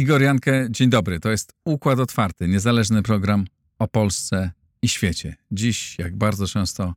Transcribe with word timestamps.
Igor 0.00 0.22
Jankę, 0.22 0.66
dzień 0.70 0.90
dobry. 0.90 1.20
To 1.20 1.30
jest 1.30 1.52
Układ 1.64 1.98
Otwarty, 1.98 2.48
niezależny 2.48 3.02
program 3.02 3.44
o 3.78 3.88
Polsce 3.88 4.50
i 4.82 4.88
świecie. 4.88 5.36
Dziś, 5.52 5.98
jak 5.98 6.16
bardzo 6.16 6.46
często 6.46 6.94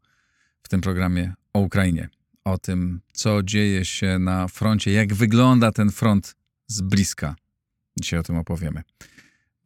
w 0.64 0.70
tym 0.70 0.82
programie, 0.82 1.34
o 1.54 1.60
Ukrainie. 1.60 2.10
O 2.44 2.58
tym, 2.58 3.02
co 3.14 3.44
dzieje 3.44 3.86
się 3.86 4.20
na 4.20 4.48
froncie, 4.48 4.92
jak 4.92 5.14
wygląda 5.14 5.72
ten 5.72 5.92
front 5.92 6.36
z 6.68 6.82
bliska. 6.82 7.36
Dzisiaj 8.02 8.20
o 8.20 8.24
tym 8.24 8.38
opowiemy. 8.38 8.82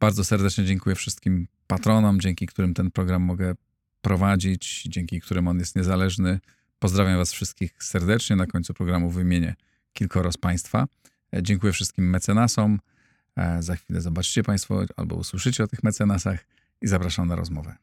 Bardzo 0.00 0.24
serdecznie 0.24 0.64
dziękuję 0.64 0.96
wszystkim 0.96 1.48
patronom, 1.66 2.20
dzięki 2.20 2.46
którym 2.46 2.74
ten 2.74 2.90
program 2.90 3.22
mogę 3.22 3.54
prowadzić, 4.00 4.82
dzięki 4.82 5.20
którym 5.20 5.48
on 5.48 5.58
jest 5.58 5.76
niezależny. 5.76 6.40
Pozdrawiam 6.78 7.16
Was 7.16 7.32
wszystkich 7.32 7.84
serdecznie. 7.84 8.36
Na 8.36 8.46
końcu 8.46 8.74
programu 8.74 9.10
wymienię 9.10 9.54
kilkoro 9.92 10.32
z 10.32 10.36
Państwa. 10.36 10.86
Dziękuję 11.42 11.72
wszystkim 11.72 12.10
mecenasom. 12.10 12.78
E, 13.38 13.62
za 13.62 13.76
chwilę 13.76 14.00
zobaczycie 14.00 14.42
Państwo 14.42 14.84
albo 14.96 15.16
usłyszycie 15.16 15.64
o 15.64 15.66
tych 15.66 15.82
mecenasach 15.82 16.46
i 16.82 16.86
zapraszam 16.86 17.28
na 17.28 17.36
rozmowę. 17.36 17.76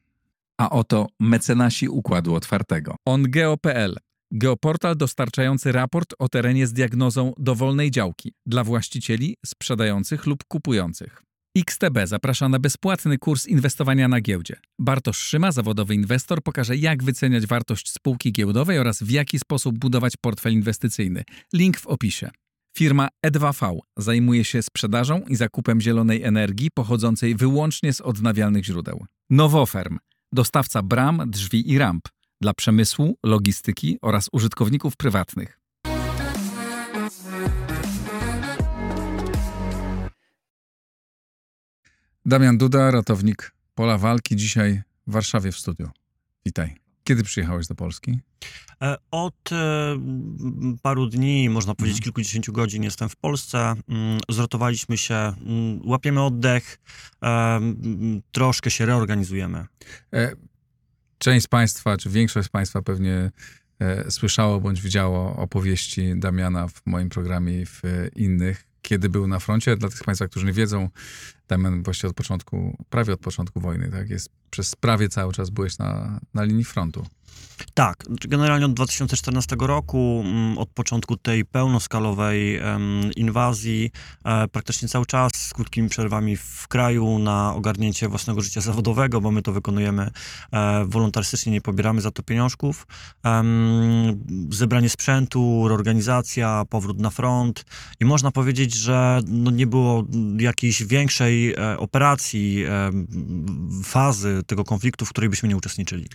A 0.57 0.69
oto 0.69 1.07
mecenasi 1.19 1.89
Układu 1.89 2.35
Otwartego. 2.35 2.95
OnGeo.pl 3.05 3.97
Geoportal 4.31 4.95
dostarczający 4.97 5.71
raport 5.71 6.13
o 6.19 6.29
terenie 6.29 6.67
z 6.67 6.73
diagnozą 6.73 7.33
dowolnej 7.37 7.91
działki 7.91 8.33
dla 8.45 8.63
właścicieli, 8.63 9.37
sprzedających 9.45 10.25
lub 10.25 10.43
kupujących. 10.47 11.21
XTB 11.57 11.97
zaprasza 12.05 12.49
na 12.49 12.59
bezpłatny 12.59 13.17
kurs 13.17 13.47
inwestowania 13.47 14.07
na 14.07 14.21
giełdzie. 14.21 14.55
Bartosz 14.79 15.17
Szyma, 15.17 15.51
zawodowy 15.51 15.95
inwestor, 15.95 16.43
pokaże 16.43 16.77
jak 16.77 17.03
wyceniać 17.03 17.47
wartość 17.47 17.91
spółki 17.91 18.31
giełdowej 18.31 18.79
oraz 18.79 19.03
w 19.03 19.09
jaki 19.09 19.39
sposób 19.39 19.79
budować 19.79 20.17
portfel 20.17 20.53
inwestycyjny. 20.53 21.23
Link 21.53 21.79
w 21.79 21.87
opisie. 21.87 22.29
Firma 22.77 23.07
E2V 23.27 23.79
zajmuje 23.97 24.45
się 24.45 24.61
sprzedażą 24.61 25.21
i 25.21 25.35
zakupem 25.35 25.81
zielonej 25.81 26.23
energii 26.23 26.71
pochodzącej 26.73 27.35
wyłącznie 27.35 27.93
z 27.93 28.01
odnawialnych 28.01 28.65
źródeł. 28.65 29.05
Nowoferm 29.29 29.97
dostawca 30.31 30.81
bram, 30.81 31.23
drzwi 31.27 31.71
i 31.71 31.77
ramp 31.77 32.03
dla 32.41 32.53
przemysłu, 32.53 33.17
logistyki 33.23 33.97
oraz 34.01 34.29
użytkowników 34.31 34.97
prywatnych. 34.97 35.59
Damian 42.25 42.57
Duda, 42.57 42.91
ratownik 42.91 43.55
pola 43.75 43.97
walki, 43.97 44.35
dzisiaj 44.35 44.81
w 45.07 45.11
Warszawie 45.11 45.51
w 45.51 45.57
studiu. 45.57 45.89
Witaj. 46.45 46.84
Kiedy 47.07 47.23
przyjechałeś 47.23 47.67
do 47.67 47.75
Polski? 47.75 48.19
E, 48.81 48.97
od 49.11 49.51
e, 49.51 49.55
paru 50.81 51.07
dni, 51.07 51.49
można 51.49 51.75
powiedzieć 51.75 51.97
mhm. 51.97 52.03
kilkudziesięciu 52.03 52.53
godzin 52.53 52.83
jestem 52.83 53.09
w 53.09 53.15
Polsce. 53.15 53.75
Mm, 53.89 54.19
zrotowaliśmy 54.29 54.97
się, 54.97 55.15
mm, 55.15 55.81
łapiemy 55.83 56.23
oddech, 56.23 56.79
e, 57.23 57.59
troszkę 58.31 58.71
się 58.71 58.85
reorganizujemy. 58.85 59.65
Część 61.17 61.45
z 61.45 61.47
Państwa, 61.47 61.97
czy 61.97 62.09
większość 62.09 62.47
z 62.47 62.51
Państwa 62.51 62.81
pewnie 62.81 63.31
słyszało 64.09 64.61
bądź 64.61 64.81
widziało 64.81 65.35
opowieści 65.35 66.13
Damiana 66.15 66.67
w 66.67 66.81
moim 66.85 67.09
programie 67.09 67.61
i 67.61 67.65
w 67.65 67.81
innych, 68.15 68.67
kiedy 68.81 69.09
był 69.09 69.27
na 69.27 69.39
froncie. 69.39 69.77
Dla 69.77 69.89
tych 69.89 69.97
z 69.97 70.03
Państwa, 70.03 70.27
którzy 70.27 70.45
nie 70.45 70.53
wiedzą, 70.53 70.89
Damian 71.47 71.83
właściwie 71.83 72.09
od 72.09 72.15
początku, 72.15 72.77
prawie 72.89 73.13
od 73.13 73.19
początku 73.19 73.59
wojny, 73.59 73.91
tak? 73.91 74.09
Jest, 74.09 74.29
przez 74.49 74.75
prawie 74.75 75.09
cały 75.09 75.33
czas 75.33 75.49
byłeś 75.49 75.77
na, 75.77 76.19
na 76.33 76.43
linii 76.43 76.63
frontu. 76.65 77.05
Tak, 77.73 78.03
znaczy 78.07 78.27
generalnie 78.27 78.65
od 78.65 78.73
2014 78.73 79.55
roku, 79.59 80.23
mm, 80.25 80.57
od 80.57 80.69
początku 80.69 81.17
tej 81.17 81.45
pełnoskalowej 81.45 82.59
inwazji, 83.15 83.91
e, 84.25 84.47
praktycznie 84.47 84.87
cały 84.87 85.05
czas 85.05 85.31
z 85.33 85.53
krótkimi 85.53 85.89
przerwami 85.89 86.37
w 86.37 86.67
kraju 86.67 87.19
na 87.19 87.55
ogarnięcie 87.55 88.07
własnego 88.07 88.41
życia 88.41 88.61
zawodowego, 88.61 89.21
bo 89.21 89.31
my 89.31 89.41
to 89.41 89.51
wykonujemy 89.51 90.09
e, 90.51 90.85
wolontarystycznie, 90.85 91.51
nie 91.51 91.61
pobieramy 91.61 92.01
za 92.01 92.11
to 92.11 92.23
pieniążków. 92.23 92.87
Zebranie 94.49 94.89
sprzętu, 94.89 95.67
reorganizacja, 95.67 96.63
powrót 96.69 96.99
na 96.99 97.09
front 97.09 97.65
i 97.99 98.05
można 98.05 98.31
powiedzieć, 98.31 98.73
że 98.73 99.21
no 99.27 99.51
nie 99.51 99.67
było 99.67 100.03
jakiejś 100.39 100.83
większej 100.83 101.34
e, 101.57 101.77
operacji, 101.77 102.65
fazy 103.83 104.41
tego 104.47 104.63
konfliktu, 104.63 105.05
w 105.05 105.09
której 105.09 105.29
byśmy 105.29 105.49
nie 105.49 105.57
uczestniczyli. 105.57 106.07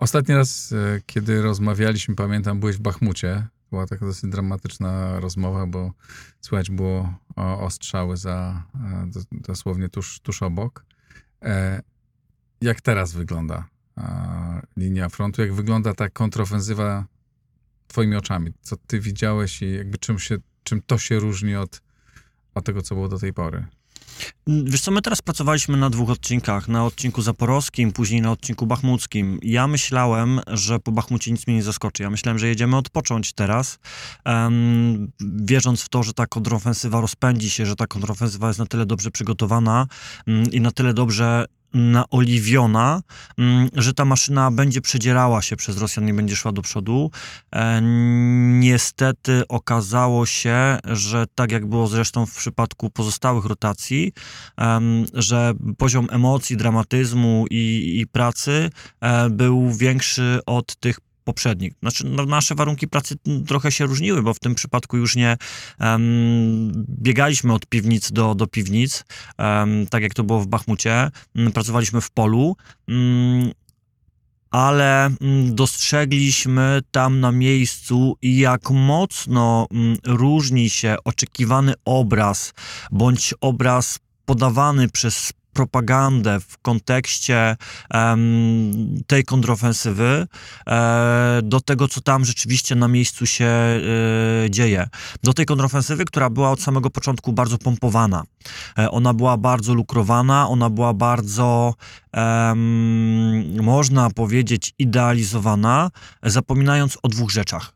Ostatni 0.00 0.34
raz, 0.34 0.72
e, 0.72 1.00
kiedy 1.06 1.42
rozmawialiśmy, 1.42 2.14
pamiętam, 2.14 2.60
byłeś 2.60 2.76
w 2.76 2.80
Bachmucie. 2.80 3.46
Była 3.70 3.86
taka 3.86 4.06
dosyć 4.06 4.30
dramatyczna 4.30 5.20
rozmowa, 5.20 5.66
bo 5.66 5.92
słychać 6.40 6.70
było 6.70 7.14
ostrzały 7.36 8.16
za, 8.16 8.62
e, 8.74 9.10
dosłownie 9.32 9.88
tuż, 9.88 10.20
tuż 10.20 10.42
obok. 10.42 10.84
E, 11.42 11.82
jak 12.60 12.80
teraz 12.80 13.12
wygląda 13.12 13.68
linia 14.76 15.08
frontu? 15.08 15.42
Jak 15.42 15.54
wygląda 15.54 15.94
ta 15.94 16.08
kontrofensywa 16.08 17.06
twoimi 17.86 18.16
oczami? 18.16 18.52
Co 18.60 18.76
ty 18.76 19.00
widziałeś 19.00 19.62
i 19.62 19.72
jakby 19.72 19.98
czym, 19.98 20.18
się, 20.18 20.38
czym 20.62 20.82
to 20.82 20.98
się 20.98 21.18
różni 21.18 21.56
od, 21.56 21.82
od 22.54 22.64
tego, 22.64 22.82
co 22.82 22.94
było 22.94 23.08
do 23.08 23.18
tej 23.18 23.32
pory? 23.32 23.66
Wiesz 24.46 24.80
co, 24.80 24.90
my 24.90 25.02
teraz 25.02 25.22
pracowaliśmy 25.22 25.76
na 25.76 25.90
dwóch 25.90 26.10
odcinkach, 26.10 26.68
na 26.68 26.84
odcinku 26.84 27.22
zaporowskim, 27.22 27.92
później 27.92 28.22
na 28.22 28.30
odcinku 28.30 28.66
bachmuckim. 28.66 29.38
Ja 29.42 29.66
myślałem, 29.66 30.40
że 30.46 30.78
po 30.78 30.92
Bachmucie 30.92 31.32
nic 31.32 31.46
mnie 31.46 31.56
nie 31.56 31.62
zaskoczy. 31.62 32.02
Ja 32.02 32.10
myślałem, 32.10 32.38
że 32.38 32.48
jedziemy 32.48 32.76
odpocząć 32.76 33.32
teraz, 33.32 33.78
um, 34.26 35.10
wierząc 35.20 35.82
w 35.82 35.88
to, 35.88 36.02
że 36.02 36.12
ta 36.12 36.26
kontrofensywa 36.26 37.00
rozpędzi 37.00 37.50
się, 37.50 37.66
że 37.66 37.76
ta 37.76 37.86
kontrofensywa 37.86 38.46
jest 38.46 38.58
na 38.58 38.66
tyle 38.66 38.86
dobrze 38.86 39.10
przygotowana 39.10 39.86
um, 40.26 40.44
i 40.52 40.60
na 40.60 40.70
tyle 40.70 40.94
dobrze 40.94 41.46
naoliwiona, 41.74 43.02
mm, 43.38 43.68
że 43.74 43.94
ta 43.94 44.04
maszyna 44.04 44.50
będzie 44.50 44.80
przedzierała 44.80 45.42
się 45.42 45.56
przez 45.56 45.78
Rosjan 45.78 46.08
i 46.08 46.12
będzie 46.12 46.36
szła 46.36 46.52
do 46.52 46.62
przodu. 46.62 47.10
E, 47.54 47.80
niestety 48.60 49.42
okazało 49.48 50.26
się, 50.26 50.78
że 50.84 51.24
tak 51.34 51.52
jak 51.52 51.66
było 51.66 51.86
zresztą 51.86 52.26
w 52.26 52.34
przypadku 52.34 52.90
pozostałych 52.90 53.44
rotacji, 53.44 54.12
że 55.14 55.52
poziom 55.78 56.08
emocji, 56.10 56.56
dramatyzmu 56.56 57.44
i, 57.50 57.98
i 58.00 58.06
pracy 58.06 58.70
e, 59.00 59.30
był 59.30 59.72
większy 59.72 60.40
od 60.46 60.76
tych 60.76 61.00
poprzednich. 61.24 61.72
Znaczy, 61.82 62.06
no, 62.06 62.26
nasze 62.26 62.54
warunki 62.54 62.88
pracy 62.88 63.14
trochę 63.46 63.72
się 63.72 63.86
różniły, 63.86 64.22
bo 64.22 64.34
w 64.34 64.38
tym 64.38 64.54
przypadku 64.54 64.96
już 64.96 65.16
nie 65.16 65.36
um, 65.80 66.72
biegaliśmy 66.88 67.52
od 67.52 67.66
piwnic 67.66 68.12
do, 68.12 68.34
do 68.34 68.46
piwnic, 68.46 69.04
um, 69.38 69.86
tak 69.86 70.02
jak 70.02 70.14
to 70.14 70.24
było 70.24 70.40
w 70.40 70.46
Bachmucie. 70.46 71.10
Mm, 71.36 71.52
pracowaliśmy 71.52 72.00
w 72.00 72.10
polu. 72.10 72.56
Um, 72.88 73.50
ale 74.50 75.06
mm, 75.06 75.54
dostrzegliśmy 75.54 76.80
tam 76.90 77.20
na 77.20 77.32
miejscu, 77.32 78.16
jak 78.22 78.70
mocno 78.70 79.66
różni 80.06 80.70
się 80.70 80.96
oczekiwany 81.04 81.74
obraz 81.84 82.52
bądź 82.90 83.34
obraz 83.40 83.98
podawany 84.24 84.88
przez 84.88 85.32
propagandę 85.52 86.40
w 86.40 86.58
kontekście 86.58 87.56
um, 87.94 89.02
tej 89.06 89.24
kontrofensywy 89.24 90.26
e, 90.66 91.40
do 91.42 91.60
tego, 91.60 91.88
co 91.88 92.00
tam 92.00 92.24
rzeczywiście 92.24 92.74
na 92.74 92.88
miejscu 92.88 93.26
się 93.26 93.44
e, 93.44 93.80
dzieje. 94.50 94.88
Do 95.22 95.32
tej 95.32 95.46
kontrofensywy, 95.46 96.04
która 96.04 96.30
była 96.30 96.50
od 96.50 96.62
samego 96.62 96.90
początku 96.90 97.32
bardzo 97.32 97.58
pompowana. 97.58 98.22
E, 98.78 98.90
ona 98.90 99.14
była 99.14 99.36
bardzo 99.36 99.74
lukrowana, 99.74 100.48
ona 100.48 100.70
była 100.70 100.94
bardzo, 100.94 101.74
można 103.62 104.10
powiedzieć, 104.10 104.74
idealizowana, 104.78 105.90
zapominając 106.22 106.98
o 107.02 107.08
dwóch 107.08 107.30
rzeczach. 107.30 107.72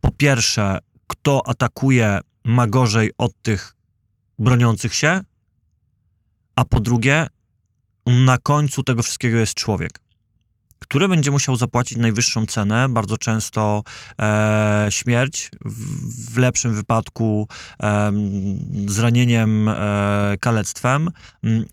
Po 0.00 0.10
pierwsze, 0.10 0.78
kto 1.06 1.42
atakuje 1.46 2.20
ma 2.44 2.66
gorzej 2.66 3.10
od 3.18 3.32
tych 3.42 3.74
broniących 4.38 4.94
się, 4.94 5.20
a 6.56 6.64
po 6.64 6.80
drugie, 6.80 7.26
na 8.06 8.38
końcu 8.38 8.82
tego 8.82 9.02
wszystkiego 9.02 9.38
jest 9.38 9.54
człowiek 9.54 10.01
który 10.92 11.08
będzie 11.08 11.30
musiał 11.30 11.56
zapłacić 11.56 11.98
najwyższą 11.98 12.46
cenę, 12.46 12.88
bardzo 12.88 13.18
często 13.18 13.82
e, 14.18 14.86
śmierć, 14.90 15.50
w, 15.64 16.34
w, 16.34 16.38
lepszym 16.38 16.74
wypadku 16.74 17.48
e, 17.82 18.12
zranieniem, 18.86 19.68
e, 19.68 20.36
kalectwem, 20.40 21.10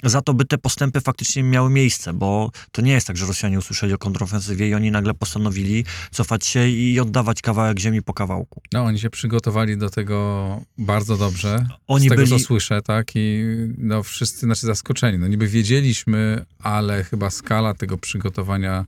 za 0.04 0.22
to, 0.22 0.34
by 0.34 0.46
te 0.46 0.58
postępy 0.58 1.02
faktycznie 1.02 1.44
miały 1.44 1.70
miejsce, 1.70 2.14
bo 2.14 2.52
to 2.72 2.82
nie 2.82 2.92
jest 2.92 3.08
tak, 3.08 3.18
że 3.18 3.26
Rosjanie 3.26 3.60
usłyszeli 3.60 3.94
o 3.94 3.98
kontrofensywie 3.98 4.70
i 4.70 4.74
oni 4.74 4.92
nagle 4.92 5.14
postanowili 5.14 5.86
cofać 6.12 6.46
się 6.46 6.68
i 6.68 7.00
oddawać 7.00 7.42
kawałek 7.42 7.80
ziemi 7.80 8.02
po 8.02 8.14
kawałku. 8.14 8.62
No, 8.74 8.84
oni 8.84 9.00
się 9.00 9.10
przygotowali 9.10 9.78
do 9.78 9.90
tego 9.90 10.62
bardzo 10.78 11.18
dobrze, 11.18 11.68
oni 11.88 12.06
z 12.06 12.10
tego, 12.10 12.24
byli... 12.24 12.30
co 12.30 12.40
słyszę, 12.40 12.82
tak, 12.82 13.12
i 13.16 13.44
no 13.78 14.04
wszyscy, 14.04 14.40
znaczy 14.40 14.66
zaskoczeni, 14.66 15.18
no 15.18 15.28
niby 15.28 15.48
wiedzieliśmy, 15.48 16.46
ale 16.60 17.04
chyba 17.04 17.30
skala 17.30 17.74
tego 17.74 17.98
przygotowania 17.98 18.86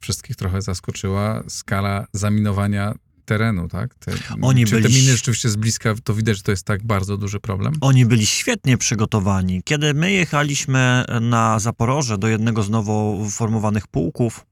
wszystkich 0.00 0.36
trochę 0.36 0.62
zaskoczyła 0.62 1.42
skala 1.48 2.06
zaminowania 2.12 2.94
terenu, 3.24 3.68
tak? 3.68 3.94
Te, 3.94 4.12
Oni 4.42 4.64
czy 4.64 4.76
te 4.76 4.80
byli- 4.82 4.94
miny 4.94 5.12
rzeczywiście 5.12 5.48
z 5.48 5.56
bliska, 5.56 5.94
to 6.04 6.14
widać, 6.14 6.36
że 6.36 6.42
to 6.42 6.50
jest 6.50 6.64
tak 6.66 6.84
bardzo 6.84 7.16
duży 7.16 7.40
problem? 7.40 7.72
Oni 7.80 8.06
byli 8.06 8.26
świetnie 8.26 8.78
przygotowani. 8.78 9.62
Kiedy 9.64 9.94
my 9.94 10.12
jechaliśmy 10.12 11.04
na 11.20 11.58
Zaporoże 11.58 12.18
do 12.18 12.28
jednego 12.28 12.62
z 12.62 12.70
nowo 12.70 13.18
formowanych 13.30 13.86
pułków, 13.86 14.46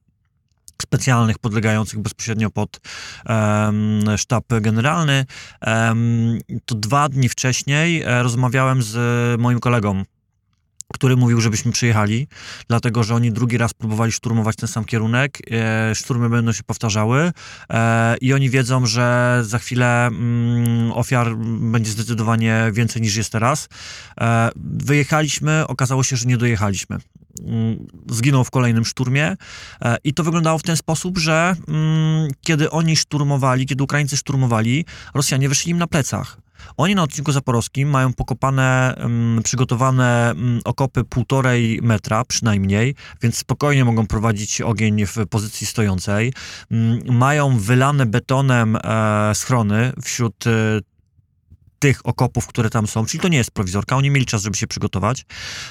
specjalnych, 0.82 1.38
podlegających 1.38 1.98
bezpośrednio 1.98 2.50
pod 2.50 2.80
em, 3.26 4.04
sztab 4.16 4.44
generalny, 4.60 5.24
em, 5.60 6.38
to 6.64 6.74
dwa 6.74 7.08
dni 7.08 7.28
wcześniej 7.28 8.02
e, 8.02 8.22
rozmawiałem 8.22 8.82
z 8.82 8.96
moim 9.40 9.60
kolegą, 9.60 10.02
który 10.94 11.16
mówił, 11.16 11.40
żebyśmy 11.40 11.72
przyjechali, 11.72 12.28
dlatego 12.68 13.02
że 13.04 13.14
oni 13.14 13.32
drugi 13.32 13.58
raz 13.58 13.74
próbowali 13.74 14.12
szturmować 14.12 14.56
ten 14.56 14.68
sam 14.68 14.84
kierunek. 14.84 15.38
E, 15.50 15.94
szturmy 15.94 16.28
będą 16.28 16.52
się 16.52 16.62
powtarzały 16.62 17.32
e, 17.70 18.16
i 18.16 18.32
oni 18.34 18.50
wiedzą, 18.50 18.86
że 18.86 19.38
za 19.44 19.58
chwilę 19.58 20.06
mm, 20.06 20.92
ofiar 20.92 21.36
będzie 21.60 21.90
zdecydowanie 21.90 22.70
więcej 22.72 23.02
niż 23.02 23.16
jest 23.16 23.32
teraz. 23.32 23.68
E, 24.20 24.50
wyjechaliśmy, 24.56 25.66
okazało 25.66 26.04
się, 26.04 26.16
że 26.16 26.26
nie 26.26 26.36
dojechaliśmy. 26.36 26.98
Mm, 27.44 27.86
Zginął 28.10 28.44
w 28.44 28.50
kolejnym 28.50 28.84
szturmie 28.84 29.36
e, 29.82 29.96
i 30.04 30.14
to 30.14 30.24
wyglądało 30.24 30.58
w 30.58 30.62
ten 30.62 30.76
sposób, 30.76 31.18
że 31.18 31.56
mm, 31.68 32.30
kiedy 32.40 32.70
oni 32.70 32.96
szturmowali, 32.96 33.66
kiedy 33.66 33.82
Ukraińcy 33.82 34.16
szturmowali, 34.16 34.84
Rosjanie 35.14 35.48
wyszli 35.48 35.70
im 35.70 35.78
na 35.78 35.86
plecach. 35.86 36.47
Oni 36.76 36.94
na 36.94 37.02
odcinku 37.02 37.32
zaporowskim 37.32 37.90
mają 37.90 38.12
pokopane, 38.12 38.94
mm, 38.96 39.42
przygotowane 39.42 40.30
mm, 40.30 40.60
okopy 40.64 41.04
półtorej 41.04 41.80
metra 41.82 42.24
przynajmniej, 42.24 42.94
więc 43.22 43.38
spokojnie 43.38 43.84
mogą 43.84 44.06
prowadzić 44.06 44.60
ogień 44.60 45.06
w 45.06 45.16
pozycji 45.30 45.66
stojącej. 45.66 46.32
Mm, 46.70 47.18
Mają 47.18 47.58
wylane 47.58 48.06
betonem 48.06 48.76
e, 48.76 49.34
schrony 49.34 49.92
wśród 50.02 50.46
e, 50.46 50.50
tych 51.78 52.06
okopów, 52.06 52.46
które 52.46 52.70
tam 52.70 52.86
są, 52.86 53.06
czyli 53.06 53.20
to 53.20 53.28
nie 53.28 53.38
jest 53.38 53.50
prowizorka, 53.50 53.96
oni 53.96 54.10
mieli 54.10 54.26
czas, 54.26 54.42
żeby 54.42 54.56
się 54.56 54.66
przygotować. 54.66 55.24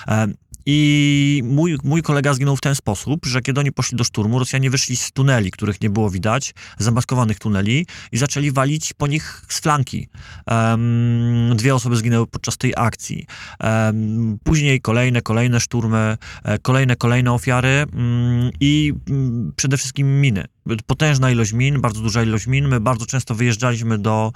E, 0.07 0.28
I 0.69 1.41
mój, 1.45 1.77
mój 1.83 2.01
kolega 2.01 2.33
zginął 2.33 2.55
w 2.55 2.61
ten 2.61 2.75
sposób, 2.75 3.25
że 3.25 3.41
kiedy 3.41 3.59
oni 3.59 3.71
poszli 3.71 3.97
do 3.97 4.03
szturmu, 4.03 4.39
Rosjanie 4.39 4.69
wyszli 4.69 4.95
z 4.95 5.11
tuneli, 5.11 5.51
których 5.51 5.81
nie 5.81 5.89
było 5.89 6.09
widać, 6.09 6.53
zamaskowanych 6.77 7.39
tuneli 7.39 7.85
i 8.11 8.17
zaczęli 8.17 8.51
walić 8.51 8.93
po 8.93 9.07
nich 9.07 9.41
z 9.49 9.59
flanki. 9.59 10.07
Em, 10.45 11.53
dwie 11.55 11.75
osoby 11.75 11.95
zginęły 11.95 12.27
podczas 12.27 12.57
tej 12.57 12.73
akcji. 12.77 13.25
Em, 13.59 14.37
później 14.43 14.81
kolejne, 14.81 15.21
kolejne 15.21 15.59
szturmy, 15.59 16.17
e, 16.43 16.59
kolejne, 16.59 16.95
kolejne 16.95 17.33
ofiary 17.33 17.85
mm, 17.93 18.51
i 18.59 18.93
mm, 19.09 19.53
przede 19.55 19.77
wszystkim 19.77 20.21
miny. 20.21 20.45
Potężna 20.85 21.31
ilość 21.31 21.53
min, 21.53 21.81
bardzo 21.81 22.01
duża 22.01 22.23
ilość 22.23 22.47
min. 22.47 22.67
My 22.67 22.79
bardzo 22.79 23.05
często 23.05 23.35
wyjeżdżaliśmy 23.35 23.97
do 23.97 24.31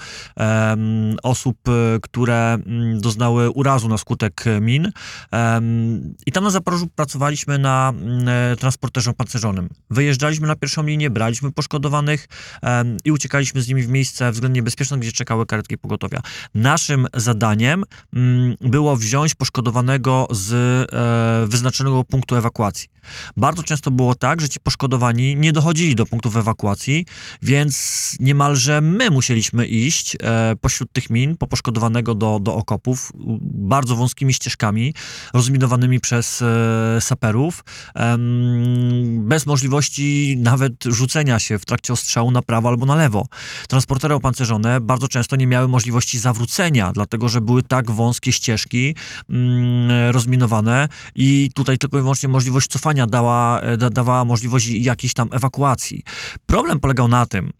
osób, 1.24 1.58
e, 1.68 2.00
które 2.02 2.54
mm, 2.54 3.02
doznały 3.02 3.50
urazu 3.50 3.88
na 3.88 3.98
skutek 3.98 4.48
e, 4.48 4.62
min. 4.62 4.92
I 6.26 6.32
tam 6.32 6.44
na 6.44 6.50
Zaporożu 6.50 6.88
pracowaliśmy 6.96 7.58
na 7.58 7.94
mm, 7.96 8.28
e, 8.28 8.56
transporterze 8.56 9.12
opancerzonym. 9.12 9.70
Wyjeżdżaliśmy 9.90 10.48
na 10.48 10.56
pierwszą 10.56 10.84
linię, 10.84 11.10
braliśmy 11.10 11.52
poszkodowanych 11.52 12.28
i 13.06 13.12
uciekaliśmy 13.12 13.62
z 13.62 13.68
nimi 13.68 13.84
w 13.84 13.90
miejsce 13.90 14.32
względnie 14.32 14.64
bezpieczne, 14.64 14.98
gdzie 14.98 15.12
czekały 15.12 15.46
karetki 15.46 15.78
pogotowia. 15.78 16.22
Naszym 16.56 17.08
zadaniem 17.14 17.84
mm, 18.14 18.56
było 18.62 18.96
wziąć 18.96 19.36
poszkodowanego 19.36 20.28
z 20.32 20.54
e, 20.54 21.48
wyznaczonego 21.48 22.04
punktu 22.04 22.36
ewakuacji. 22.36 22.90
Bardzo 23.38 23.64
często 23.64 23.92
było 23.92 24.16
tak, 24.16 24.42
że 24.42 24.50
ci 24.50 24.60
poszkodowani 24.60 25.36
nie 25.36 25.54
dochodzili 25.54 25.96
do 25.96 26.06
punktów 26.06 26.36
ewakuacji, 26.36 27.06
więc 27.42 28.16
niemalże 28.20 28.82
my 28.82 29.10
musieliśmy 29.10 29.68
iść 29.68 30.18
e, 30.24 30.56
pośród 30.62 30.92
tych 30.92 31.10
min 31.10 31.38
po 31.38 31.48
poszkodowanego 31.48 32.16
do, 32.16 32.40
do 32.40 32.56
okopów 32.56 33.12
bardzo 33.42 33.96
wąskimi 33.96 34.34
ścieżkami 34.34 34.94
rozminowanymi 35.34 36.00
przez 36.00 36.42
e, 36.42 37.02
saperów, 37.02 37.64
em, 37.96 39.30
bez 39.30 39.46
możliwości 39.46 40.38
nawet 40.38 40.84
rzucenia 40.86 41.40
się 41.40 41.60
w 41.60 41.66
trakcie 41.66 41.94
ostrzału 41.94 42.32
na 42.32 42.42
prawo 42.42 42.70
albo 42.70 42.86
na 42.86 42.96
lewo. 42.96 43.26
Transportery 43.68 44.14
opancerzone 44.14 44.82
bardzo 44.82 45.08
często 45.08 45.36
nie 45.36 45.48
miały 45.48 45.68
możliwości 45.68 46.20
zawrócenia, 46.20 46.92
dlatego 46.94 47.30
że 47.30 47.42
były 47.42 47.64
tak 47.64 47.92
wąskie 47.92 48.32
ścieżki 48.32 48.96
mm, 49.30 50.12
rozminowane 50.12 50.88
i 51.16 51.50
tutaj 51.54 51.78
tylko 51.78 51.98
i 51.98 52.02
wyłącznie 52.02 52.30
możliwość 52.30 52.68
cofania 52.68 52.91
dała, 53.08 53.60
e, 53.60 53.78
da, 53.78 53.90
dawała 53.90 54.26
możliwość 54.26 54.68
jakiejś 54.68 55.14
tam 55.14 55.30
ewakuacji. 55.32 56.04
Problem 56.46 56.80
polegał 56.80 57.08
na 57.08 57.26
tym, 57.26 57.52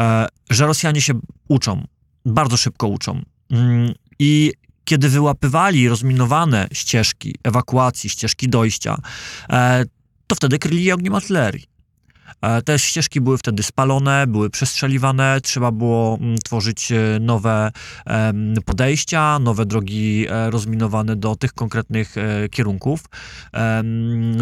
e, 0.00 0.26
że 0.50 0.66
Rosjanie 0.66 1.00
się 1.00 1.20
uczą, 1.48 1.86
bardzo 2.24 2.56
szybko 2.56 2.88
uczą. 2.88 3.22
Mm, 3.50 3.94
I 4.18 4.52
kiedy 4.84 5.08
wyłapywali 5.08 5.88
rozminowane 5.88 6.68
ścieżki 6.72 7.34
ewakuacji, 7.44 8.10
ścieżki 8.10 8.48
dojścia, 8.48 8.96
e, 9.50 9.84
to 10.26 10.36
wtedy 10.36 10.58
kryli 10.58 10.84
je 10.84 10.94
ogniem 10.94 11.14
artylerii. 11.14 11.75
E, 12.42 12.62
Te 12.62 12.78
ścieżki 12.78 13.20
były 13.20 13.38
wtedy 13.38 13.62
spalone, 13.62 14.26
były 14.26 14.50
przestrzeliwane, 14.50 15.40
trzeba 15.42 15.70
było 15.72 16.18
mm, 16.20 16.38
tworzyć 16.38 16.92
e, 16.92 16.96
nowe 17.20 17.70
podejścia, 18.64 19.38
nowe 19.38 19.66
drogi 19.66 20.26
e, 20.28 20.50
rozminowane 20.50 21.16
do 21.16 21.36
tych 21.36 21.52
konkretnych 21.52 22.14
kierunków, 22.50 23.04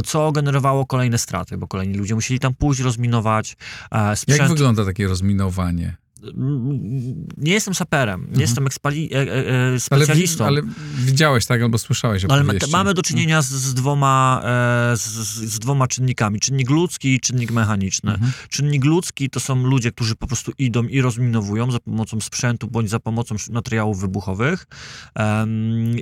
co 0.05 0.33
generowało 0.33 0.87
kolejne 0.87 1.19
straty, 1.19 1.57
bo 1.59 1.69
kolejni 1.69 1.95
ludzie 1.95 2.15
musieli 2.15 2.41
tam 2.41 2.55
pójść, 2.55 2.81
rozminować. 2.81 3.57
e, 3.93 4.09
Jak 4.09 4.19
Sprzęt, 4.19 4.49
wygląda 4.49 4.85
takie 4.85 5.09
rozminowanie? 5.09 5.97
Nie 7.37 7.53
jestem 7.53 7.75
saperem, 7.75 8.21
nie 8.21 8.27
Mhm. 8.27 8.41
jestem 8.41 8.67
ekspali, 8.67 9.15
e, 9.15 9.19
e, 9.19 9.51
e, 9.51 9.69
Ale, 9.69 9.81
specjalistą. 9.81 10.47
ale 10.47 10.63
widziałeś, 10.99 11.47
tak? 11.47 11.63
Albo 11.63 11.79
słyszałeś 11.79 12.23
No, 12.23 12.35
ale 12.35 12.45
mamy 12.73 12.95
do 12.95 13.03
czynienia 13.03 13.43
z, 13.43 13.51
z, 13.51 13.75
dwoma, 13.75 14.43
e, 14.93 14.97
z, 14.97 15.03
z 15.55 15.59
dwoma 15.59 15.87
czynnikami. 15.87 16.41
Czynnik 16.41 16.71
ludzki 16.71 17.15
i 17.15 17.21
czynnik 17.21 17.51
mechaniczny. 17.53 18.13
Mhm. 18.13 18.33
Czynnik 18.49 18.85
ludzki 18.85 19.31
to 19.31 19.41
są 19.41 19.67
ludzie, 19.67 19.93
którzy 19.93 20.17
po 20.17 20.27
prostu 20.27 20.53
idą 20.59 20.83
i 20.83 21.01
rozminowują 21.01 21.71
za 21.71 21.81
pomocą 21.81 22.21
sprzętu 22.21 22.69
bądź 22.69 22.91
za 22.91 23.01
pomocą 23.01 23.35
materiałów 23.51 24.01
wybuchowych. 24.01 24.67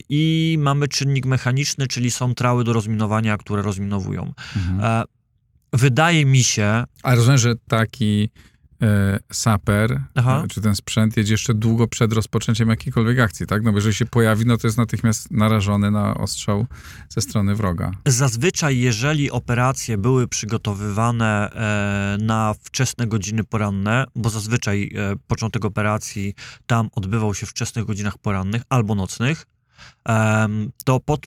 I 0.09 0.57
mamy 0.61 0.89
czynnik 0.89 1.27
mechaniczny, 1.27 1.87
czyli 1.87 2.11
są 2.11 2.35
trały 2.35 2.65
do 2.65 2.73
rozminowania, 2.73 3.37
które 3.37 3.63
rozminowują. 3.63 4.33
Mhm. 4.57 4.81
E, 4.81 5.05
wydaje 5.73 6.27
mi 6.27 6.45
się, 6.45 6.85
A 7.03 7.15
rozumiem, 7.15 7.39
że 7.39 7.55
taki 7.69 8.31
saper, 9.33 10.01
Aha. 10.15 10.43
e, 10.45 10.49
czy 10.49 10.61
ten 10.61 10.77
sprzęt 10.77 11.17
jedzie 11.17 11.35
jeszcze 11.35 11.55
długo 11.55 11.89
przed 11.89 12.13
rozpoczęciem 12.13 12.69
jakiejkolwiek 12.69 13.19
akcji, 13.19 13.47
tak? 13.47 13.63
No 13.63 13.73
bo 13.73 13.79
jeżeli 13.79 13.95
się 13.95 14.07
pojawi, 14.07 14.47
no 14.47 14.57
to 14.57 14.67
jest 14.67 14.79
natychmiast 14.79 15.31
narażony 15.31 15.91
na 15.91 16.15
ostrzał 16.15 16.67
ze 17.09 17.21
strony 17.21 17.55
wroga. 17.55 17.91
Zazwyczaj, 18.07 18.79
jeżeli 18.79 19.31
operacje 19.31 19.99
były 19.99 20.29
przygotowywane 20.29 21.51
e, 21.51 22.25
na 22.25 22.55
wczesne 22.63 23.07
godziny 23.07 23.45
poranne, 23.45 24.05
bo 24.17 24.31
zazwyczaj 24.31 24.93
e, 24.95 25.17
początek 25.27 25.65
operacji 25.65 26.35
tam 26.67 26.89
odbywał 26.93 27.35
się 27.35 27.47
w 27.47 27.51
wczesnych 27.51 27.85
godzinach 27.85 28.19
porannych 28.19 28.63
albo 28.69 28.95
nocnych, 28.95 29.47
to 30.85 31.01
pod 31.01 31.27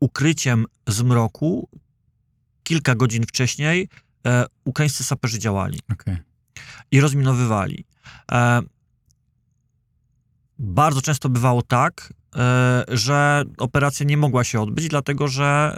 ukryciem 0.00 0.66
zmroku 0.88 1.68
kilka 2.62 2.94
godzin 2.94 3.26
wcześniej 3.26 3.88
e, 4.26 4.46
ukraińscy 4.64 5.04
saperzy 5.04 5.38
działali 5.38 5.80
Okej. 5.92 6.16
I 6.90 7.00
rozminowywali. 7.00 7.84
E, 8.32 8.62
bardzo 10.58 11.02
często 11.02 11.28
bywało 11.28 11.62
tak, 11.62 12.12
że 12.88 13.44
operacja 13.58 14.06
nie 14.06 14.16
mogła 14.16 14.44
się 14.44 14.60
odbyć, 14.60 14.88
dlatego 14.88 15.28
że 15.28 15.76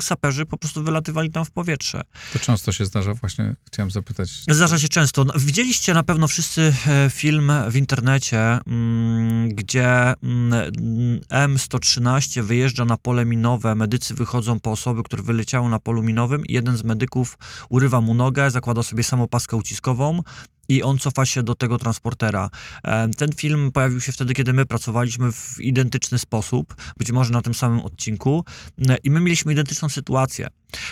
saperzy 0.00 0.46
po 0.46 0.56
prostu 0.56 0.84
wylatywali 0.84 1.30
tam 1.30 1.44
w 1.44 1.50
powietrze. 1.50 2.02
To 2.32 2.38
często 2.38 2.72
się 2.72 2.84
zdarza 2.84 3.14
właśnie, 3.14 3.56
chciałem 3.66 3.90
zapytać. 3.90 4.30
Zdarza 4.48 4.78
się 4.78 4.88
często. 4.88 5.24
No, 5.24 5.32
Widzieliście 5.36 5.94
na 5.94 6.02
pewno 6.02 6.28
wszyscy 6.28 6.74
e, 6.86 7.10
film 7.10 7.52
w 7.68 7.76
internecie, 7.76 8.58
mm, 8.66 9.48
gdzie 9.48 10.14
mm, 10.22 11.20
M113 11.28 12.42
wyjeżdża 12.42 12.84
na 12.84 12.96
pole 12.96 13.24
minowe, 13.24 13.74
medycy 13.74 14.14
wychodzą 14.14 14.60
po 14.60 14.70
osoby, 14.70 15.02
które 15.02 15.22
wyleciały 15.22 15.68
na 15.68 15.78
polu 15.78 16.02
minowym 16.02 16.46
i 16.46 16.52
jeden 16.52 16.76
z 16.76 16.84
medyków 16.84 17.38
urywa 17.68 18.00
mu 18.00 18.14
nogę, 18.14 18.50
zakłada 18.50 18.82
sobie 18.82 19.02
samopaskę 19.02 19.56
uciskową 19.56 20.22
i 20.70 20.82
on 20.82 20.98
cofa 20.98 21.26
się 21.26 21.42
do 21.42 21.54
tego 21.54 21.78
transportera. 21.78 22.50
E, 22.84 23.08
Ten 23.08 23.32
film 23.32 23.72
pojawił 23.72 24.00
się 24.00 24.12
wtedy, 24.12 24.34
kiedy 24.34 24.52
my 24.52 24.66
pracowaliśmy 24.66 25.32
w 25.32 25.60
identyczny 25.60 26.18
sposób, 26.18 26.74
być 26.96 27.12
może 27.12 27.32
na 27.32 27.42
tym 27.42 27.54
samym 27.54 27.80
odcinku 27.80 28.44
e, 28.88 28.96
i 29.04 29.10
my 29.10 29.20
mieliśmy 29.20 29.52
identyczną 29.52 29.88
sytuację. 29.88 30.48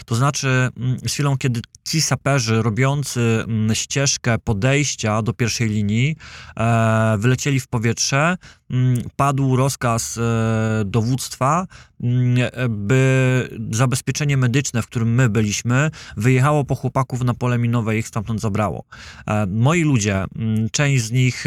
To 0.06 0.14
znaczy, 0.14 0.68
mm, 0.76 0.98
z 0.98 1.12
chwilą, 1.12 1.38
kiedy 1.38 1.60
ci 1.88 2.00
saperzy 2.00 2.62
robiący 2.62 3.20
mm, 3.20 3.74
ścieżkę 3.74 4.38
podejścia 4.38 5.22
do 5.22 5.32
pierwszej 5.32 5.68
linii 5.68 6.16
e, 6.56 7.16
wylecieli 7.18 7.60
w 7.60 7.68
powietrze, 7.68 8.36
mm, 8.70 9.02
padł 9.16 9.56
rozkaz 9.56 10.18
e, 10.18 10.84
dowództwa, 10.84 11.66
by 12.68 13.58
zabezpieczenie 13.70 14.36
medyczne, 14.36 14.82
w 14.82 14.86
którym 14.86 15.14
my 15.14 15.28
byliśmy, 15.28 15.90
wyjechało 16.16 16.64
po 16.64 16.74
chłopaków 16.74 17.24
na 17.24 17.34
pole 17.34 17.58
minowe 17.58 17.96
i 17.96 17.98
ich 17.98 18.08
stamtąd 18.08 18.40
zabrało. 18.40 18.84
E, 19.26 19.46
moi 19.46 19.82
ludzie, 19.82 20.24
część 20.72 21.04
z 21.04 21.10
nich 21.10 21.44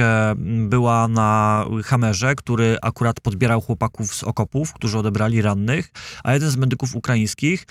była 0.70 1.08
na 1.08 1.66
Hamerze, 1.84 2.36
który 2.36 2.78
akurat 2.82 3.20
podbierał 3.20 3.62
chłopaków 3.62 4.16
z 4.16 4.24
okopów, 4.24 4.74
którzy 4.74 4.98
odebrali 4.98 5.42
rannych, 5.42 5.92
a 6.24 6.34
jeden 6.34 6.50
z 6.50 6.58
medyków 6.58 6.96
ukraińskich 6.96 7.66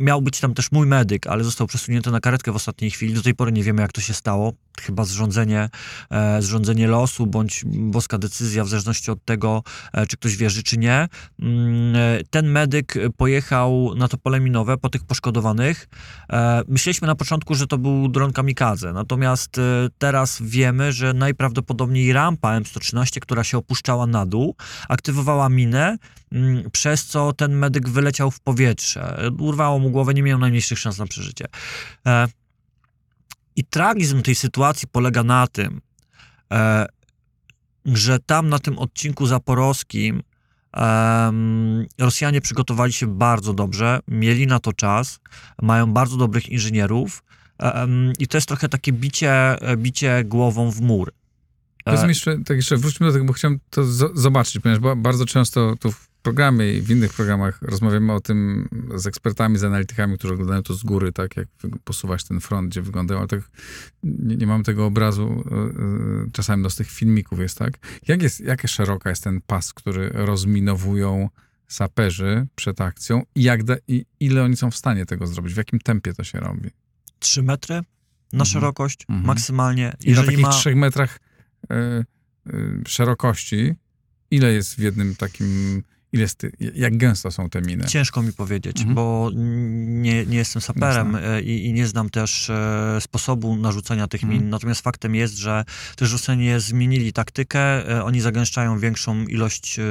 miał 0.00 0.22
być 0.22 0.40
tam 0.40 0.54
też 0.54 0.72
mój 0.72 0.86
medyk, 0.86 1.26
ale 1.26 1.44
został 1.44 1.66
przesunięty 1.66 2.10
na 2.10 2.20
karetkę 2.20 2.52
w 2.52 2.56
ostatniej 2.56 2.90
chwili. 2.90 3.14
Do 3.14 3.22
tej 3.22 3.34
pory 3.34 3.52
nie 3.52 3.62
wiemy, 3.62 3.82
jak 3.82 3.92
to 3.92 4.00
się 4.00 4.14
stało. 4.14 4.52
Chyba 4.80 5.04
zrządzenie, 5.04 5.68
e, 6.10 6.42
zrządzenie 6.42 6.88
losu, 6.88 7.26
bądź 7.26 7.64
boska 7.66 8.18
decyzja, 8.18 8.64
w 8.64 8.68
zależności 8.68 9.10
od 9.10 9.24
tego, 9.24 9.62
e, 9.92 10.06
czy 10.06 10.16
ktoś 10.16 10.36
wierzy, 10.36 10.62
czy 10.62 10.78
nie. 10.78 11.08
Mm, 11.40 11.96
e, 11.96 12.24
Ten 12.30 12.50
medyk 12.50 12.94
pojechał 13.16 13.94
na 13.96 14.08
to 14.08 14.18
pole 14.18 14.40
minowe 14.40 14.76
po 14.78 14.88
tych 14.88 15.04
poszkodowanych. 15.04 15.88
Myśleliśmy 16.68 17.06
na 17.06 17.14
początku, 17.14 17.54
że 17.54 17.66
to 17.66 17.78
był 17.78 18.08
dron 18.08 18.32
kamikadze, 18.32 18.92
natomiast 18.92 19.60
teraz 19.98 20.38
wiemy, 20.42 20.92
że 20.92 21.12
najprawdopodobniej 21.12 22.12
rampa 22.12 22.60
M113, 22.60 23.20
która 23.20 23.44
się 23.44 23.58
opuszczała 23.58 24.06
na 24.06 24.26
dół, 24.26 24.56
aktywowała 24.88 25.48
minę, 25.48 25.96
mm, 26.32 26.70
przez 26.70 27.06
co 27.06 27.32
ten 27.32 27.56
medyk 27.56 27.88
wyleciał 27.88 28.30
w 28.30 28.40
powietrze. 28.40 29.30
Urwało 29.38 29.78
mu 29.78 29.90
głowę, 29.90 30.14
nie 30.14 30.22
miał 30.22 30.38
najmniejszych 30.38 30.78
szans 30.78 30.98
na 30.98 31.06
przeżycie. 31.06 31.46
I 33.58 33.64
tragizm 33.64 34.22
tej 34.22 34.34
sytuacji 34.34 34.88
polega 34.92 35.22
na 35.22 35.46
tym, 35.46 35.80
e, 36.52 36.86
że 37.84 38.18
tam 38.18 38.48
na 38.48 38.58
tym 38.58 38.78
odcinku 38.78 39.26
zaporowskim 39.26 40.22
Rosjanie 41.98 42.40
przygotowali 42.40 42.92
się 42.92 43.06
bardzo 43.06 43.54
dobrze, 43.54 44.00
mieli 44.08 44.46
na 44.46 44.58
to 44.58 44.72
czas, 44.72 45.20
mają 45.62 45.92
bardzo 45.92 46.16
dobrych 46.16 46.48
inżynierów 46.48 47.22
i 48.18 48.28
to 48.28 48.36
jest 48.36 48.48
trochę 48.48 48.68
takie 48.68 48.92
bicie, 48.92 49.56
bicie 49.76 50.24
głową 50.24 50.70
w 50.70 50.80
mur. 50.80 51.12
Powiedz 51.84 52.02
E, 52.02 52.08
jeszcze, 52.08 52.38
tak 52.44 52.56
jeszcze 52.56 52.76
wróćmy 52.76 53.06
do 53.06 53.12
tego, 53.12 53.24
bo 53.24 53.32
chciałem 53.32 53.60
to 53.70 53.82
zo- 53.82 54.10
zobaczyć, 54.14 54.62
ponieważ 54.62 54.82
ba- 54.82 54.96
bardzo 54.96 55.26
często 55.26 55.74
tu 55.80 55.92
programie 56.22 56.72
i 56.72 56.80
w 56.80 56.90
innych 56.90 57.12
programach 57.12 57.62
rozmawiamy 57.62 58.12
o 58.12 58.20
tym 58.20 58.68
z 58.94 59.06
ekspertami, 59.06 59.58
z 59.58 59.64
analitykami, 59.64 60.18
którzy 60.18 60.34
oglądają 60.34 60.62
to 60.62 60.74
z 60.74 60.82
góry, 60.82 61.12
tak 61.12 61.36
jak 61.36 61.48
posuwać 61.84 62.24
ten 62.24 62.40
front, 62.40 62.68
gdzie 62.68 62.82
wyglądają, 62.82 63.20
ale 63.20 63.28
tak 63.28 63.40
nie, 64.02 64.36
nie 64.36 64.46
mam 64.46 64.62
tego 64.62 64.86
obrazu, 64.86 65.44
e, 65.50 65.54
e, 65.54 66.30
czasami 66.32 66.62
no, 66.62 66.70
z 66.70 66.76
tych 66.76 66.90
filmików 66.90 67.38
jest 67.38 67.58
tak. 67.58 67.72
Jak 68.08 68.22
jest, 68.22 68.40
jak 68.40 68.68
szeroka 68.68 69.10
jest 69.10 69.24
ten 69.24 69.40
pas, 69.46 69.72
który 69.72 70.10
rozminowują 70.14 71.28
saperzy 71.68 72.46
przed 72.54 72.80
akcją 72.80 73.22
i, 73.34 73.42
jak 73.42 73.64
da, 73.64 73.76
i 73.88 74.04
ile 74.20 74.44
oni 74.44 74.56
są 74.56 74.70
w 74.70 74.76
stanie 74.76 75.06
tego 75.06 75.26
zrobić, 75.26 75.54
w 75.54 75.56
jakim 75.56 75.78
tempie 75.78 76.12
to 76.12 76.24
się 76.24 76.40
robi? 76.40 76.70
3 77.18 77.42
metry 77.42 77.74
na 77.74 77.82
Mhm. 78.32 78.46
szerokość 78.46 79.04
Mhm. 79.08 79.26
maksymalnie. 79.26 79.96
I 80.04 80.12
na 80.12 80.22
takich 80.22 80.40
ma, 80.40 80.50
trzech 80.50 80.76
metrach 80.76 81.18
e, 81.70 81.74
e, 81.74 82.04
szerokości, 82.86 83.74
ile 84.30 84.52
jest 84.52 84.74
w 84.74 84.78
jednym 84.78 85.16
takim, 85.16 85.82
ile 86.12 86.22
jest, 86.22 86.46
jak 86.74 86.96
gęsto 86.96 87.30
są 87.30 87.50
te 87.50 87.60
miny? 87.62 87.84
Ciężko 87.84 88.22
mi 88.22 88.32
powiedzieć, 88.32 88.76
Mhm. 88.78 88.94
bo 88.94 89.30
nie, 89.34 90.26
nie 90.26 90.36
jestem 90.36 90.62
saperem 90.62 91.16
e, 91.16 91.42
i, 91.42 91.66
i 91.66 91.72
nie 91.72 91.86
znam 91.86 92.10
też 92.10 92.50
e, 92.50 92.98
sposobu 93.00 93.56
narzucania 93.56 94.06
tych 94.08 94.22
Mhm. 94.24 94.40
min. 94.42 94.50
Natomiast 94.50 94.80
faktem 94.80 95.14
jest, 95.14 95.36
że 95.38 95.64
też 95.96 96.12
Rosjanie 96.12 96.60
zmienili 96.60 97.12
taktykę. 97.12 97.88
E, 97.98 98.04
Oni 98.04 98.20
zagęszczają 98.20 98.78
większą 98.78 99.22
ilość 99.24 99.78
e, 99.78 99.82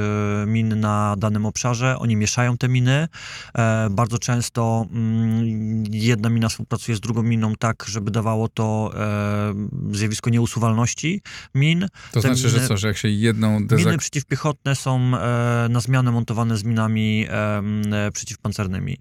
min 0.46 0.80
na 0.80 1.14
danym 1.18 1.46
obszarze. 1.46 1.98
Oni 1.98 2.16
mieszają 2.16 2.56
te 2.58 2.68
miny. 2.68 3.08
E, 3.54 3.88
Bardzo 3.90 4.18
często 4.18 4.86
mm, 4.92 5.84
jedna 5.90 6.28
mina 6.30 6.48
współpracuje 6.48 6.96
z 6.96 7.00
drugą 7.00 7.22
miną 7.22 7.52
tak, 7.58 7.84
żeby 7.88 8.10
dawało 8.10 8.48
to 8.48 8.90
e, 8.96 9.96
zjawisko 9.96 10.30
nieusuwalności 10.30 11.22
min. 11.54 11.80
To 12.12 12.20
te 12.20 12.20
znaczy, 12.20 12.48
że 12.48 12.58
miny- 12.60 12.68
co, 12.68 12.76
że 12.76 12.88
jak 12.88 12.96
się 12.96 13.08
jedną 13.08 13.54
Miny 13.54 13.66
dezak... 13.66 13.98
przeciwpiechotne 13.98 14.74
są 14.74 14.98
na 15.70 15.80
zmianę 15.80 16.07
montowane 16.12 16.56
z 16.56 16.64
minami 16.64 17.26
e, 17.28 18.10
przeciwpancernymi. 18.12 18.98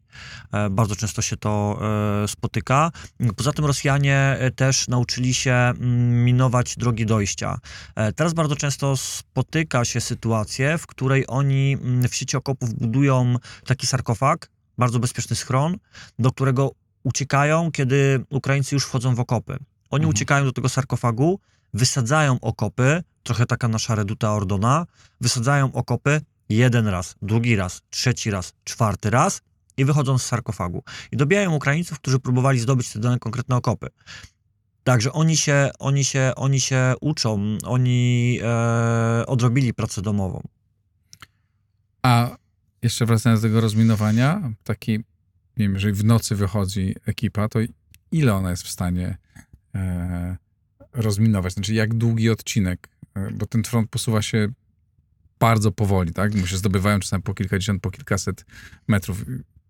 E, 0.52 0.70
bardzo 0.70 0.96
często 0.96 1.22
się 1.22 1.38
to 1.38 1.80
e, 2.24 2.28
spotyka. 2.28 2.92
Poza 3.36 3.52
tym 3.52 3.66
Rosjanie 3.66 4.38
też 4.56 4.88
nauczyli 4.88 5.34
się 5.34 5.52
mm, 5.54 6.24
minować 6.26 6.76
drogi 6.78 7.06
dojścia. 7.06 7.58
Teraz 8.16 8.34
bardzo 8.34 8.56
często 8.56 8.98
spotyka 8.98 9.86
się 9.86 10.02
sytuację, 10.02 10.78
w 10.78 10.88
której 10.88 11.26
oni 11.28 11.78
mm, 11.82 12.10
w 12.10 12.16
sieci 12.16 12.38
okopów 12.38 12.74
budują 12.74 13.36
taki 13.66 13.88
sarkofag, 13.88 14.50
bardzo 14.78 15.00
bezpieczny 15.00 15.36
schron, 15.36 15.78
do 16.20 16.32
którego 16.32 16.72
uciekają, 17.04 17.72
kiedy 17.72 18.26
Ukraińcy 18.30 18.76
już 18.76 18.86
wchodzą 18.86 19.16
w 19.16 19.20
okopy. 19.20 19.54
Oni 19.90 20.04
Mhm. 20.04 20.10
uciekają 20.10 20.46
do 20.46 20.52
tego 20.52 20.70
sarkofagu, 20.70 21.40
wysadzają 21.74 22.40
okopy, 22.42 23.04
trochę 23.24 23.46
taka 23.46 23.68
nasza 23.68 23.96
reduta 23.96 24.34
Ordona, 24.34 24.86
wysadzają 25.22 25.74
okopy 25.74 26.22
jeden 26.50 26.88
raz, 26.88 27.16
drugi 27.22 27.56
raz, 27.56 27.82
trzeci 27.90 28.32
raz, 28.32 28.54
czwarty 28.64 29.10
raz 29.10 29.42
i 29.78 29.86
wychodzą 29.86 30.18
z 30.18 30.26
sarkofagu. 30.26 30.84
I 31.12 31.18
dobijają 31.18 31.54
Ukraińców, 31.54 32.00
którzy 32.00 32.20
próbowali 32.20 32.60
zdobyć 32.60 32.90
te 32.90 33.00
dane 33.00 33.20
konkretne 33.20 33.56
okopy. 33.56 33.88
Także 34.84 35.14
oni 35.14 35.38
się, 35.38 35.70
oni 35.80 36.06
się, 36.06 36.32
oni 36.36 36.62
się 36.62 36.94
uczą, 37.02 37.58
oni 37.64 38.40
e, 38.44 39.26
odrobili 39.26 39.74
pracę 39.74 40.02
domową. 40.02 40.42
A 42.02 42.38
jeszcze 42.82 43.06
wracając 43.06 43.42
do 43.42 43.48
tego 43.48 43.62
rozminowania, 43.62 44.52
taki, 44.64 44.92
nie 44.92 45.04
wiem, 45.58 45.74
jeżeli 45.74 45.94
w 45.94 46.04
nocy 46.04 46.36
wychodzi 46.36 46.96
ekipa, 47.06 47.50
to 47.50 47.60
ile 48.12 48.34
ona 48.34 48.50
jest 48.50 48.64
w 48.64 48.70
stanie 48.70 49.18
e, 49.76 50.38
rozminować? 50.94 51.54
Znaczy, 51.54 51.74
jak 51.74 51.94
długi 51.94 52.30
odcinek? 52.30 52.90
E, 53.16 53.32
bo 53.32 53.46
ten 53.46 53.64
front 53.64 53.90
posuwa 53.90 54.22
się 54.22 54.48
bardzo 55.40 55.72
powoli, 55.72 56.14
tak? 56.14 56.48
Się 56.48 56.58
zdobywają 56.58 57.00
czasami 57.00 57.24
po 57.24 57.34
kilkadziesiąt, 57.34 57.82
po 57.82 57.92
kilkaset 57.92 58.46
metrów. 58.88 59.26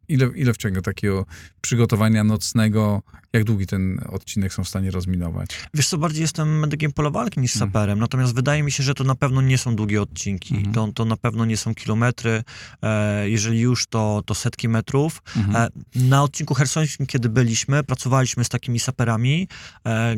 Ile, 0.10 0.28
ile 0.36 0.54
w 0.54 0.58
ciągu 0.58 0.82
takiego 0.82 1.26
przygotowania 1.62 2.24
nocnego, 2.24 3.02
jak 3.34 3.44
długi 3.44 3.68
ten 3.68 4.00
odcinek 4.10 4.54
są 4.54 4.64
w 4.64 4.70
stanie 4.70 4.92
rozminować? 4.92 5.50
Wiesz 5.74 5.88
co, 5.88 5.98
bardziej 5.98 6.22
jestem 6.22 6.60
medykiem 6.60 6.92
pola 6.92 7.10
walki 7.10 7.40
niż 7.40 7.56
Mhm. 7.56 7.72
saperem, 7.72 8.00
natomiast 8.00 8.36
wydaje 8.36 8.64
mi 8.64 8.72
się, 8.72 8.84
że 8.84 8.94
to 8.94 9.04
na 9.04 9.16
pewno 9.16 9.42
nie 9.42 9.58
są 9.58 9.76
długie 9.76 10.02
odcinki, 10.02 10.56
Mhm. 10.56 10.74
to, 10.74 10.88
to 10.94 11.06
na 11.06 11.18
pewno 11.18 11.46
nie 11.46 11.58
są 11.58 11.76
kilometry, 11.76 12.44
e, 12.82 13.30
jeżeli 13.30 13.60
już 13.60 13.88
to, 13.88 14.24
to 14.26 14.36
setki 14.36 14.70
metrów. 14.70 15.22
E, 15.56 15.68
Na 15.96 16.24
odcinku 16.24 16.54
hersońskim, 16.54 17.06
kiedy 17.06 17.30
byliśmy, 17.30 17.84
pracowaliśmy 17.84 18.44
z 18.44 18.50
takimi 18.50 18.80
saperami. 18.80 19.48
E, 19.86 20.16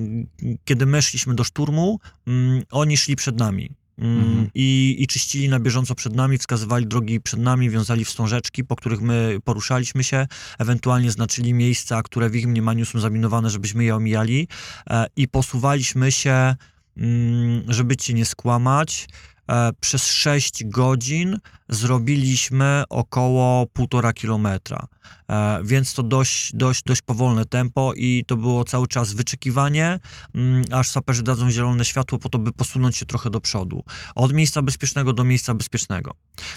Kiedy 0.65 0.85
my 0.85 1.01
szliśmy 1.01 1.35
do 1.35 1.43
szturmu, 1.43 1.99
mm, 2.27 2.61
oni 2.71 2.97
szli 2.97 3.15
przed 3.15 3.39
nami. 3.39 3.71
Mhm. 3.99 4.49
I, 4.55 4.95
I 4.99 5.07
czyścili 5.07 5.49
na 5.49 5.59
bieżąco 5.59 5.95
przed 5.95 6.15
nami, 6.15 6.37
wskazywali 6.37 6.87
drogi 6.87 7.21
przed 7.21 7.39
nami, 7.39 7.69
wiązali 7.69 8.05
wstążeczki, 8.05 8.63
po 8.63 8.75
których 8.75 9.01
my 9.01 9.37
poruszaliśmy 9.43 10.03
się, 10.03 10.27
ewentualnie 10.59 11.11
znaczyli 11.11 11.53
miejsca, 11.53 12.01
które 12.01 12.29
w 12.29 12.35
ich 12.35 12.47
mniemaniu 12.47 12.85
są 12.85 12.99
zaminowane, 12.99 13.49
żebyśmy 13.49 13.83
je 13.83 13.95
omijali 13.95 14.47
e, 14.89 15.05
i 15.15 15.27
posuwaliśmy 15.27 16.11
się, 16.11 16.55
mm, 16.97 17.63
żeby 17.67 17.97
cię 17.97 18.13
nie 18.13 18.25
skłamać. 18.25 19.07
E, 19.49 19.71
Przez 19.79 20.05
6 20.07 20.63
godzin 20.65 21.37
zrobiliśmy 21.69 22.83
około 22.89 23.65
półtora 23.67 24.13
kilometra, 24.13 24.87
E, 25.29 25.59
więc 25.63 25.93
to 25.93 26.03
dość, 26.03 26.55
dość, 26.55 26.83
dość 26.83 27.01
powolne 27.01 27.45
tempo 27.45 27.93
i 27.95 28.23
to 28.27 28.37
było 28.37 28.63
cały 28.63 28.87
czas 28.87 29.13
wyczekiwanie, 29.13 29.99
mm, 30.35 30.63
aż 30.71 30.89
saperzy 30.89 31.23
dadzą 31.23 31.51
zielone 31.51 31.85
światło 31.85 32.19
po 32.19 32.29
to, 32.29 32.39
by 32.39 32.51
posunąć 32.51 32.97
się 32.97 33.05
trochę 33.05 33.29
do 33.29 33.41
przodu. 33.41 33.83
Od 34.15 34.33
miejsca 34.33 34.61
bezpiecznego 34.61 35.13
do 35.13 35.23
miejsca 35.23 35.53
bezpiecznego. 35.53 36.11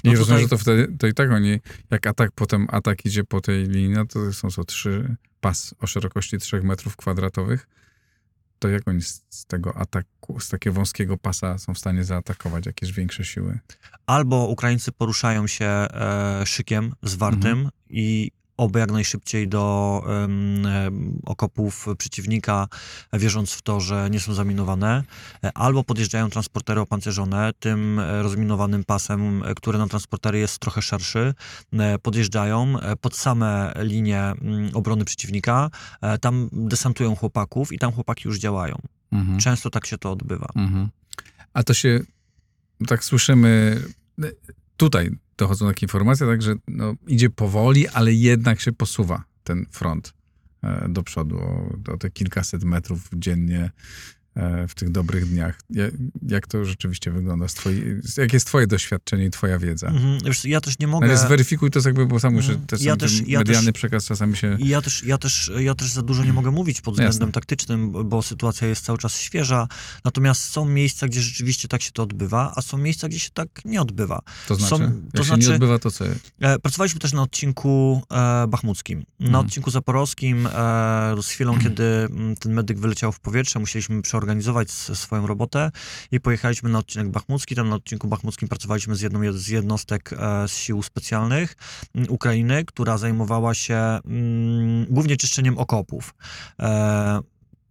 Nie 0.04 0.12
No 0.12 0.18
rozumiem, 0.18 0.42
tutaj- 0.42 0.42
że 0.42 0.48
to 0.48 0.58
wtedy, 0.58 0.96
to 0.98 1.06
i 1.06 1.14
tak 1.14 1.30
oni, 1.32 1.60
jak 1.90 2.06
atak, 2.06 2.32
potem 2.34 2.66
atak 2.70 3.06
idzie 3.06 3.24
po 3.24 3.40
tej 3.40 3.68
linii, 3.68 3.88
no 3.88 4.06
to 4.06 4.32
są 4.32 4.50
co, 4.50 4.64
trzy 4.64 5.16
pas 5.40 5.74
o 5.80 5.86
szerokości 5.86 6.38
3 6.38 6.62
metrów 6.62 6.96
kwadratowych, 6.96 7.68
to 8.62 8.68
jak 8.68 8.88
oni 8.88 9.02
z, 9.02 9.46
tego 9.46 9.76
ataku, 9.76 10.40
z 10.40 10.48
takiego 10.48 10.74
wąskiego 10.74 11.18
pasa 11.18 11.58
są 11.58 11.74
w 11.74 11.78
stanie 11.78 12.04
zaatakować 12.04 12.66
jakieś 12.66 12.92
większe 12.92 13.24
siły? 13.24 13.58
Albo 14.06 14.46
Ukraińcy 14.48 14.92
poruszają 14.92 15.46
się 15.46 15.64
e, 15.64 16.42
szykiem 16.46 16.92
zwartym 17.02 17.52
Mhm. 17.52 17.70
i 17.90 18.30
oby 18.62 18.78
jak 18.78 18.90
najszybciej 18.92 19.48
do 19.48 20.04
okopów 21.26 21.86
przeciwnika, 21.98 22.68
wierząc 23.12 23.52
w 23.52 23.62
to, 23.62 23.80
że 23.80 24.08
nie 24.10 24.20
są 24.20 24.34
zaminowane, 24.34 25.02
e, 25.44 25.52
albo 25.54 25.84
podjeżdżają 25.84 26.30
transportery 26.30 26.80
opancerzone 26.80 27.52
tym 27.58 27.98
e, 27.98 28.22
rozminowanym 28.22 28.84
pasem, 28.84 29.42
e, 29.42 29.54
który 29.54 29.78
na 29.78 29.88
transportery 29.88 30.38
jest 30.38 30.58
trochę 30.58 30.82
szerszy, 30.82 31.34
podjeżdżają 32.02 32.74
pod 33.00 33.16
same 33.16 33.72
linie 33.78 34.20
mm, 34.20 34.70
obrony 34.74 35.04
przeciwnika, 35.04 35.70
tam 36.20 36.48
desantują 36.52 37.16
chłopaków 37.16 37.72
i 37.72 37.78
tam 37.78 37.92
chłopaki 37.92 38.28
już 38.28 38.38
działają. 38.38 38.78
Mhm. 39.12 39.38
Często 39.38 39.70
tak 39.70 39.86
się 39.86 39.98
to 39.98 40.12
odbywa. 40.12 40.48
Mhm. 40.56 40.88
A 41.54 41.62
to 41.62 41.74
się, 41.74 42.00
tak 42.86 43.04
słyszymy, 43.04 43.82
tutaj 44.76 45.10
dochodzą 45.36 45.68
takie 45.68 45.86
informacje, 45.86 46.26
tak, 46.26 46.42
że 46.42 46.54
no, 46.68 46.94
idzie 47.06 47.30
powoli, 47.30 47.88
ale 47.88 48.12
jednak 48.12 48.60
się 48.60 48.72
posuwa 48.72 49.24
ten 49.44 49.66
front 49.70 50.14
e, 50.62 50.88
do 50.88 51.02
przodu 51.02 51.38
o, 51.38 51.76
o 51.92 51.96
te 51.96 52.10
kilkaset 52.10 52.64
metrów 52.64 53.10
dziennie 53.12 53.70
w 54.68 54.74
tych 54.74 54.90
dobrych 54.90 55.28
dniach. 55.28 55.60
Ja- 55.70 55.84
Jak 56.28 56.46
to 56.46 56.64
rzeczywiście 56.64 57.10
wygląda? 57.10 57.46
Twojej, 57.46 58.00
jakie 58.16 58.36
jest 58.36 58.46
twoje 58.46 58.66
doświadczenie 58.66 59.24
i 59.26 59.30
twoja 59.30 59.58
wiedza? 59.58 59.86
Mhm, 59.88 60.18
wiesz, 60.24 60.44
ja 60.44 60.60
też 60.60 60.78
nie 60.78 60.86
mogę... 60.86 61.06
ale 61.06 61.16
zweryfikuj 61.18 61.70
to 61.70 61.80
jakby, 61.84 62.06
bo 62.06 62.20
sam 62.20 62.34
już 62.36 62.48
Mhm. 62.48 62.66
też 62.66 62.82
Ja 62.82 62.96
też- 62.96 63.22
ja 63.26 63.38
medialny 63.38 63.72
też- 63.72 63.80
przekaz 63.80 64.04
czasami 64.04 64.36
się... 64.36 64.56
I 64.60 64.68
Ja 64.68 64.82
też, 64.82 65.04
ja, 65.04 65.18
też, 65.18 65.50
ja 65.58 65.74
też 65.74 65.90
za 65.92 66.02
dużo 66.02 66.24
nie 66.24 66.32
mogę 66.32 66.50
mówić 66.50 66.80
pod 66.80 66.94
względem 66.94 67.18
Jasne. 67.20 67.32
taktycznym, 67.32 67.92
bo 68.08 68.22
sytuacja 68.22 68.68
jest 68.68 68.84
cały 68.84 68.98
czas 68.98 69.16
świeża. 69.18 69.68
Natomiast 70.04 70.42
są 70.44 70.64
miejsca, 70.64 71.08
gdzie 71.08 71.20
rzeczywiście 71.22 71.68
tak 71.68 71.82
się 71.82 71.90
to 71.92 72.02
odbywa, 72.02 72.52
a 72.56 72.62
są 72.62 72.78
miejsca, 72.78 73.08
gdzie 73.08 73.18
się 73.20 73.30
tak 73.34 73.48
nie 73.64 73.82
odbywa. 73.82 74.20
To 74.48 74.54
znaczy, 74.54 74.70
są- 74.76 74.82
jak 74.82 74.92
to 75.14 75.24
się 75.24 75.30
nie 75.36 75.42
znaczy- 75.42 75.54
odbywa, 75.54 75.78
to 75.78 75.90
co? 75.90 76.04
E, 76.40 76.58
Pracowaliśmy 76.58 77.00
też 77.00 77.12
na 77.12 77.22
odcinku 77.22 78.02
e, 78.10 78.46
bachmuckim. 78.48 79.04
Na 79.20 79.26
Mhm. 79.26 79.46
odcinku 79.46 79.70
zaporowskim, 79.70 80.46
e, 80.46 80.50
z 81.22 81.26
chwilą, 81.28 81.58
kiedy 81.58 81.84
mm, 81.84 82.36
ten 82.36 82.52
medyk 82.52 82.78
wyleciał 82.78 83.12
w 83.12 83.20
powietrze, 83.20 83.58
musieliśmy 83.58 84.02
przeorganizować 84.02 84.21
s- 84.62 84.98
swoją 84.98 85.26
robotę 85.26 85.70
i 86.10 86.20
pojechaliśmy 86.20 86.68
na 86.70 86.78
odcinek 86.78 87.08
bachmucki. 87.08 87.54
Tam 87.54 87.68
na 87.68 87.74
odcinku 87.76 88.08
bachmuckim 88.08 88.48
pracowaliśmy 88.48 88.96
z 88.96 89.00
jedną 89.00 89.32
z 89.32 89.48
jednostek 89.48 90.12
e, 90.12 90.48
z 90.48 90.56
sił 90.56 90.82
specjalnych 90.82 91.56
Ukrainy, 92.08 92.64
która 92.64 92.98
zajmowała 92.98 93.54
się 93.54 93.74
mm, 93.74 94.86
głównie 94.90 95.16
czyszczeniem 95.16 95.58
okopów. 95.58 96.14
E, 96.60 97.20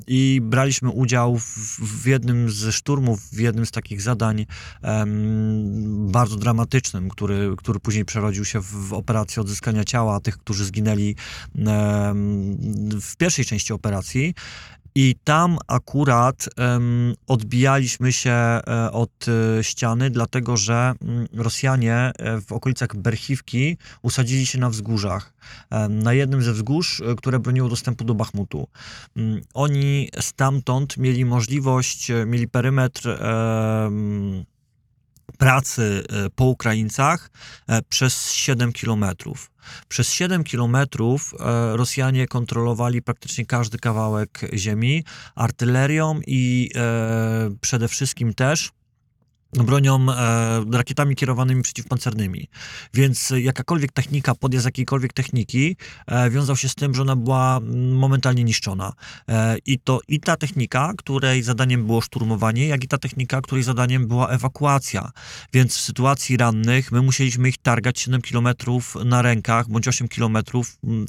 i 0.07 0.39
braliśmy 0.43 0.89
udział 0.89 1.37
w, 1.37 1.57
w 2.01 2.05
jednym 2.07 2.49
ze 2.49 2.71
szturmów, 2.71 3.29
w 3.29 3.39
jednym 3.39 3.65
z 3.65 3.71
takich 3.71 4.01
zadań 4.01 4.45
em, 4.81 6.11
bardzo 6.11 6.35
dramatycznym, 6.35 7.09
który, 7.09 7.53
który 7.57 7.79
później 7.79 8.05
przerodził 8.05 8.45
się 8.45 8.59
w, 8.59 8.65
w 8.65 8.93
operację 8.93 9.41
odzyskania 9.41 9.83
ciała 9.83 10.19
tych, 10.19 10.37
którzy 10.37 10.65
zginęli 10.65 11.15
em, 11.55 12.57
w 13.01 13.17
pierwszej 13.17 13.45
części 13.45 13.73
operacji. 13.73 14.33
I 14.95 15.15
tam 15.23 15.57
akurat 15.67 16.49
em, 16.57 17.13
odbijaliśmy 17.27 18.13
się 18.13 18.31
e, 18.31 18.91
od 18.91 19.25
e, 19.27 19.63
ściany, 19.63 20.09
dlatego 20.09 20.57
że 20.57 20.93
mm, 21.01 21.27
Rosjanie 21.33 21.95
e, 21.95 22.41
w 22.41 22.51
okolicach 22.51 22.95
Berchiwki 22.95 23.77
usadzili 24.01 24.45
się 24.45 24.59
na 24.59 24.69
wzgórzach. 24.69 25.33
Na 25.89 26.13
jednym 26.13 26.41
ze 26.41 26.53
wzgórz, 26.53 27.01
które 27.17 27.39
broniło 27.39 27.69
dostępu 27.69 28.03
do 28.03 28.13
Bachmutu. 28.13 28.67
Mm, 29.15 29.41
Oni 29.53 30.09
stamtąd 30.19 30.97
mieli 30.97 31.25
możliwość, 31.25 32.11
mieli 32.25 32.47
perymetr 32.47 33.09
em, 33.09 34.45
pracy 35.37 36.03
e, 36.09 36.29
po 36.29 36.45
Ukraińcach 36.45 37.29
e, 37.67 37.81
przez 37.81 38.31
7 38.31 38.73
kilometrów. 38.73 39.51
Przez 39.87 40.11
7 40.13 40.43
kilometrów 40.43 41.33
e, 41.39 41.77
Rosjanie 41.77 42.27
kontrolowali 42.27 43.01
praktycznie 43.01 43.45
każdy 43.45 43.77
kawałek 43.77 44.41
ziemi 44.53 45.03
artylerią 45.35 46.19
i 46.27 46.69
przede 47.61 47.87
wszystkim 47.87 48.33
też 48.33 48.71
bronią 49.53 50.11
e, 50.11 50.65
rakietami 50.71 51.15
kierowanymi 51.15 51.61
przeciwpancernymi. 51.61 52.47
Więc 52.93 53.33
jakakolwiek 53.37 53.91
technika, 53.91 54.35
podjazd 54.35 54.65
jakiejkolwiek 54.65 55.13
techniki 55.13 55.75
e, 56.07 56.29
wiązał 56.29 56.57
się 56.57 56.69
z 56.69 56.75
tym, 56.75 56.95
że 56.95 57.01
ona 57.01 57.15
była 57.15 57.57
mm, 57.57 57.95
momentalnie 57.95 58.43
niszczona. 58.43 58.93
E, 59.29 59.57
I 59.65 59.79
to 59.79 59.99
i 60.07 60.19
ta 60.19 60.37
technika, 60.37 60.93
której 60.97 61.43
zadaniem 61.43 61.85
było 61.85 62.01
szturmowanie, 62.01 62.67
jak 62.67 62.83
i 62.83 62.87
ta 62.87 62.97
technika, 62.97 63.41
której 63.41 63.63
zadaniem 63.63 64.07
była 64.07 64.29
ewakuacja. 64.29 65.11
Więc 65.53 65.77
w 65.77 65.81
sytuacji 65.81 66.37
rannych 66.37 66.91
my 66.91 67.01
musieliśmy 67.01 67.49
ich 67.49 67.57
targać 67.57 67.99
7 67.99 68.21
km 68.21 68.47
na 69.05 69.21
rękach, 69.21 69.69
bądź 69.69 69.87
8 69.87 70.07
km, 70.07 70.37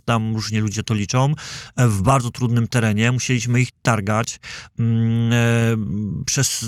tam 0.04 0.34
różnie 0.34 0.60
ludzie 0.60 0.82
to 0.82 0.94
liczą, 0.94 1.34
e, 1.76 1.88
w 1.88 2.02
bardzo 2.02 2.30
trudnym 2.30 2.68
terenie. 2.68 3.12
Musieliśmy 3.12 3.60
ich 3.60 3.68
targać 3.82 4.40
mm, 4.78 5.32
e, 5.32 6.24
przez 6.24 6.60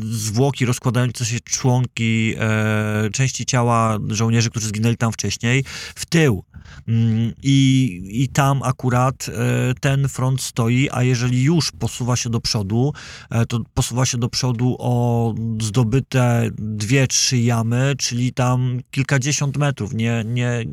zwłoki 0.00 0.64
rozkładające 1.12 1.24
się 1.24 1.40
członki, 1.40 2.34
e, 2.38 3.10
części 3.12 3.46
ciała 3.46 3.98
żołnierzy, 4.08 4.50
którzy 4.50 4.68
zginęli 4.68 4.96
tam 4.96 5.12
wcześniej, 5.12 5.64
w 5.94 6.06
tył. 6.06 6.44
Mm, 6.88 7.32
I, 7.42 8.00
I 8.12 8.28
tam 8.28 8.62
akurat 8.62 9.28
e, 9.28 9.74
ten 9.80 10.08
front 10.08 10.42
stoi, 10.42 10.88
a 10.92 11.02
jeżeli 11.02 11.42
już 11.42 11.70
posuwa 11.70 12.16
się 12.16 12.30
do 12.30 12.40
przodu, 12.40 12.92
e, 13.30 13.46
to 13.46 13.60
posuwa 13.74 14.06
się 14.06 14.18
do 14.18 14.28
przodu 14.28 14.76
o 14.78 15.34
zdobyte 15.60 16.50
dwie, 16.58 17.06
trzy 17.06 17.38
jamy, 17.38 17.94
czyli 17.98 18.32
tam 18.32 18.80
kilkadziesiąt 18.90 19.56
metrów, 19.56 19.94
nie, 19.94 20.24
nie 20.26 20.64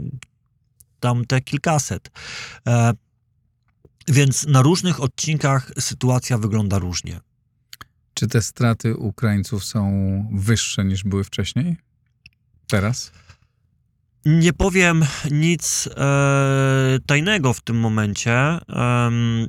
tam 0.99 1.25
te 1.25 1.41
kilkaset. 1.41 2.12
E, 2.67 2.93
Więc 4.08 4.47
na 4.47 4.62
różnych 4.62 4.99
odcinkach 5.02 5.71
sytuacja 5.80 6.38
wygląda 6.38 6.80
różnie. 6.80 7.19
Czy 8.19 8.27
te 8.27 8.41
straty 8.41 8.95
Ukraińców 8.97 9.65
są 9.65 9.91
wyższe 10.34 10.86
niż 10.86 11.03
były 11.03 11.23
wcześniej? 11.23 11.77
Teraz? 12.67 13.12
Nie 14.25 14.53
powiem 14.53 15.05
nic 15.32 15.89
e, 15.97 16.97
tajnego 17.05 17.53
w 17.53 17.62
tym 17.62 17.79
momencie. 17.79 18.34
Em, 18.34 19.47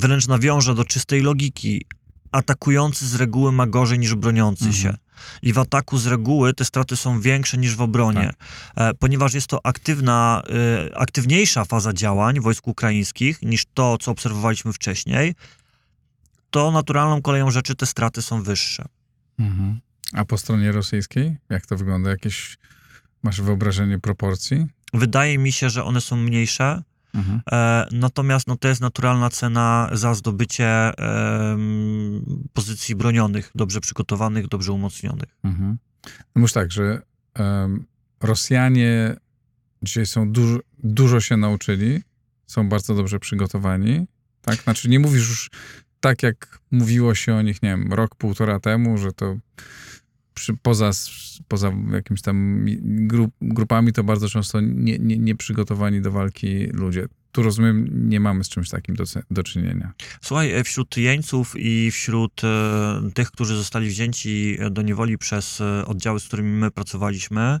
wręcz 0.00 0.26
nawiążę 0.26 0.74
do 0.74 0.84
czystej 0.84 1.20
logiki. 1.20 1.84
Atakujący 2.32 3.06
z 3.06 3.14
reguły 3.14 3.52
ma 3.52 3.66
gorzej 3.66 3.98
niż 3.98 4.14
broniący 4.14 4.64
Mhm. 4.64 4.82
się. 4.82 4.98
I 5.42 5.52
w 5.52 5.58
ataku 5.58 5.98
z 5.98 6.06
reguły 6.06 6.54
te 6.54 6.64
straty 6.64 6.96
są 6.96 7.20
większe 7.20 7.58
niż 7.58 7.76
w 7.76 7.80
obronie, 7.80 8.30
e, 8.76 8.94
ponieważ 8.94 9.34
jest 9.34 9.46
to 9.46 9.66
aktywna, 9.66 10.42
e, 10.90 10.98
aktywniejsza 10.98 11.64
faza 11.64 11.92
działań 11.92 12.40
wojsk 12.40 12.68
ukraińskich 12.68 13.42
niż 13.42 13.64
to, 13.74 13.98
co 13.98 14.10
obserwowaliśmy 14.10 14.72
wcześniej. 14.72 15.34
To 16.50 16.70
naturalną 16.70 17.22
koleją 17.22 17.50
rzeczy 17.50 17.74
te 17.74 17.86
straty 17.86 18.22
są 18.22 18.42
wyższe. 18.42 18.84
Mhm. 19.38 19.80
A 20.12 20.24
po 20.24 20.38
stronie 20.38 20.72
rosyjskiej? 20.72 21.36
Jak 21.48 21.66
to 21.66 21.76
wygląda? 21.76 22.10
Jakieś 22.10 22.58
masz 23.22 23.40
wyobrażenie 23.40 23.98
proporcji? 23.98 24.66
Wydaje 24.94 25.38
mi 25.38 25.52
się, 25.52 25.70
że 25.70 25.84
one 25.84 26.00
są 26.00 26.16
mniejsze. 26.16 26.82
Mhm. 27.14 27.40
E, 27.52 27.86
natomiast 27.92 28.46
no, 28.46 28.56
to 28.56 28.68
jest 28.68 28.80
naturalna 28.80 29.30
cena 29.30 29.90
za 29.92 30.14
zdobycie 30.14 30.98
em, 30.98 32.46
pozycji 32.52 32.96
bronionych, 32.96 33.50
dobrze 33.54 33.80
przygotowanych, 33.80 34.48
dobrze 34.48 34.72
umocnionych. 34.72 35.38
Mhm. 35.44 35.78
No 36.36 36.48
tak, 36.48 36.72
że 36.72 37.02
em, 37.34 37.84
Rosjanie 38.20 39.16
dzisiaj 39.82 40.06
są 40.06 40.32
dużo, 40.32 40.58
dużo 40.78 41.20
się 41.20 41.36
nauczyli, 41.36 42.02
są 42.46 42.68
bardzo 42.68 42.94
dobrze 42.94 43.18
przygotowani, 43.18 44.06
tak? 44.42 44.56
Znaczy 44.56 44.88
nie 44.88 44.98
mówisz 44.98 45.28
już 45.28 45.50
tak, 46.00 46.22
jak 46.22 46.58
mówiło 46.70 47.14
się 47.14 47.34
o 47.34 47.42
nich, 47.42 47.62
nie 47.62 47.68
wiem, 47.68 47.92
rok, 47.92 48.14
półtora 48.14 48.60
temu, 48.60 48.98
że 48.98 49.12
to 49.12 49.36
przy, 50.34 50.54
poza, 50.62 50.90
poza 51.48 51.72
jakimiś 51.92 52.22
tam 52.22 52.66
grup, 52.84 53.34
grupami 53.40 53.92
to 53.92 54.04
bardzo 54.04 54.28
często 54.28 54.60
nie, 54.60 54.98
nie, 54.98 55.18
nie 55.18 55.34
do 56.00 56.12
walki 56.12 56.66
ludzie. 56.66 57.06
Tu 57.36 57.42
rozumiem, 57.42 58.08
nie 58.08 58.20
mamy 58.20 58.44
z 58.44 58.48
czymś 58.48 58.70
takim 58.70 58.94
do, 58.94 59.04
do 59.30 59.42
czynienia. 59.42 59.92
Słuchaj, 60.20 60.52
e, 60.52 60.64
wśród 60.64 60.96
jeńców 60.96 61.54
i 61.56 61.90
wśród 61.90 62.44
e, 62.44 63.10
tych, 63.14 63.30
którzy 63.30 63.56
zostali 63.56 63.88
wzięci 63.88 64.58
do 64.70 64.82
niewoli 64.82 65.18
przez 65.18 65.60
e, 65.60 65.86
oddziały, 65.86 66.20
z 66.20 66.24
którymi 66.24 66.50
my 66.50 66.70
pracowaliśmy, 66.70 67.58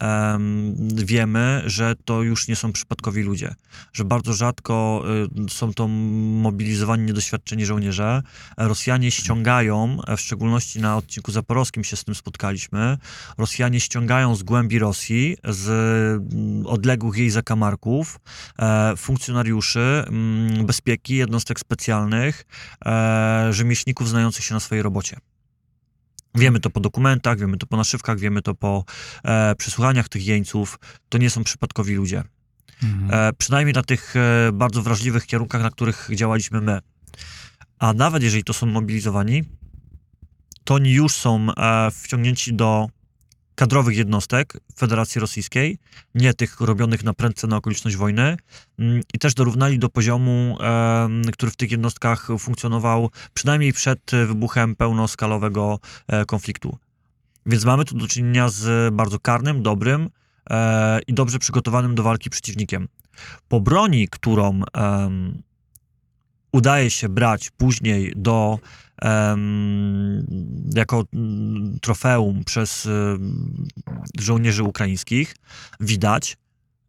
em, 0.00 0.74
wiemy, 0.94 1.62
że 1.66 1.94
to 2.04 2.22
już 2.22 2.48
nie 2.48 2.56
są 2.56 2.72
przypadkowi 2.72 3.22
ludzie. 3.22 3.54
Że 3.92 4.04
bardzo 4.04 4.32
rzadko 4.32 5.04
e, 5.46 5.48
są 5.50 5.74
to 5.74 5.88
mobilizowani, 5.88 7.02
niedoświadczeni 7.02 7.66
żołnierze. 7.66 8.22
E, 8.56 8.68
Rosjanie 8.68 9.10
ściągają, 9.10 9.98
e, 10.06 10.16
w 10.16 10.20
szczególności 10.20 10.80
na 10.80 10.96
odcinku 10.96 11.32
zaporowskim 11.32 11.84
się 11.84 11.96
z 11.96 12.04
tym 12.04 12.14
spotkaliśmy, 12.14 12.98
Rosjanie 13.38 13.80
ściągają 13.80 14.34
z 14.34 14.42
głębi 14.42 14.78
Rosji, 14.78 15.36
z 15.48 15.68
odległych 16.66 17.18
jej 17.18 17.30
zakamarków, 17.30 18.20
e, 18.58 18.96
funkcjonariuszy 19.18 20.04
mm, 20.08 20.66
bezpieki, 20.66 21.16
jednostek 21.16 21.60
specjalnych, 21.60 22.44
e, 22.86 23.48
rzemieślników 23.50 24.08
znających 24.08 24.44
się 24.44 24.54
na 24.54 24.60
swojej 24.60 24.82
robocie. 24.82 25.16
Wiemy 26.34 26.60
to 26.60 26.70
po 26.70 26.80
dokumentach, 26.80 27.38
wiemy 27.38 27.56
to 27.56 27.66
po 27.66 27.76
naszywkach, 27.76 28.18
wiemy 28.18 28.42
to 28.42 28.54
po 28.54 28.84
e, 29.24 29.54
przesłuchaniach 29.54 30.08
tych 30.08 30.26
jeńców. 30.26 30.78
To 31.08 31.18
nie 31.18 31.30
są 31.30 31.44
przypadkowi 31.44 31.94
ludzie. 31.94 32.22
Mhm. 32.82 33.28
E, 33.28 33.32
przynajmniej 33.32 33.74
na 33.74 33.82
tych 33.82 34.14
e, 34.16 34.52
bardzo 34.52 34.82
wrażliwych 34.82 35.26
kierunkach, 35.26 35.62
na 35.62 35.70
których 35.70 36.08
działaliśmy 36.14 36.60
my. 36.60 36.78
A 37.78 37.92
nawet 37.92 38.22
jeżeli 38.22 38.44
to 38.44 38.52
są 38.52 38.66
mobilizowani, 38.66 39.44
to 40.64 40.74
oni 40.74 40.92
już 40.92 41.12
są 41.12 41.46
e, 41.56 41.90
wciągnięci 41.90 42.54
do 42.54 42.88
kadrowych 43.58 43.96
jednostek 43.96 44.52
Federacji 44.76 45.20
Rosyjskiej, 45.20 45.78
nie 46.14 46.34
tych 46.34 46.60
robionych 46.60 47.04
na 47.04 47.14
prędce 47.14 47.46
na 47.46 47.56
okoliczność 47.56 47.96
wojny 47.96 48.36
mm, 48.78 49.00
i 49.14 49.18
też 49.18 49.34
dorównali 49.34 49.78
do 49.78 49.88
poziomu, 49.88 50.58
który 51.32 51.52
w 51.52 51.56
tych 51.56 51.70
jednostkach 51.70 52.28
funkcjonował 52.38 53.10
przynajmniej 53.34 53.72
przed 53.72 54.00
wybuchem 54.26 54.76
pełnoskalowego 54.76 55.78
e, 56.08 56.24
konfliktu. 56.24 56.78
Więc 57.46 57.64
mamy 57.64 57.84
tu 57.84 57.96
do 57.96 58.08
czynienia 58.08 58.48
z 58.48 58.94
bardzo 58.94 59.18
karnym, 59.18 59.62
dobrym 59.62 60.10
e, 60.50 61.00
i 61.06 61.14
dobrze 61.14 61.38
przygotowanym 61.38 61.94
do 61.94 62.02
walki 62.02 62.30
przeciwnikiem. 62.30 62.88
Po 63.48 63.60
broni, 63.60 64.08
którą 64.08 64.60
udaje 66.52 66.90
się 66.90 67.08
brać 67.08 67.50
później 67.50 68.12
do 68.16 68.58
jako 70.74 71.04
mm, 71.14 71.78
trofeum 71.80 72.44
przez 72.44 72.88
żołnierzy 74.18 74.62
ukraińskich, 74.62 75.36
widać, 75.80 76.36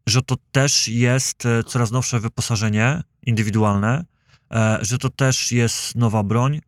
że 0.09 0.21
to 0.21 0.35
też 0.51 0.87
jest 0.87 1.45
e, 1.45 1.63
coraz 1.63 1.91
nowsze 1.91 2.19
wyposażenie 2.19 3.03
indywidualne, 3.25 4.05
e, 4.51 4.79
że 4.81 4.97
to 4.97 5.09
też 5.09 5.51
jest 5.51 5.95
nowa 5.95 6.23
broń, 6.23 6.61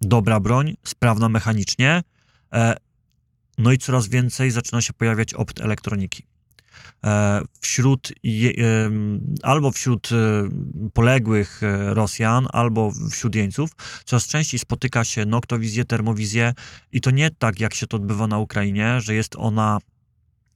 dobra 0.00 0.40
broń, 0.40 0.76
sprawna 0.84 1.28
mechanicznie, 1.28 2.02
e, 2.52 2.76
no 3.58 3.72
i 3.72 3.78
coraz 3.78 4.08
więcej 4.08 4.50
zaczyna 4.50 4.80
się 4.80 4.92
pojawiać 4.92 5.34
opt 5.34 5.60
elektroniki. 5.60 6.22
E, 7.06 7.42
wśród 7.60 8.12
albo 9.42 9.70
wśród 9.70 10.08
e, 10.12 10.48
poległych 10.92 11.62
e, 11.62 11.94
Rosjan, 11.94 12.46
albo 12.52 12.92
wśród 13.10 13.34
jeńców 13.34 13.70
coraz 14.04 14.26
częściej 14.26 14.60
spotyka 14.60 15.04
się 15.04 15.26
noktowizję, 15.26 15.84
termowizję 15.84 16.52
i 16.92 17.00
to 17.00 17.10
nie 17.10 17.30
tak, 17.30 17.60
jak 17.60 17.74
się 17.74 17.86
to 17.86 17.96
odbywa 17.96 18.26
na 18.26 18.38
Ukrainie, 18.38 19.00
że 19.00 19.14
jest 19.14 19.36
ona 19.36 19.78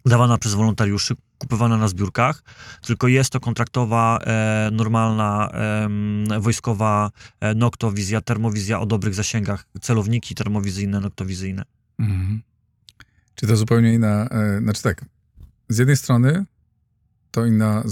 dawana 0.07 0.39
przez 0.39 0.55
wolontariuszy, 0.55 1.15
kupowana 1.39 1.77
na 1.77 1.89
zbiórkach, 1.89 2.43
tylko 2.83 3.09
jest 3.09 3.31
to 3.31 3.41
kontraktowa, 3.41 4.19
e, 4.19 4.69
normalna, 4.73 5.51
e, 6.31 6.41
wojskowa 6.41 7.11
e, 7.41 7.55
noktowizja, 7.55 8.21
termowizja 8.21 8.81
o 8.81 8.87
dobrych 8.87 9.15
zasięgach, 9.15 9.67
celowniki 9.81 10.35
termowizyjne, 10.35 11.01
noktowizyjne. 11.01 11.63
Mhm. 11.99 12.43
Czy 13.35 13.47
to 13.47 13.57
zupełnie 13.57 13.95
inna, 13.95 14.29
e, 14.29 14.59
znaczy 14.59 14.83
tak, 14.83 15.05
z 15.69 15.79
jednej 15.79 15.97
strony 15.97 16.45
to 17.31 17.47
inna, 17.47 17.83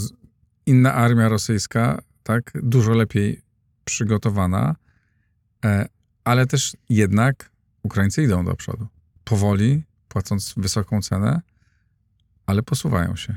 inna 0.67 0.95
armia 0.95 1.29
rosyjska, 1.29 2.03
tak, 2.23 2.53
dużo 2.63 2.93
lepiej 2.93 3.43
przygotowana, 3.85 4.77
e, 5.65 5.89
ale 6.25 6.47
też 6.47 6.77
jednak 6.89 7.51
Ukraińcy 7.83 8.23
idą 8.23 8.45
do 8.45 8.55
przodu. 8.55 8.87
Powoli, 9.25 9.83
płacąc 10.09 10.55
wysoką 10.57 11.03
cenę, 11.03 11.41
ale 12.47 12.63
posuwają 12.63 13.17
się. 13.17 13.37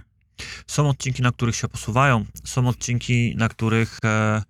Są 0.67 0.89
odcinki, 0.89 1.21
na 1.21 1.31
których 1.31 1.55
się 1.55 1.67
posuwają, 1.67 2.25
są 2.43 2.67
odcinki, 2.67 3.35
na 3.37 3.49
których 3.49 3.97
e, 4.03 4.43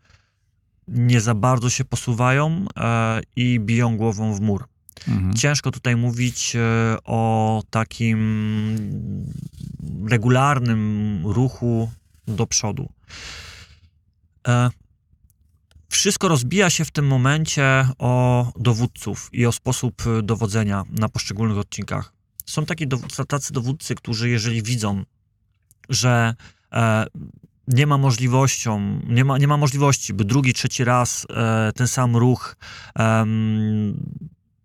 nie 0.88 1.22
za 1.22 1.36
bardzo 1.36 1.70
się 1.70 1.86
posuwają 1.86 2.66
e, 2.78 3.22
i 3.36 3.60
biją 3.60 3.98
głową 3.98 4.34
w 4.34 4.42
mur. 4.42 4.66
Mhm. 5.08 5.34
Ciężko 5.34 5.72
tutaj 5.72 5.96
mówić 5.96 6.56
e, 6.56 6.60
o 7.04 7.64
takim 7.70 8.18
regularnym 10.10 11.22
ruchu 11.26 11.92
do 12.28 12.48
przodu. 12.48 12.90
E, 14.48 14.70
wszystko 15.90 16.28
rozbija 16.28 16.70
się 16.70 16.86
w 16.86 16.92
tym 16.92 17.08
momencie 17.08 17.88
o 17.98 18.48
dowódców 18.60 19.30
i 19.34 19.46
o 19.46 19.52
sposób 19.52 20.04
dowodzenia 20.24 20.84
na 20.90 21.10
poszczególnych 21.10 21.58
odcinkach. 21.58 22.14
Są 22.46 22.66
taki 22.66 22.88
dowódcy, 22.88 23.26
tacy 23.26 23.54
dowódcy, 23.54 23.96
którzy 23.96 24.30
jeżeli 24.30 24.64
widzą, 24.64 25.04
że 25.90 26.36
e, 26.74 27.06
nie 27.68 27.88
ma 27.88 27.98
możliwością, 27.98 29.02
nie 29.08 29.26
ma, 29.26 29.38
nie 29.38 29.48
ma 29.48 29.58
możliwości, 29.58 30.14
by 30.14 30.26
drugi, 30.26 30.54
trzeci 30.54 30.84
raz 30.84 31.28
e, 31.30 31.72
ten 31.76 31.88
sam 31.88 32.16
ruch 32.16 32.56
e, 33.00 33.26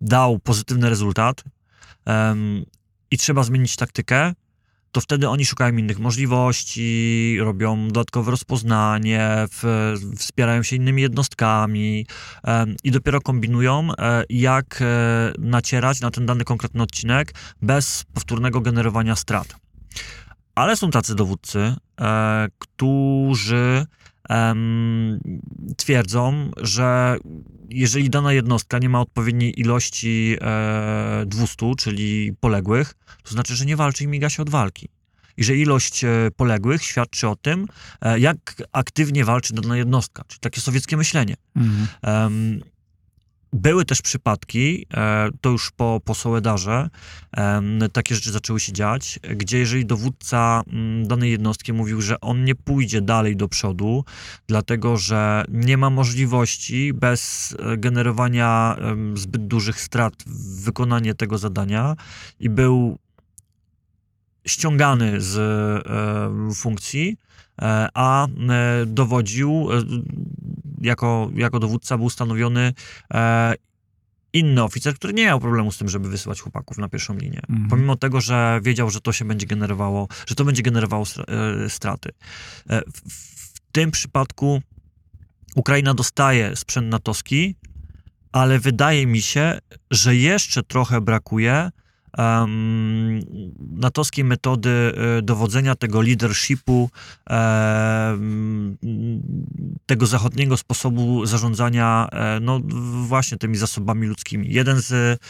dał 0.02 0.38
pozytywny 0.38 0.90
rezultat 0.90 1.44
um, 2.06 2.64
i 3.10 3.18
trzeba 3.18 3.42
zmienić 3.42 3.76
taktykę, 3.76 4.32
to 4.92 5.00
wtedy 5.00 5.28
oni 5.28 5.46
szukają 5.46 5.76
innych 5.76 5.98
możliwości, 5.98 7.36
robią 7.40 7.88
dodatkowe 7.88 8.30
rozpoznanie, 8.30 9.46
w, 9.50 9.94
wspierają 10.18 10.62
się 10.62 10.76
innymi 10.76 11.02
jednostkami 11.02 12.06
i 12.84 12.90
dopiero 12.90 13.20
kombinują, 13.20 13.88
e, 13.98 14.24
jak 14.30 14.78
e, 14.82 15.32
nacierać 15.38 16.00
na 16.00 16.10
ten 16.10 16.26
dany 16.26 16.44
konkretny 16.44 16.82
odcinek 16.82 17.34
bez 17.62 18.04
powtórnego 18.14 18.60
generowania 18.60 19.16
strat. 19.16 19.56
Ale 20.54 20.76
są 20.76 20.90
tacy 20.90 21.14
dowódcy, 21.14 21.74
e, 22.00 22.48
którzy 24.24 25.20
twierdzą, 25.76 26.50
że 26.56 27.16
jeżeli 27.68 28.10
dana 28.10 28.32
jednostka 28.32 28.78
nie 28.78 28.88
ma 28.88 29.00
odpowiedniej 29.00 29.60
ilości 29.60 30.36
e, 30.40 31.24
200, 31.26 31.72
czyli 31.78 32.32
poległych, 32.40 32.94
to 33.22 33.30
znaczy, 33.30 33.56
że 33.56 33.66
nie 33.66 33.76
walczy 33.76 34.04
i 34.04 34.06
miga 34.06 34.30
się 34.30 34.42
od 34.42 34.50
walki. 34.50 34.88
I 35.36 35.44
że 35.44 35.56
ilość 35.56 36.04
e, 36.04 36.08
poległych 36.36 36.82
świadczy 36.82 37.28
o 37.28 37.36
tym, 37.36 37.66
e, 38.00 38.18
jak 38.18 38.62
aktywnie 38.72 39.24
walczy 39.24 39.54
dana 39.54 39.76
jednostka, 39.76 40.24
czyli 40.28 40.40
takie 40.40 40.60
sowieckie 40.60 40.96
myślenie. 40.96 41.34
Mhm. 41.56 42.62
Były 43.52 43.84
też 43.84 44.02
przypadki, 44.02 44.86
e, 44.94 45.28
to 45.40 45.50
już 45.50 45.70
po, 45.70 46.00
po 46.04 46.14
Sołedarze, 46.14 46.90
takie 47.92 48.14
rzeczy 48.14 48.32
zaczęły 48.32 48.60
się 48.60 48.72
dziać, 48.72 49.20
gdzie 49.36 49.58
jeżeli 49.58 49.86
dowódca 49.86 50.62
mm, 50.66 51.08
danej 51.08 51.30
jednostki 51.30 51.72
mówił, 51.72 52.00
że 52.00 52.20
on 52.20 52.44
nie 52.44 52.54
pójdzie 52.54 53.00
dalej 53.00 53.36
do 53.36 53.48
przodu, 53.48 54.04
dlatego 54.46 54.96
że 54.96 55.44
nie 55.48 55.76
ma 55.76 55.90
możliwości 55.90 56.92
bez 56.92 57.54
e, 57.58 57.76
generowania 57.76 58.76
zbyt 59.14 59.46
dużych 59.46 59.80
strat 59.80 60.14
wykonanie 60.64 61.14
tego 61.14 61.38
zadania 61.38 61.96
i 62.40 62.50
był 62.50 62.98
ściągany 64.46 65.20
z 65.20 65.36
e, 65.36 66.54
funkcji, 66.54 67.16
a 67.94 68.26
dowodził 68.86 69.68
jako, 70.82 71.30
jako 71.34 71.58
dowódca 71.58 71.96
był 71.96 72.06
ustanowiony 72.06 72.72
e, 73.14 73.54
inny 74.32 74.62
oficer, 74.62 74.94
który 74.94 75.12
nie 75.12 75.24
miał 75.24 75.40
problemu 75.40 75.72
z 75.72 75.78
tym, 75.78 75.88
żeby 75.88 76.08
wysyłać 76.08 76.40
chłopaków 76.40 76.78
na 76.78 76.88
pierwszą 76.88 77.16
linię. 77.16 77.40
Mhm. 77.48 77.68
Pomimo 77.68 77.96
tego, 77.96 78.20
że 78.20 78.60
wiedział, 78.62 78.90
że 78.90 79.00
to 79.00 79.12
się 79.12 79.24
będzie 79.24 79.46
generowało, 79.46 80.08
że 80.26 80.34
to 80.34 80.44
będzie 80.44 80.62
generowało 80.62 81.04
e, 81.64 81.70
straty. 81.70 82.10
E, 82.70 82.80
w, 82.80 83.12
w 83.12 83.60
tym 83.72 83.90
przypadku 83.90 84.62
Ukraina 85.54 85.94
dostaje 85.94 86.56
sprzęt 86.56 86.88
natowski, 86.88 87.56
ale 88.32 88.58
wydaje 88.58 89.06
mi 89.06 89.20
się, 89.20 89.58
że 89.90 90.16
jeszcze 90.16 90.62
trochę 90.62 91.00
brakuje 91.00 91.70
um, 92.18 93.20
natowskiej 93.76 94.24
metody 94.24 94.70
e, 95.18 95.22
dowodzenia, 95.22 95.74
tego 95.74 96.02
leadershipu, 96.02 96.90
tego 99.86 100.06
zachodniego 100.06 100.56
sposobu 100.56 101.26
zarządzania, 101.26 102.08
e, 102.12 102.40
no 102.40 102.60
właśnie 103.06 103.38
tymi 103.38 103.56
zasobami 103.56 104.06
ludzkimi. 104.06 104.52
Jeden 104.52 104.80
z 104.80 105.20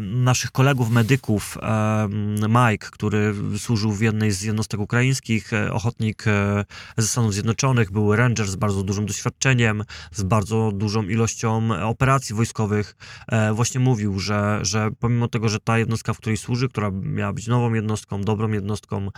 naszych 0.00 0.50
kolegów 0.50 0.90
medyków, 0.90 1.58
e, 1.62 2.08
Mike, 2.48 2.88
który 2.90 3.34
służył 3.58 3.92
w 3.92 4.00
jednej 4.00 4.32
z 4.32 4.42
jednostek 4.42 4.80
ukraińskich, 4.80 5.52
e, 5.52 5.72
ochotnik 5.72 6.24
e, 6.26 6.64
ze 6.96 7.08
Stanów 7.08 7.32
Zjednoczonych, 7.32 7.90
był 7.90 8.16
ranger 8.16 8.46
z 8.46 8.56
bardzo 8.56 8.82
dużym 8.82 9.06
doświadczeniem, 9.06 9.84
z 10.12 10.22
bardzo 10.22 10.72
dużą 10.74 11.02
ilością 11.02 11.70
operacji 11.82 12.34
wojskowych, 12.34 12.96
e, 13.28 13.52
właśnie 13.52 13.80
mówił, 13.80 14.18
że, 14.18 14.58
że 14.62 14.90
pomimo 14.98 15.28
tego, 15.28 15.48
że 15.48 15.60
ta 15.60 15.78
jednostka, 15.78 16.14
w 16.14 16.18
której 16.18 16.36
służy, 16.36 16.68
która 16.68 16.90
miała 16.90 17.32
być 17.32 17.46
nową 17.46 17.74
jednostką, 17.74 18.22
dobrą 18.22 18.48
jednostką, 18.48 19.08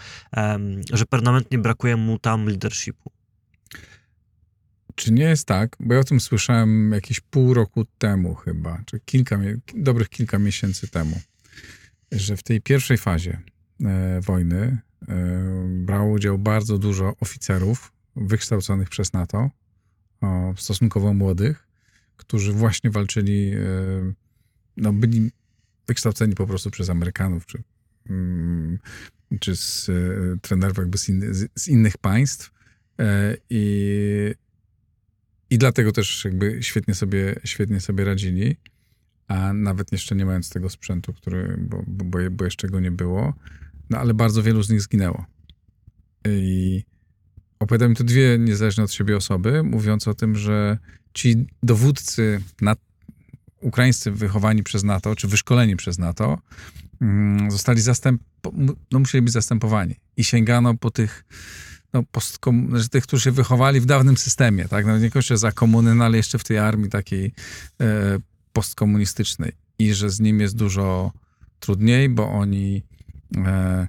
że 0.92 1.07
permanentnie 1.07 1.59
brakuje 1.59 1.96
mu 1.96 2.18
tam 2.18 2.46
leadershipu. 2.46 3.17
Czy 4.98 5.12
nie 5.12 5.24
jest 5.24 5.46
tak, 5.46 5.76
bo 5.80 5.94
ja 5.94 6.00
o 6.00 6.04
tym 6.04 6.20
słyszałem 6.20 6.92
jakieś 6.92 7.20
pół 7.20 7.54
roku 7.54 7.84
temu 7.98 8.34
chyba, 8.34 8.82
czy 8.87 9.00
kilka, 9.00 9.38
dobrych 9.74 10.08
kilka 10.08 10.38
miesięcy 10.38 10.88
temu, 10.88 11.20
że 12.12 12.37
w 12.37 12.42
tej 12.42 12.61
pierwszej 12.61 12.98
fazie 12.98 13.40
e, 13.84 14.20
wojny 14.20 14.78
e, 15.08 15.18
brało 15.68 16.12
udział 16.12 16.38
bardzo 16.38 16.78
dużo 16.78 17.16
oficerów 17.20 17.92
wykształconych 18.16 18.88
przez 18.88 19.12
NATO, 19.12 19.50
o, 20.20 20.54
stosunkowo 20.56 21.14
młodych, 21.14 21.68
którzy 22.16 22.52
właśnie 22.52 22.90
walczyli, 22.90 23.52
e, 23.54 23.58
no 24.76 24.92
byli 24.92 25.30
wykształceni 25.87 26.34
po 26.34 26.46
prostu 26.46 26.70
przez 26.70 26.90
Amerykanów, 26.90 27.46
czy 27.46 27.62
mm, 28.11 28.78
czy 29.40 29.56
z 29.56 29.88
e, 29.88 29.92
trenerów 30.42 30.78
jakby 30.78 30.98
z, 30.98 31.08
inny, 31.08 31.34
z, 31.34 31.50
z 31.54 31.68
innych 31.68 31.98
państw 31.98 32.50
e, 32.98 33.37
i, 33.50 34.34
i 35.50 35.58
dlatego 35.58 35.92
też 35.92 36.24
jakby 36.24 36.58
świetnie 36.62 36.94
sobie, 36.94 37.34
świetnie 37.44 37.80
sobie 37.80 38.04
radzili, 38.04 38.56
a 39.28 39.52
nawet 39.52 39.92
jeszcze 39.92 40.14
nie 40.14 40.26
mając 40.26 40.50
tego 40.50 40.70
sprzętu, 40.70 41.12
który, 41.12 41.56
bo, 41.58 41.84
bo, 41.87 42.18
bo 42.30 42.44
jeszcze 42.44 42.68
go 42.68 42.80
nie 42.80 42.90
było, 42.90 43.34
no 43.90 43.98
ale 43.98 44.14
bardzo 44.14 44.42
wielu 44.42 44.62
z 44.62 44.70
nich 44.70 44.80
zginęło. 44.80 45.26
I 46.28 46.84
opowiadam 47.58 47.94
tu 47.94 48.04
dwie 48.04 48.38
niezależne 48.38 48.84
od 48.84 48.92
siebie 48.92 49.16
osoby, 49.16 49.62
mówiąc 49.62 50.08
o 50.08 50.14
tym, 50.14 50.37
że 50.37 50.78
ci 51.14 51.46
dowódcy 51.62 52.40
ukraińscy 53.61 54.11
wychowani 54.11 54.62
przez 54.62 54.84
NATO, 54.84 55.16
czy 55.16 55.28
wyszkoleni 55.28 55.76
przez 55.76 55.98
NATO, 55.98 56.38
mm, 57.00 57.50
zostali 57.50 57.80
zastęp, 57.80 58.22
no 58.92 58.98
musieli 58.98 59.22
być 59.22 59.32
zastępowani. 59.32 59.96
I 60.16 60.24
sięgano 60.24 60.74
po 60.74 60.90
tych, 60.90 61.24
no, 61.92 62.03
postkom, 62.03 62.70
znaczy 62.70 62.88
tych, 62.88 63.05
którzy 63.05 63.22
się 63.22 63.31
wychowali 63.31 63.81
w 63.81 63.87
dawnym 63.87 64.16
systemie, 64.16 64.64
tak? 64.64 64.87
No, 64.87 64.98
niekoniecznie 64.98 65.37
za 65.37 65.53
komuny, 65.53 65.94
no, 65.94 66.05
ale 66.05 66.16
jeszcze 66.16 66.38
w 66.38 66.44
tej 66.44 66.59
armii 66.59 66.90
takiej 66.90 67.33
e, 67.81 68.18
postkomunistycznej. 68.53 69.53
I 69.79 69.94
że 69.94 70.11
z 70.11 70.20
nim 70.20 70.40
jest 70.40 70.57
dużo 70.57 71.12
trudniej, 71.61 72.09
bo 72.09 72.31
oni 72.31 72.83
e, 73.37 73.88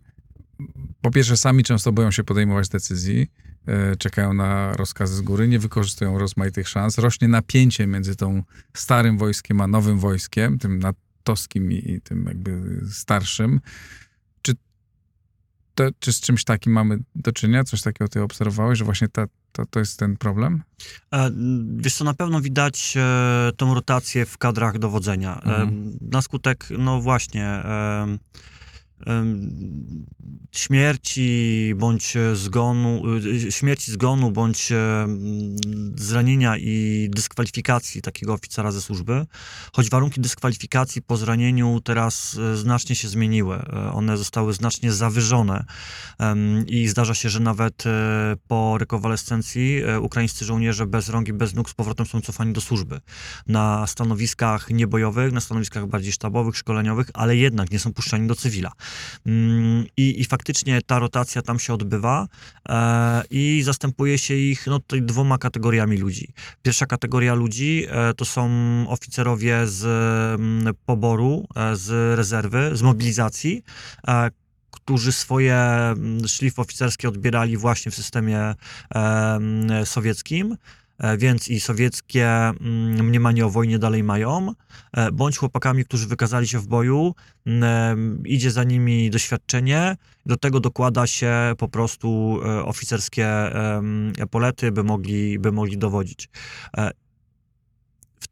po 1.02 1.12
pierwsze 1.12 1.38
sami 1.38 1.64
często 1.64 1.92
boją 1.92 2.12
się 2.12 2.24
podejmować 2.24 2.70
decyzji, 2.70 3.28
E, 3.70 3.96
czekają 3.96 4.34
na 4.34 4.74
rozkazy 4.74 5.16
z 5.16 5.22
góry, 5.22 5.48
nie 5.48 5.60
wykorzystują 5.60 6.18
rozmaitych 6.18 6.70
szans. 6.70 6.98
Rośnie 6.98 7.28
napięcie 7.28 7.88
między 7.88 8.16
tą 8.16 8.44
starym 8.74 9.18
wojskiem 9.18 9.62
a 9.62 9.68
nowym 9.68 10.00
wojskiem, 10.00 10.60
tym 10.60 10.80
natowskim 10.80 11.72
i 11.72 12.02
tym 12.04 12.26
jakby 12.26 12.82
starszym. 12.92 13.62
Czy, 15.80 15.92
to, 15.92 16.00
czy 16.00 16.13
z 16.13 16.22
czymś 16.22 16.44
takim 16.44 16.74
mamy 16.74 17.00
do 17.15 17.32
czynienia? 17.32 17.63
Coś 17.63 17.82
takiego 17.82 18.10
ty 18.10 18.22
obserwowałeś, 18.22 18.80
że 18.80 18.86
właśnie 18.86 19.08
ta, 19.08 19.26
to, 19.52 19.65
to 19.65 19.80
jest 19.80 20.00
ten 20.00 20.18
problem? 20.18 20.63
E, 21.13 21.32
wiesz 21.78 21.96
co, 21.96 22.04
na 22.04 22.13
pewno 22.13 22.42
widać 22.42 22.94
e, 22.98 23.52
tą 23.58 23.74
rotację 23.74 24.26
w 24.26 24.38
kadrach 24.38 24.80
dowodzenia. 24.80 25.36
E, 25.36 25.44
mhm. 25.44 25.98
na 26.02 26.22
skutek, 26.22 26.68
no 26.78 27.02
właśnie... 27.02 27.63
Śmierci 30.52 31.74
bądź 31.78 32.14
zgonu, 32.34 33.02
y, 33.48 33.52
śmierci 33.52 33.92
zgonu 33.92 34.32
bądź 34.32 34.70
zranienia 35.96 36.58
i 36.58 37.08
dyskwalifikacji 37.12 38.02
takiego 38.02 38.34
oficera 38.34 38.72
ze 38.72 38.82
służby, 38.82 39.26
choć 39.74 39.90
warunki 39.90 40.22
dyskwalifikacji 40.22 41.02
po 41.02 41.18
zranieniu 41.18 41.82
teraz 41.84 42.38
e, 42.38 42.58
znacznie 42.58 42.96
się 42.96 43.08
zmieniły. 43.08 43.56
E, 43.56 43.92
one 43.92 44.18
zostały 44.18 44.54
znacznie 44.54 44.92
zawyżone 44.92 45.66
i 46.68 46.88
zdarza 46.88 47.14
się, 47.14 47.30
że 47.30 47.40
nawet 47.40 47.86
e, 47.86 48.36
po 48.48 48.78
rekonwalescencji 48.78 49.82
ukraińscy 50.02 50.46
żołnierze 50.46 50.86
bez 50.86 51.10
rąk 51.10 51.28
i 51.28 51.34
bez 51.34 51.54
nóg 51.54 51.70
z 51.70 51.74
powrotem 51.74 52.06
są 52.06 52.22
cofani 52.22 52.54
do 52.54 52.62
służby. 52.62 53.02
Na 53.48 53.88
stanowiskach 53.88 54.70
niebojowych, 54.70 55.34
na 55.34 55.42
stanowiskach 55.42 55.88
bardziej 55.88 56.12
sztabowych, 56.12 56.58
szkoleniowych, 56.58 57.10
ale 57.14 57.36
jednak 57.36 57.72
nie 57.72 57.80
są 57.80 57.94
puszczani 57.94 58.28
do 58.28 58.36
cywila. 58.36 58.72
Mm, 59.25 59.86
I, 59.97 60.21
i 60.21 60.25
faktycznie 60.25 60.82
ta 60.82 60.99
rotacja 60.99 61.41
tam 61.41 61.60
się 61.60 61.73
odbywa 61.73 62.28
e, 62.69 63.23
i 63.32 63.62
zastępuje 63.63 64.17
się 64.17 64.34
ich 64.34 64.67
no, 64.67 64.80
dwoma 65.02 65.38
kategoriami 65.38 65.97
ludzi. 65.97 66.34
Pierwsza 66.62 66.86
kategoria 66.86 67.34
ludzi 67.34 67.86
e, 67.89 68.13
to 68.13 68.25
są 68.25 68.49
oficerowie 68.88 69.67
z 69.67 69.86
mm, 70.39 70.73
poboru, 70.86 71.47
e, 71.56 71.75
z 71.75 72.17
rezerwy, 72.17 72.71
z 72.73 72.82
mobilizacji, 72.82 73.63
którzy 74.71 75.12
swoje 75.12 75.56
mm, 75.56 76.28
szlify 76.28 76.62
oficerskie 76.62 77.10
odbierali 77.10 77.58
właśnie 77.58 77.91
w 77.91 77.95
systemie 77.95 78.56
sowieckim. 79.86 80.58
E, 81.00 81.18
więc 81.18 81.48
i 81.48 81.60
sowieckie 81.60 82.28
mm, 82.28 83.06
mniemanie 83.08 83.46
o 83.46 83.50
wojnie 83.50 83.80
dalej 83.80 84.04
mają, 84.04 84.54
e, 84.94 85.12
bądź 85.12 85.38
chłopakami, 85.38 85.86
którzy 85.86 86.08
wykazali 86.08 86.48
się 86.48 86.60
w 86.60 86.68
boju, 86.68 87.16
mm, 87.46 88.24
idzie 88.26 88.52
za 88.52 88.64
nimi 88.64 89.10
doświadczenie, 89.10 89.96
do 90.26 90.38
tego 90.38 90.60
dokłada 90.60 91.08
się 91.08 91.54
po 91.58 91.68
prostu 91.68 92.40
e, 92.46 92.66
oficerskie 92.66 93.30
epolety, 94.20 94.72
by 94.72 94.84
mogli, 94.84 95.40
by 95.40 95.52
mogli 95.52 95.78
dowodzić 95.78 96.30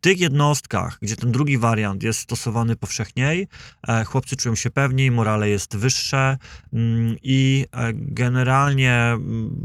tych 0.02 0.20
jednostkach, 0.20 0.98
gdzie 1.02 1.16
ten 1.16 1.32
drugi 1.32 1.58
wariant 1.58 2.04
jest 2.04 2.20
stosowany 2.20 2.76
powszechniej, 2.76 3.48
e, 3.88 4.04
chłopcy 4.04 4.36
czują 4.36 4.56
się 4.56 4.70
pewniej, 4.70 5.12
morale 5.12 5.50
jest 5.50 5.78
wyższe 5.78 6.38
mm, 6.74 7.16
i 7.24 7.66
e, 7.72 7.94
generalnie 7.94 8.94
mm, 8.94 9.56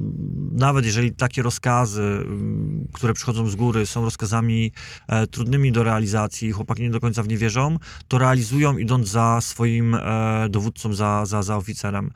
nawet 0.53 0.85
jeżeli 0.85 1.12
takie 1.12 1.42
rozkazy, 1.42 2.03
mm, 2.03 2.88
które 2.92 3.14
przychodzą 3.14 3.49
z 3.49 3.57
góry, 3.57 3.87
są 3.87 4.05
rozkazami 4.05 4.73
e, 5.09 5.27
trudnymi 5.27 5.73
do 5.73 5.83
realizacji, 5.83 6.53
chłopaki 6.53 6.83
nie 6.83 6.90
do 6.90 7.01
końca 7.01 7.23
w 7.23 7.29
nie 7.29 7.37
wierzą, 7.37 7.79
to 8.09 8.18
realizują 8.18 8.79
idąc 8.79 9.09
za 9.09 9.40
swoim 9.40 9.97
dowódcą, 10.51 10.95
za, 10.95 11.27
za, 11.27 11.42
za 11.42 11.57
oficerem 11.57 12.11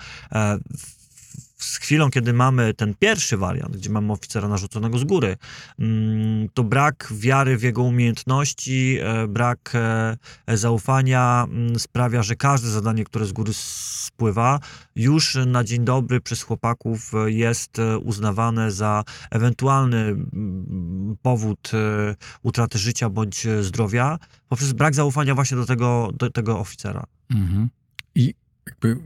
z 1.66 1.76
chwilą, 1.76 2.11
kiedy 2.11 2.33
mamy 2.33 2.74
ten 2.74 2.94
pierwszy 2.94 3.37
wariant, 3.37 3.76
gdzie 3.76 3.90
mamy 3.90 4.12
oficera 4.12 4.48
narzuconego 4.48 4.98
z 4.98 5.05
góry, 5.05 5.37
mm, 5.79 6.48
to 6.55 6.64
brak 6.64 7.12
wiary 7.16 7.57
w 7.57 7.62
jego 7.62 7.83
umiejętności, 7.83 8.98
e, 9.00 9.29
brak 9.29 9.72
e, 9.74 10.57
zaufania 10.57 11.46
mm, 11.48 11.79
sprawia, 11.79 12.22
że 12.22 12.37
każde 12.37 12.68
zadanie, 12.68 13.05
które 13.05 13.26
z 13.26 13.33
góry 13.33 13.52
spływa, 13.55 14.61
już 14.96 15.38
na 15.46 15.64
dzień 15.64 15.85
dobry 15.85 16.20
przez 16.20 16.42
chłopaków 16.42 17.12
jest 17.26 17.76
uznawane 18.02 18.70
za 18.70 19.05
ewentualny 19.31 19.98
mm, 19.98 21.16
powód 21.22 21.70
e, 21.74 22.14
utraty 22.42 22.79
życia 22.79 23.11
bądź 23.11 23.46
zdrowia, 23.61 24.18
poprzez 24.48 24.72
brak 24.72 24.94
zaufania 24.94 25.35
właśnie 25.35 25.57
do 25.57 25.66
tego, 25.66 26.11
do 26.18 26.31
tego 26.31 26.59
oficera. 26.59 27.05
Mhm. 27.31 27.68
I 28.14 28.35
jakby 28.66 28.96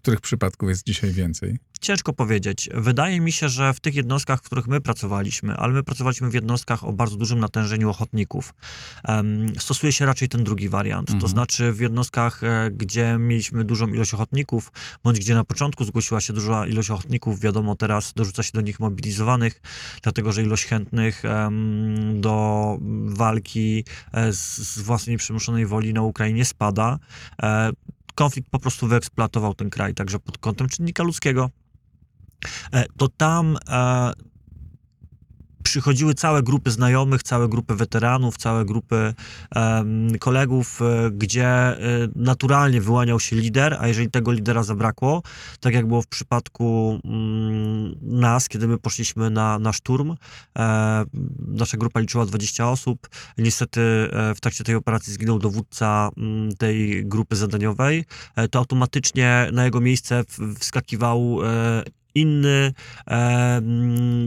których 0.00 0.20
przypadków 0.20 0.68
jest 0.68 0.86
dzisiaj 0.86 1.12
więcej? 1.12 1.58
Ciężko 1.80 2.12
powiedzieć. 2.12 2.68
Wydaje 2.74 3.20
mi 3.20 3.32
się, 3.32 3.48
że 3.48 3.74
w 3.74 3.80
tych 3.80 3.94
jednostkach, 3.94 4.40
w 4.40 4.42
których 4.42 4.66
my 4.66 4.80
pracowaliśmy, 4.80 5.56
ale 5.56 5.72
my 5.72 5.82
pracowaliśmy 5.82 6.30
w 6.30 6.34
jednostkach 6.34 6.84
o 6.84 6.92
bardzo 6.92 7.16
dużym 7.16 7.38
natężeniu 7.38 7.90
ochotników, 7.90 8.54
stosuje 9.58 9.92
się 9.92 10.06
raczej 10.06 10.28
ten 10.28 10.44
drugi 10.44 10.68
wariant. 10.68 11.08
Mhm. 11.08 11.20
To 11.20 11.28
znaczy 11.28 11.72
w 11.72 11.80
jednostkach, 11.80 12.44
e, 12.44 12.70
gdzie 12.70 13.16
mieliśmy 13.18 13.64
dużą 13.64 13.88
ilość 13.88 14.14
ochotników, 14.14 14.72
bądź 15.04 15.18
gdzie 15.18 15.34
na 15.34 15.44
początku 15.44 15.84
zgłosiła 15.84 16.20
się 16.20 16.32
duża 16.32 16.66
ilość 16.66 16.90
ochotników, 16.90 17.40
wiadomo, 17.40 17.76
teraz 17.76 18.12
dorzuca 18.16 18.42
się 18.42 18.50
do 18.54 18.60
nich 18.60 18.80
mobilizowanych, 18.80 19.60
dlatego 20.02 20.32
że 20.32 20.42
ilość 20.42 20.66
chętnych 20.66 21.22
do 22.14 22.78
walki 23.06 23.84
e, 24.12 24.32
z, 24.32 24.56
z 24.56 24.78
własnej 24.78 25.16
przymuszonej 25.16 25.66
woli 25.66 25.94
na 25.94 26.02
Ukrainie 26.02 26.44
spada. 26.44 26.98
Konflikt 28.18 28.50
po 28.50 28.58
prostu 28.58 28.86
wyeksploatował 28.86 29.54
ten 29.54 29.70
kraj, 29.70 29.94
także 29.94 30.18
pod 30.18 30.38
kątem 30.38 30.68
czynnika 30.68 31.02
ludzkiego, 31.02 31.50
e, 32.72 32.84
to 32.96 33.08
tam 33.08 33.56
e, 33.68 34.12
przychodziły 35.68 36.14
całe 36.14 36.42
grupy 36.42 36.70
znajomych, 36.70 37.22
całe 37.22 37.48
grupy 37.48 37.74
weteranów, 37.74 38.36
całe 38.36 38.64
grupy 38.64 39.14
um, 39.56 40.18
kolegów, 40.18 40.82
e, 40.82 41.10
gdzie 41.10 41.46
e, 41.46 41.78
naturalnie 42.16 42.80
wyłaniał 42.80 43.20
się 43.20 43.36
lider, 43.36 43.76
a 43.80 43.88
jeżeli 43.88 44.10
tego 44.10 44.32
lidera 44.32 44.62
zabrakło, 44.62 45.22
tak 45.60 45.74
jak 45.74 45.86
było 45.86 46.02
w 46.02 46.06
przypadku 46.06 47.00
mm, 47.04 47.94
nas, 48.02 48.48
kiedy 48.48 48.68
my 48.68 48.78
poszliśmy 48.78 49.30
na, 49.30 49.58
na 49.58 49.72
szturm, 49.72 50.14
e, 50.58 51.04
nasza 51.48 51.76
grupa 51.76 52.00
liczyła 52.00 52.26
20 52.26 52.70
osób, 52.70 53.08
niestety 53.38 53.80
e, 54.12 54.34
w 54.34 54.40
trakcie 54.40 54.64
tej 54.64 54.74
operacji 54.74 55.12
zginął 55.12 55.38
dowódca 55.38 56.10
m, 56.16 56.24
mm, 56.24 56.56
tej 56.56 57.06
grupy 57.06 57.36
zadaniowej, 57.36 58.04
e, 58.36 58.48
to 58.48 58.58
automatycznie 58.58 59.48
na 59.52 59.64
jego 59.64 59.80
miejsce 59.80 60.24
wskakiwał 60.58 61.38
e, 61.44 61.97
inny 62.20 62.72
e, 63.06 63.60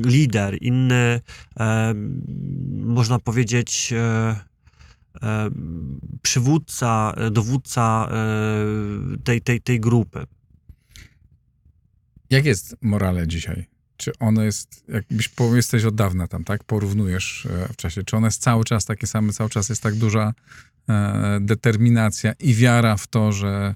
lider, 0.06 0.58
inny, 0.62 1.22
e, 1.60 1.94
można 2.70 3.20
powiedzieć, 3.20 3.94
e, 3.94 4.36
e 5.22 5.50
przywódca, 6.22 7.14
dowódca 7.32 8.10
e, 8.12 9.18
tej, 9.24 9.42
tej, 9.42 9.62
tej 9.62 9.80
grupy. 9.80 10.26
Jak 12.30 12.46
jest 12.46 12.76
morale 12.82 13.28
dzisiaj? 13.28 13.66
Czy 13.98 14.12
ono 14.20 14.44
jest, 14.44 14.84
jakbyś 14.88 15.30
jesteś 15.56 15.86
od 15.86 15.96
dawna 15.96 16.28
tam, 16.28 16.44
tak? 16.44 16.64
Porównujesz 16.64 17.46
e, 17.46 17.74
w 17.74 17.76
czasie, 17.76 18.04
czy 18.04 18.18
ono 18.18 18.28
jest 18.28 18.42
cały 18.42 18.64
czas 18.64 18.86
takie 18.86 19.08
same, 19.08 19.34
cały 19.34 19.50
czas 19.50 19.70
jest 19.70 19.84
tak 19.84 19.96
duża 19.96 20.34
determinacja 21.42 22.34
i 22.40 22.54
wiara 22.54 22.98
w 22.98 23.08
to, 23.08 23.32
że 23.32 23.76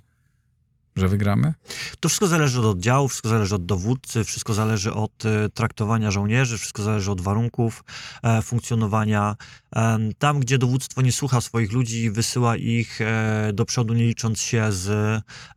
że 0.95 1.07
wygramy? 1.07 1.53
To 1.99 2.09
wszystko 2.09 2.27
zależy 2.27 2.59
od 2.59 2.65
oddziału, 2.65 3.07
wszystko 3.07 3.29
zależy 3.29 3.55
od 3.55 3.65
dowódcy, 3.65 4.23
wszystko 4.23 4.53
zależy 4.53 4.93
od 4.93 5.25
e, 5.25 5.49
traktowania 5.49 6.11
żołnierzy, 6.11 6.57
wszystko 6.57 6.83
zależy 6.83 7.11
od 7.11 7.21
warunków 7.21 7.83
e, 8.23 8.41
funkcjonowania. 8.41 9.35
E, 9.75 9.99
tam, 10.17 10.39
gdzie 10.39 10.57
dowództwo 10.57 11.01
nie 11.01 11.11
słucha 11.11 11.41
swoich 11.41 11.71
ludzi, 11.71 12.11
wysyła 12.11 12.55
ich 12.55 13.01
e, 13.01 13.51
do 13.53 13.65
przodu, 13.65 13.93
nie 13.93 14.05
licząc 14.05 14.41
się 14.41 14.71
z 14.71 14.89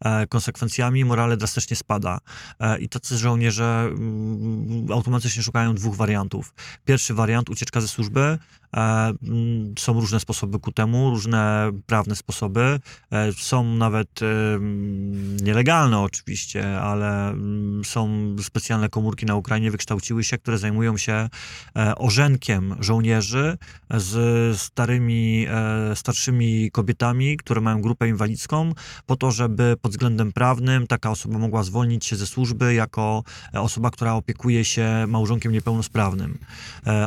e, 0.05 0.27
konsekwencjami, 0.27 1.05
morale 1.05 1.37
drastycznie 1.37 1.77
spada. 1.77 2.18
E, 2.61 2.79
I 2.79 2.88
tacy 2.88 3.18
żołnierze 3.18 3.88
mm, 3.90 4.92
automatycznie 4.92 5.42
szukają 5.42 5.74
dwóch 5.74 5.96
wariantów. 5.96 6.55
Pierwszy 6.85 7.14
wariant, 7.14 7.51
ucieczka 7.51 7.81
ze 7.81 7.88
służby. 7.88 8.38
E, 8.76 8.81
mm, 9.22 9.74
są 9.78 10.00
różne 10.00 10.20
sposoby 10.20 10.59
ku 10.59 10.72
temu, 10.72 11.11
różne 11.11 11.70
prawne 11.87 12.16
sposoby. 12.16 12.81
E, 13.12 13.33
Są 13.33 13.64
nawet 13.64 14.22
e, 14.22 14.54
mm, 14.54 15.37
nielegalne 15.37 16.00
oczywiście, 16.00 16.81
ale 16.81 17.28
mm, 17.28 17.85
są 17.85 18.37
specjalne 18.42 18.88
komórki 18.88 19.26
na 19.26 19.35
Ukrainie, 19.35 19.70
wykształciły 19.70 20.24
się, 20.24 20.38
które 20.38 20.59
zajmują 20.59 20.96
się 20.96 21.28
orzenkiem 21.96 22.76
żołnierzy 22.81 23.59
z 23.90 24.61
starymi, 24.61 25.46
starszymi 25.94 26.70
kobietami, 26.70 27.37
które 27.37 27.61
mają 27.61 27.83
grupę 27.83 28.09
inwalidzką, 28.09 28.72
po 29.07 29.16
to, 29.16 29.31
żeby 29.31 29.76
pod 29.83 29.92
względem 29.92 30.33
prawnym 30.33 30.87
taka 30.87 31.11
osoba 31.11 31.38
mogła 31.38 31.62
zwolnić 31.62 32.04
się 32.04 32.16
ze 32.16 32.26
służby 32.26 32.74
jako 32.74 33.24
osoba, 33.52 33.90
która 33.90 34.14
opiekuje 34.14 34.64
się 34.64 35.04
małżonkiem 35.09 35.52
niepełnosprawnym. 35.52 36.38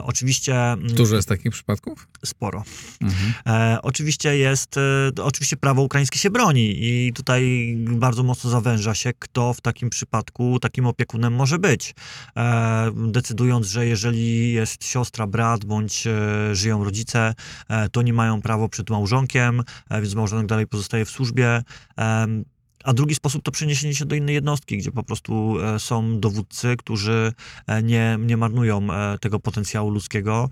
Oczywiście 0.03 0.77
Dużo 0.95 1.15
jest 1.15 1.29
takich 1.29 1.50
przypadków? 1.51 2.07
sporo. 2.25 2.63
Mhm. 3.01 3.33
E, 3.45 3.81
oczywiście 3.81 4.37
jest, 4.37 4.77
e, 4.77 5.23
oczywiście 5.23 5.57
prawo 5.57 5.81
ukraińskie 5.81 6.19
się 6.19 6.29
broni 6.29 6.75
i 6.79 7.13
tutaj 7.13 7.73
bardzo 7.77 8.23
mocno 8.23 8.49
zawęża 8.49 8.95
się, 8.95 9.13
kto 9.19 9.53
w 9.53 9.61
takim 9.61 9.89
przypadku 9.89 10.59
takim 10.59 10.85
opiekunem 10.85 11.33
może 11.33 11.59
być. 11.59 11.95
E, 12.37 12.91
decydując, 12.95 13.67
że 13.67 13.85
jeżeli 13.85 14.53
jest 14.53 14.85
siostra, 14.85 15.27
brat 15.27 15.65
bądź 15.65 16.07
e, 16.07 16.55
żyją 16.55 16.83
rodzice, 16.83 17.33
e, 17.69 17.89
to 17.89 18.01
nie 18.01 18.13
mają 18.13 18.41
prawo 18.41 18.69
przed 18.69 18.89
małżonkiem, 18.89 19.63
e, 19.89 20.01
więc 20.01 20.15
małżonek 20.15 20.45
dalej 20.45 20.67
pozostaje 20.67 21.05
w 21.05 21.09
służbie. 21.09 21.63
A 22.83 22.93
drugi 22.93 23.15
sposób 23.15 23.43
to 23.43 23.51
przeniesienie 23.51 23.95
się 23.95 24.05
do 24.05 24.15
innej 24.15 24.35
jednostki, 24.35 24.77
gdzie 24.77 24.91
po 24.91 25.03
prostu 25.03 25.55
e, 25.59 25.79
są 25.79 26.19
dowódcy, 26.19 26.75
którzy 26.77 27.33
e, 27.67 27.83
nie, 27.83 28.17
nie 28.19 28.37
marnują 28.37 28.93
e, 28.93 29.17
tego 29.19 29.39
potencjału 29.39 29.89
ludzkiego 29.89 30.49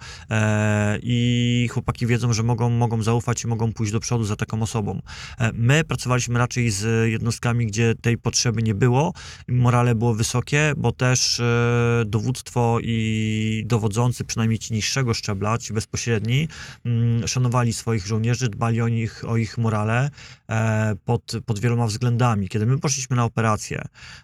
i 1.03 1.67
chłopaki 1.71 2.07
wiedzą, 2.07 2.33
że 2.33 2.43
mogą, 2.43 2.69
mogą 2.69 3.03
zaufać 3.03 3.43
i 3.43 3.47
mogą 3.47 3.73
pójść 3.73 3.91
do 3.91 3.99
przodu 3.99 4.23
za 4.23 4.35
taką 4.35 4.61
osobą. 4.61 5.01
My 5.53 5.83
pracowaliśmy 5.83 6.39
raczej 6.39 6.69
z 6.69 7.09
jednostkami, 7.09 7.67
gdzie 7.67 7.95
tej 8.01 8.17
potrzeby 8.17 8.63
nie 8.63 8.75
było, 8.75 9.13
morale 9.47 9.95
było 9.95 10.13
wysokie, 10.13 10.73
bo 10.77 10.91
też 10.91 11.41
dowództwo 12.05 12.77
i 12.83 13.63
dowodzący, 13.65 14.23
przynajmniej 14.23 14.59
ci 14.59 14.73
niższego 14.73 15.13
szczebla, 15.13 15.57
ci 15.57 15.73
bezpośredni, 15.73 16.47
mm, 16.85 17.27
szanowali 17.27 17.73
swoich 17.73 18.07
żołnierzy, 18.07 18.49
dbali 18.49 18.81
o 18.81 18.87
nich, 18.87 19.23
o 19.27 19.37
ich 19.37 19.57
morale 19.57 20.09
pod, 21.05 21.31
pod 21.45 21.59
wieloma 21.59 21.87
względami. 21.87 22.18
Kiedy 22.49 22.65
my 22.65 22.79
poszliśmy 22.79 23.15
na 23.15 23.25
operację 23.25 23.81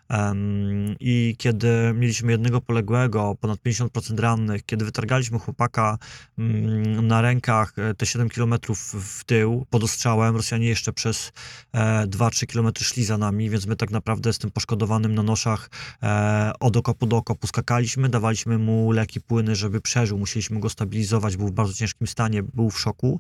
em, 0.10 0.95
i 0.99 1.36
kiedy 1.38 1.93
mieliśmy 1.95 2.31
jednego 2.31 2.62
poległego, 2.62 3.36
ponad 3.41 3.60
50% 3.60 4.19
rannych, 4.19 4.65
kiedy 4.65 4.86
wytargaliśmy 4.86 5.39
chłopaka 5.39 5.97
mm, 6.38 7.08
na 7.08 7.21
rękach 7.21 7.73
e, 7.77 7.93
te 7.93 8.05
7 8.05 8.29
km 8.29 8.55
w 9.01 9.23
tył 9.23 9.65
pod 9.69 9.84
ostrzałem, 9.84 10.36
Rosjanie 10.36 10.67
jeszcze 10.67 10.93
przez 10.93 11.31
e, 11.73 12.08
2-3 12.08 12.45
km 12.53 12.71
szli 12.79 13.05
za 13.05 13.17
nami, 13.17 13.49
więc 13.49 13.65
my 13.65 13.75
tak 13.75 13.91
naprawdę 13.91 14.34
z 14.34 14.38
tym 14.38 14.51
poszkodowanym 14.51 15.15
na 15.15 15.23
noszach 15.23 15.69
e, 16.03 16.51
od 16.60 16.77
okopu 16.77 17.05
do 17.05 17.17
okopu 17.17 17.47
skakaliśmy, 17.47 18.10
dawaliśmy 18.10 18.58
mu 18.58 18.91
leki, 18.91 19.21
płyny, 19.21 19.55
żeby 19.55 19.81
przeżył, 19.81 20.17
musieliśmy 20.17 20.60
go 20.60 20.69
stabilizować, 20.69 21.38
był 21.38 21.47
w 21.47 21.51
bardzo 21.51 21.73
ciężkim 21.73 22.08
stanie, 22.08 22.43
był 22.43 22.69
w 22.69 22.79
szoku, 22.79 23.19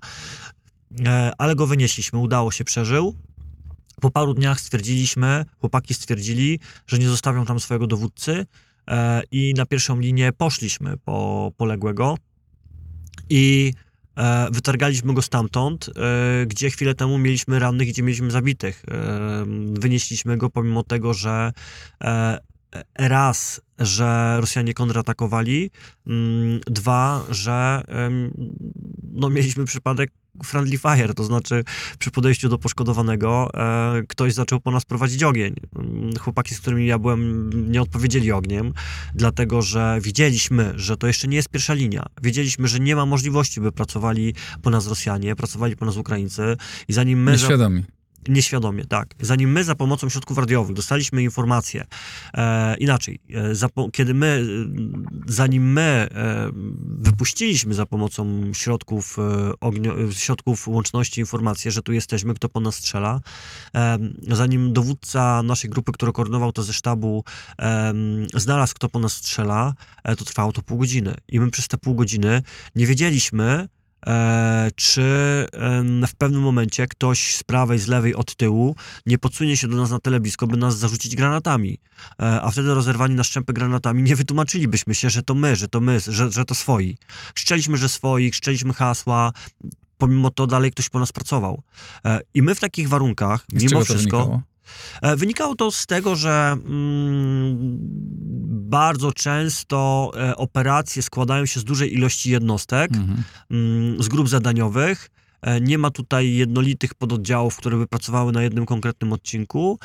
e, 1.05 1.31
ale 1.37 1.55
go 1.55 1.67
wynieśliśmy, 1.67 2.19
udało 2.19 2.51
się, 2.51 2.63
przeżył. 2.63 3.15
Po 4.01 4.11
paru 4.11 4.33
dniach 4.33 4.59
stwierdziliśmy, 4.59 5.45
chłopaki 5.59 5.93
stwierdzili, 5.93 6.59
że 6.87 6.99
nie 6.99 7.07
zostawią 7.07 7.45
tam 7.45 7.59
swojego 7.59 7.87
dowódcy 7.87 8.45
e, 8.87 9.21
i 9.31 9.53
na 9.57 9.65
pierwszą 9.65 9.99
linię 9.99 10.31
poszliśmy 10.33 10.97
po 10.97 11.51
poległego 11.57 12.17
i 13.29 13.73
e, 14.15 14.47
wytargaliśmy 14.51 15.13
go 15.13 15.21
stamtąd, 15.21 15.89
e, 15.89 16.45
gdzie 16.45 16.69
chwilę 16.69 16.95
temu 16.95 17.17
mieliśmy 17.17 17.59
rannych, 17.59 17.87
gdzie 17.87 18.03
mieliśmy 18.03 18.31
zabitych. 18.31 18.83
E, 18.91 19.45
wynieśliśmy 19.73 20.37
go 20.37 20.49
pomimo 20.49 20.83
tego, 20.83 21.13
że 21.13 21.53
e, 22.03 22.39
raz, 22.95 23.61
że 23.79 24.37
Rosjanie 24.39 24.73
kontratakowali, 24.73 25.71
mm, 26.07 26.59
dwa, 26.67 27.25
że 27.29 27.83
no, 29.13 29.29
mieliśmy 29.29 29.65
przypadek 29.65 30.11
friendly 30.43 30.77
fire, 30.77 31.13
to 31.13 31.23
znaczy 31.23 31.63
przy 31.99 32.11
podejściu 32.11 32.49
do 32.49 32.57
poszkodowanego 32.57 33.49
e, 33.53 34.03
ktoś 34.07 34.33
zaczął 34.33 34.59
po 34.59 34.71
nas 34.71 34.85
prowadzić 34.85 35.23
ogień. 35.23 35.55
Mm, 35.75 36.15
Chłopaki, 36.17 36.55
z 36.55 36.59
którymi 36.59 36.87
ja 36.87 36.99
byłem, 36.99 37.49
nie 37.71 37.81
odpowiedzieli 37.81 38.31
ogniem, 38.31 38.73
dlatego 39.15 39.61
że 39.61 39.99
widzieliśmy, 40.01 40.73
że 40.75 40.97
to 40.97 41.07
jeszcze 41.07 41.27
nie 41.27 41.35
jest 41.35 41.49
pierwsza 41.49 41.73
linia. 41.73 42.05
Wiedzieliśmy, 42.21 42.67
że 42.67 42.79
nie 42.79 42.95
ma 42.95 43.05
możliwości, 43.05 43.61
by 43.61 43.71
pracowali 43.71 44.33
po 44.61 44.69
nas 44.69 44.87
Rosjanie, 44.87 45.35
pracowali 45.35 45.75
po 45.75 45.85
nas 45.85 45.97
Ukraińcy 45.97 46.57
i 46.87 46.93
zanim 46.93 47.23
my... 47.23 47.31
Nieświadomi. 47.31 47.83
Nieświadomie, 48.27 48.85
tak. 48.85 49.15
Zanim 49.21 49.51
my 49.51 49.63
za 49.63 49.75
pomocą 49.75 50.09
środków 50.09 50.37
radiowych 50.37 50.75
dostaliśmy 50.75 51.23
informację, 51.23 51.85
e, 52.33 52.77
inaczej, 52.77 53.19
e, 53.33 53.55
za, 53.55 53.69
kiedy 53.91 54.13
my, 54.13 54.45
e, 55.27 55.31
zanim 55.31 55.73
my 55.73 55.81
e, 55.81 56.51
wypuściliśmy 56.99 57.73
za 57.73 57.85
pomocą 57.85 58.53
środków, 58.53 59.17
e, 59.19 59.51
ognio, 59.59 60.01
e, 60.01 60.13
środków 60.13 60.67
łączności 60.67 61.19
informację, 61.19 61.71
że 61.71 61.81
tu 61.81 61.93
jesteśmy, 61.93 62.33
kto 62.33 62.49
po 62.49 62.59
nas 62.59 62.75
strzela, 62.75 63.21
zanim 64.27 64.73
dowódca 64.73 65.43
naszej 65.43 65.69
grupy, 65.69 65.91
który 65.91 66.11
koordynował 66.11 66.51
to 66.51 66.63
ze 66.63 66.73
sztabu, 66.73 67.23
znalazł, 68.33 68.73
kto 68.75 68.89
po 68.89 68.99
nas 68.99 69.13
strzela, 69.13 69.73
to 70.03 70.25
trwało 70.25 70.51
to 70.51 70.61
pół 70.61 70.77
godziny. 70.77 71.15
I 71.27 71.39
my 71.39 71.51
przez 71.51 71.67
te 71.67 71.77
pół 71.77 71.95
godziny 71.95 72.41
nie 72.75 72.87
wiedzieliśmy, 72.87 73.67
czy 74.75 75.03
em, 75.51 76.07
w 76.07 76.15
pewnym 76.15 76.41
momencie 76.41 76.87
ktoś 76.87 77.35
z 77.35 77.43
prawej, 77.43 77.79
z 77.79 77.87
lewej, 77.87 78.15
od 78.15 78.35
tyłu 78.35 78.75
nie 79.05 79.17
podsunie 79.17 79.57
się 79.57 79.67
do 79.67 79.77
nas 79.77 79.91
na 79.91 79.99
tyle 79.99 80.19
blisko, 80.19 80.47
by 80.47 80.57
nas 80.57 80.77
zarzucić 80.77 81.15
granatami. 81.15 81.79
E, 82.19 82.41
a 82.41 82.51
wtedy 82.51 82.73
rozerwani 82.73 83.15
na 83.15 83.23
szczępy 83.23 83.53
granatami 83.53 84.03
nie 84.03 84.15
wytłumaczylibyśmy 84.15 84.95
się, 84.95 85.09
że 85.09 85.23
to 85.23 85.35
my, 85.35 85.55
że 85.55 85.67
to 85.67 85.81
my, 85.81 85.99
że, 85.99 86.31
że 86.31 86.45
to 86.45 86.55
swoi. 86.55 86.97
Krzyczeliśmy, 87.33 87.77
że 87.77 87.89
swoi, 87.89 88.31
krzyczeliśmy 88.31 88.73
hasła, 88.73 89.31
pomimo 89.97 90.29
to 90.29 90.47
dalej 90.47 90.71
ktoś 90.71 90.89
po 90.89 90.99
nas 90.99 91.11
pracował. 91.11 91.63
E, 92.05 92.21
I 92.33 92.41
my 92.41 92.55
w 92.55 92.59
takich 92.59 92.89
warunkach, 92.89 93.45
mimo 93.53 93.83
wszystko... 93.83 94.17
wynikało? 94.17 94.41
E, 95.01 95.15
Wynikało 95.15 95.55
to 95.55 95.71
z 95.71 95.85
tego, 95.85 96.15
że 96.15 96.55
mm, 96.65 97.77
bardzo 98.69 99.11
często 99.11 100.11
e, 100.17 100.35
operacje 100.35 101.01
składają 101.01 101.45
się 101.45 101.59
z 101.59 101.63
dużej 101.63 101.93
ilości 101.93 102.31
jednostek, 102.31 102.91
Mhm. 102.91 103.23
mm, 103.51 104.03
z 104.03 104.07
grup 104.07 104.29
zadaniowych. 104.29 105.09
E, 105.41 105.61
Nie 105.61 105.77
ma 105.77 105.91
tutaj 105.91 106.33
jednolitych 106.33 106.93
pododdziałów, 106.93 107.57
które 107.57 107.77
by 107.77 107.87
pracowały 107.87 108.31
na 108.31 108.43
jednym 108.43 108.65
konkretnym 108.65 109.13
odcinku, 109.13 109.79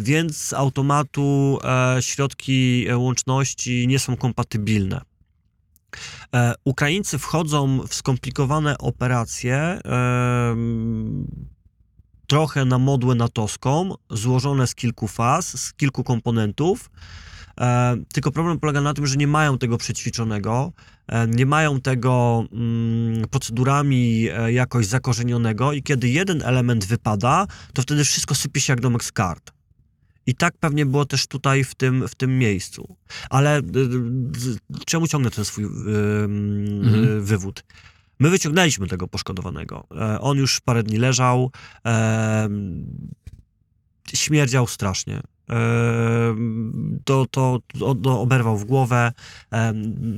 więc 0.00 0.36
z 0.36 0.52
automatu 0.52 1.58
środki 2.00 2.86
łączności 2.96 3.86
nie 3.88 3.98
są 3.98 4.16
kompatybilne. 4.16 5.00
Ukraińcy 6.64 7.18
wchodzą 7.18 7.80
w 7.88 7.94
skomplikowane 7.94 8.78
operacje 8.78 9.78
trochę 12.26 12.64
na 12.64 12.78
modłę 12.78 13.14
natowską, 13.14 13.94
złożone 14.10 14.66
z 14.66 14.74
kilku 14.74 15.08
faz, 15.08 15.60
z 15.60 15.72
kilku 15.72 16.04
komponentów. 16.04 16.90
E, 17.60 17.96
tylko 18.12 18.32
problem 18.32 18.58
polega 18.58 18.80
na 18.80 18.94
tym, 18.94 19.06
że 19.06 19.16
nie 19.16 19.26
mają 19.26 19.58
tego 19.58 19.78
przećwiczonego, 19.78 20.72
e, 21.08 21.26
nie 21.26 21.46
mają 21.46 21.80
tego 21.80 22.44
mm, 22.52 23.28
procedurami 23.28 24.28
e, 24.28 24.52
jakoś 24.52 24.86
zakorzenionego 24.86 25.72
i 25.72 25.82
kiedy 25.82 26.08
jeden 26.08 26.42
element 26.42 26.84
wypada, 26.84 27.46
to 27.74 27.82
wtedy 27.82 28.04
wszystko 28.04 28.34
sypie 28.34 28.60
się 28.60 28.72
jak 28.72 28.80
domek 28.80 29.04
z 29.04 29.12
kart. 29.12 29.56
I 30.26 30.34
tak 30.34 30.54
pewnie 30.60 30.86
było 30.86 31.04
też 31.04 31.26
tutaj 31.26 31.64
w 31.64 31.74
tym, 31.74 32.08
w 32.08 32.14
tym 32.14 32.38
miejscu. 32.38 32.96
Ale 33.30 33.58
y, 33.58 33.62
y, 33.62 34.84
czemu 34.86 35.06
ciągnę 35.06 35.30
ten 35.30 35.44
swój 35.44 35.64
y, 35.64 35.68
Mhm. 35.68 37.24
wywód? 37.24 37.64
My 38.18 38.30
wyciągnęliśmy 38.30 38.86
tego 38.86 39.08
poszkodowanego. 39.08 39.86
E, 39.96 40.20
On 40.20 40.38
już 40.38 40.60
parę 40.60 40.82
dni 40.82 40.98
leżał, 40.98 41.50
e, 41.86 42.48
śmierdział 44.14 44.66
strasznie. 44.66 45.20
E, 45.50 46.36
to, 47.04 47.26
to, 47.30 47.58
to, 48.02 48.20
oberwał 48.20 48.56
w 48.56 48.64
głowę. 48.64 49.12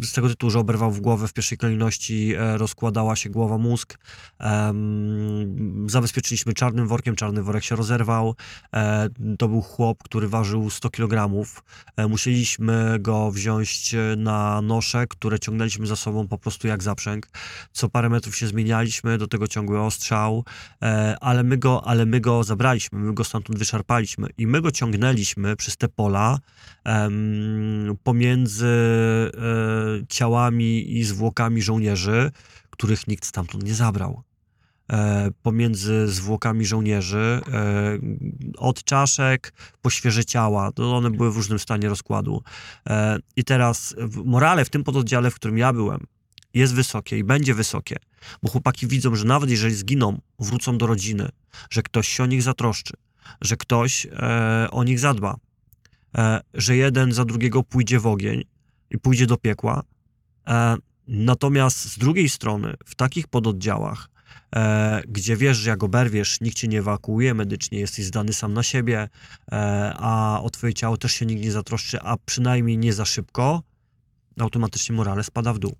Z 0.02 0.12
tego 0.12 0.28
tytułu, 0.28 0.50
że 0.50 0.58
oberwał 0.58 0.90
w 0.92 1.00
głowę, 1.00 1.28
w 1.28 1.32
pierwszej 1.32 1.58
kolejności 1.58 2.34
e, 2.34 2.58
rozkładała 2.58 3.16
się 3.16 3.30
głowa, 3.30 3.58
mózg. 3.58 3.98
Zabezpieczyliśmy 5.86 6.54
czarnym 6.54 6.88
workiem, 6.88 7.16
czarny 7.16 7.42
worek 7.42 7.64
się 7.64 7.76
rozerwał. 7.76 8.34
E, 8.74 9.08
To 9.38 9.48
był 9.48 9.62
chłop, 9.62 10.02
który 10.02 10.28
ważył 10.28 10.70
100 10.70 10.90
kg. 10.90 11.44
Musieliśmy 12.08 12.98
go 13.00 13.30
wziąć 13.30 13.94
e, 13.94 14.16
na 14.16 14.62
nosze, 14.62 15.06
które 15.06 15.38
ciągnęliśmy 15.38 15.86
za 15.86 15.96
sobą 15.96 16.28
po 16.28 16.38
prostu 16.38 16.68
jak 16.68 16.82
zaprzęg. 16.82 17.28
Co 17.72 17.88
parę 17.88 18.08
metrów 18.08 18.36
się 18.36 18.46
zmienialiśmy, 18.46 19.18
do 19.18 19.26
tego 19.26 19.48
ciągły 19.48 19.80
ostrzał, 19.80 20.44
e, 20.82 21.16
ale 21.20 21.42
my 21.42 21.58
go, 21.58 21.86
ale 21.86 22.06
my 22.06 22.20
go 22.20 22.44
zabraliśmy, 22.44 22.98
my 22.98 23.14
go 23.14 23.24
stamtąd 23.24 23.58
wyszarpaliśmy 23.58 24.28
i 24.38 24.46
my 24.46 24.60
go 24.60 24.70
ciągnęliśmy 24.70 25.17
przez 25.56 25.76
te 25.76 25.88
pola 25.88 26.38
pomiędzy 28.02 28.66
e, 28.66 30.06
ciałami 30.08 30.98
i 30.98 31.04
zwłokami 31.04 31.62
żołnierzy, 31.62 32.30
których 32.70 33.08
nikt 33.08 33.26
stamtąd 33.26 33.64
nie 33.64 33.74
zabrał. 33.74 34.22
E, 34.92 35.30
pomiędzy 35.42 36.08
zwłokami 36.08 36.66
żołnierzy, 36.66 37.40
e, 37.52 37.98
od 38.58 38.84
czaszek 38.84 39.52
po 39.82 39.90
świeże 39.90 40.24
ciała. 40.24 40.70
One 40.76 41.10
były 41.10 41.32
w 41.32 41.36
różnym 41.36 41.58
stanie 41.58 41.88
rozkładu. 41.88 42.42
E, 42.86 43.18
I 43.36 43.44
teraz 43.44 43.94
morale 44.24 44.64
w 44.64 44.70
tym 44.70 44.84
pododdziale, 44.84 45.30
w 45.30 45.34
którym 45.34 45.58
ja 45.58 45.72
byłem, 45.72 46.06
jest 46.54 46.74
wysokie 46.74 47.18
i 47.18 47.24
będzie 47.24 47.54
wysokie, 47.54 47.96
bo 48.42 48.50
chłopaki 48.50 48.86
widzą, 48.86 49.14
że 49.14 49.24
nawet 49.24 49.50
jeżeli 49.50 49.74
zginą, 49.74 50.20
wrócą 50.38 50.78
do 50.78 50.86
rodziny, 50.86 51.28
że 51.70 51.82
ktoś 51.82 52.08
się 52.08 52.22
o 52.22 52.26
nich 52.26 52.42
zatroszczy, 52.42 52.94
że 53.40 53.56
ktoś 53.56 54.06
e, 54.06 54.68
o 54.70 54.84
nich 54.84 54.98
zadba, 54.98 55.36
e, 56.18 56.40
że 56.54 56.76
jeden 56.76 57.12
za 57.12 57.24
drugiego 57.24 57.62
pójdzie 57.62 58.00
w 58.00 58.06
ogień 58.06 58.44
i 58.90 58.98
pójdzie 58.98 59.26
do 59.26 59.36
piekła. 59.36 59.82
E, 60.48 60.76
natomiast 61.08 61.92
z 61.92 61.98
drugiej 61.98 62.28
strony, 62.28 62.74
w 62.84 62.94
takich 62.94 63.28
pododdziałach, 63.28 64.08
e, 64.56 65.02
gdzie 65.08 65.36
wiesz, 65.36 65.56
że 65.56 65.70
jak 65.70 65.82
oberwiesz, 65.82 66.40
nikt 66.40 66.56
cię 66.56 66.68
nie 66.68 66.78
ewakuuje 66.78 67.34
medycznie, 67.34 67.78
jesteś 67.78 68.04
zdany 68.04 68.32
sam 68.32 68.54
na 68.54 68.62
siebie, 68.62 69.08
e, 69.52 69.92
a 69.96 70.40
o 70.42 70.50
twoje 70.50 70.74
ciało 70.74 70.96
też 70.96 71.12
się 71.12 71.26
nikt 71.26 71.42
nie 71.42 71.52
zatroszczy, 71.52 72.00
a 72.00 72.16
przynajmniej 72.16 72.78
nie 72.78 72.92
za 72.92 73.04
szybko, 73.04 73.62
automatycznie 74.40 74.96
morale 74.96 75.24
spada 75.24 75.52
w 75.52 75.58
dół. 75.58 75.76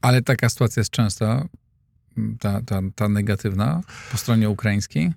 Ale 0.00 0.22
taka 0.22 0.48
sytuacja 0.48 0.80
jest 0.80 0.90
często, 0.90 1.44
ta, 2.40 2.62
ta, 2.62 2.80
ta 2.94 3.08
negatywna 3.08 3.80
po 4.12 4.18
stronie 4.18 4.50
ukraińskiej. 4.50 5.12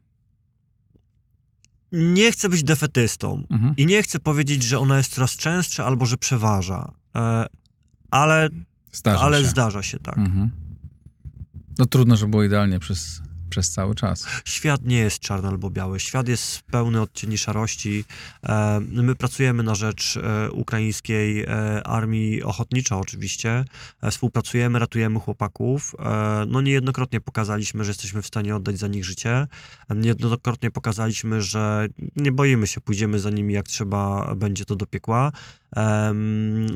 Nie 1.92 2.32
chcę 2.32 2.50
być 2.50 2.64
defetystą 2.64 3.44
Mhm. 3.50 3.74
i 3.78 3.86
nie 3.86 4.04
chcę 4.04 4.20
powiedzieć, 4.20 4.64
że 4.64 4.80
ona 4.80 4.98
jest 4.98 5.14
coraz 5.14 5.38
częstsza 5.38 5.86
albo 5.86 6.06
że 6.06 6.18
przeważa, 6.18 6.92
e, 7.16 7.46
ale, 8.12 8.50
Zdarza 8.92 9.22
ale 9.22 9.42
się. 9.42 9.48
zdarza 9.48 9.84
się 9.84 10.00
tak. 10.00 10.18
Mhm. 10.18 10.52
No 11.80 11.86
trudno, 11.86 12.16
żeby 12.18 12.30
było 12.32 12.44
idealnie 12.44 12.80
przez, 12.80 13.22
przez 13.52 13.72
cały 13.72 13.96
czas. 13.96 14.26
Świat 14.46 14.82
nie 14.86 14.98
jest 14.98 15.20
czarny 15.20 15.50
albo 15.50 15.70
biały. 15.70 16.00
Świat 16.00 16.28
jest 16.28 16.62
pełny 16.62 17.02
odcieni 17.02 17.38
szarości. 17.38 18.06
E, 18.44 18.80
My 18.80 19.16
pracujemy 19.16 19.64
na 19.64 19.76
rzecz 19.76 20.18
e, 20.18 20.52
ukraińskiej 20.52 21.44
e, 21.44 21.48
armii 21.84 22.44
ochotniczo 22.44 23.00
oczywiście. 23.00 23.66
Współpracujemy, 24.12 24.80
ratujemy 24.80 25.20
chłopaków. 25.20 25.96
No 26.48 26.62
niejednokrotnie 26.62 27.22
pokazaliśmy, 27.22 27.84
że 27.84 27.90
jesteśmy 27.90 28.22
w 28.22 28.28
stanie 28.28 28.56
oddać 28.56 28.78
za 28.78 28.88
nich 28.88 29.06
życie. 29.06 29.48
Niejednokrotnie 29.96 30.72
pokazaliśmy, 30.72 31.42
że 31.42 31.88
nie 32.16 32.32
boimy 32.32 32.68
się, 32.68 32.82
pójdziemy 32.82 33.20
za 33.20 33.30
nimi 33.30 33.54
jak 33.54 33.66
trzeba, 33.66 34.36
będzie 34.36 34.66
to 34.66 34.76
do 34.76 34.86
piekła. 34.86 35.32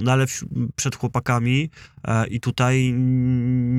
No 0.04 0.12
ale 0.12 0.26
przed 0.76 0.96
chłopakami 0.96 1.70
e, 2.04 2.28
i 2.28 2.40
tutaj 2.40 2.94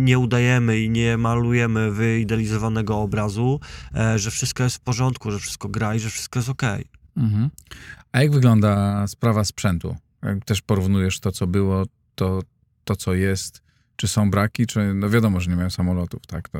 nie 0.05 0.19
udajemy 0.19 0.81
i 0.81 0.91
nie 0.91 1.17
malujemy 1.17 1.93
wyidealizowanego 1.93 2.99
obrazu, 2.99 3.61
e, 3.95 4.19
że 4.19 4.31
wszystko 4.31 4.63
jest 4.63 4.77
w 4.77 4.81
porządku, 4.81 5.31
że 5.31 5.39
wszystko 5.39 5.69
gra 5.69 5.95
i 5.95 5.99
że 5.99 6.11
wszystko 6.11 6.39
jest 6.39 6.49
okej. 6.49 6.85
Mhm. 7.17 7.51
A 8.13 8.23
jak 8.23 8.31
wygląda 8.31 9.07
sprawa 9.07 9.45
sprzętu? 9.45 9.97
Jak 10.23 10.45
też 10.45 10.63
porównujesz 10.63 11.21
to, 11.21 11.33
co 11.33 11.47
było, 11.47 11.85
to, 12.15 12.43
to 12.85 12.97
co 12.97 13.15
jest, 13.15 13.63
czy 13.97 14.09
są 14.09 14.31
braki, 14.31 14.67
czy 14.67 14.95
no 14.95 15.11
wiadomo, 15.11 15.41
że 15.41 15.51
nie 15.51 15.57
mają 15.57 15.71
samolotów, 15.71 16.27
tak? 16.27 16.49
To, 16.49 16.59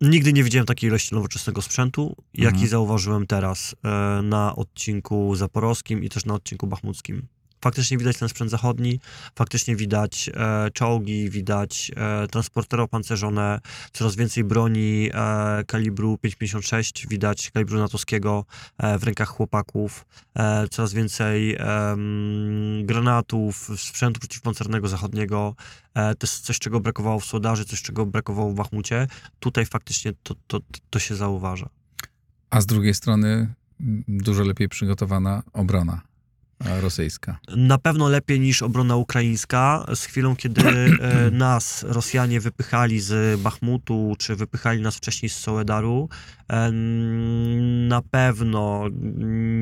Nigdy 0.00 0.32
nie 0.32 0.44
widziałem 0.44 0.66
takiej 0.66 0.88
ilości 0.88 1.14
nowoczesnego 1.14 1.62
sprzętu, 1.62 2.16
jaki 2.34 2.54
Mhm. 2.54 2.68
zauważyłem 2.68 3.26
teraz 3.26 3.74
e, 3.84 4.22
na 4.22 4.56
odcinku 4.56 5.36
zaporowskim 5.36 6.04
i 6.04 6.08
też 6.08 6.24
na 6.24 6.34
odcinku 6.34 6.66
bachmuckim. 6.66 7.26
Faktycznie 7.66 7.98
widać 7.98 8.18
ten 8.18 8.28
sprzęt 8.28 8.50
zachodni, 8.50 9.00
faktycznie 9.34 9.76
widać 9.76 10.30
e, 10.34 10.70
czołgi, 10.70 11.30
widać 11.30 11.90
e, 11.96 12.28
transportery 12.28 12.82
opancerzone, 12.82 13.60
coraz 13.92 14.16
więcej 14.16 14.44
broni 14.44 15.10
e, 15.14 15.64
kalibru 15.66 16.18
5,56, 16.24 17.08
widać 17.08 17.50
kalibru 17.50 17.78
natowskiego 17.78 18.44
e, 18.78 18.98
w 18.98 19.04
rękach 19.04 19.28
chłopaków, 19.28 20.06
e, 20.34 20.68
coraz 20.68 20.92
więcej 20.92 21.58
granatów, 22.82 23.70
sprzętu 23.76 24.20
przeciwpancernego 24.20 24.88
zachodniego. 24.88 25.54
E, 25.94 26.14
to 26.14 26.26
jest 26.26 26.44
coś, 26.44 26.58
czego 26.58 26.80
brakowało 26.80 27.20
w 27.20 27.24
Słodarzy, 27.24 27.64
coś, 27.64 27.82
czego 27.82 28.06
brakowało 28.06 28.50
w 28.50 28.54
Bachmucie. 28.54 29.06
Tutaj 29.40 29.66
faktycznie 29.66 30.12
to, 30.22 30.34
to, 30.46 30.60
to 30.90 30.98
się 30.98 31.16
zauważa. 31.16 31.68
a 32.50 32.60
z 32.60 32.66
drugiej 32.66 32.94
strony 32.94 33.54
dużo 34.08 34.44
lepiej 34.44 34.68
przygotowana 34.68 35.42
obrona 35.52 36.15
rosyjska. 36.60 37.38
Na 37.56 37.78
pewno 37.78 38.08
lepiej 38.08 38.40
niż 38.40 38.62
obrona 38.62 38.96
ukraińska. 38.96 39.86
Z 39.94 40.04
chwilą, 40.04 40.36
kiedy 40.36 40.62
e, 40.62 41.30
nas 41.46 41.84
Rosjanie 41.88 42.40
wypychali 42.40 43.00
z 43.00 43.40
Bachmutu, 43.40 44.14
czy 44.18 44.36
wypychali 44.36 44.80
nas 44.80 44.96
wcześniej 44.96 45.28
z 45.28 45.36
Soledaru, 45.36 46.08
em, 46.48 47.88
na 47.88 48.02
pewno 48.02 48.84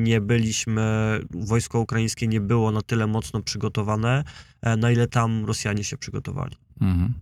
nie 0.03 0.21
byliśmy, 0.21 1.19
wojsko 1.29 1.79
ukraińskie 1.79 2.27
nie 2.27 2.41
było 2.41 2.71
na 2.71 2.81
tyle 2.81 3.07
mocno 3.07 3.41
przygotowane, 3.41 4.23
e, 4.61 4.77
na 4.77 4.91
ile 4.91 5.07
tam 5.07 5.45
Rosjanie 5.45 5.83
się 5.83 5.97
przygotowali. 5.97 6.55
Mhm. 6.81 7.13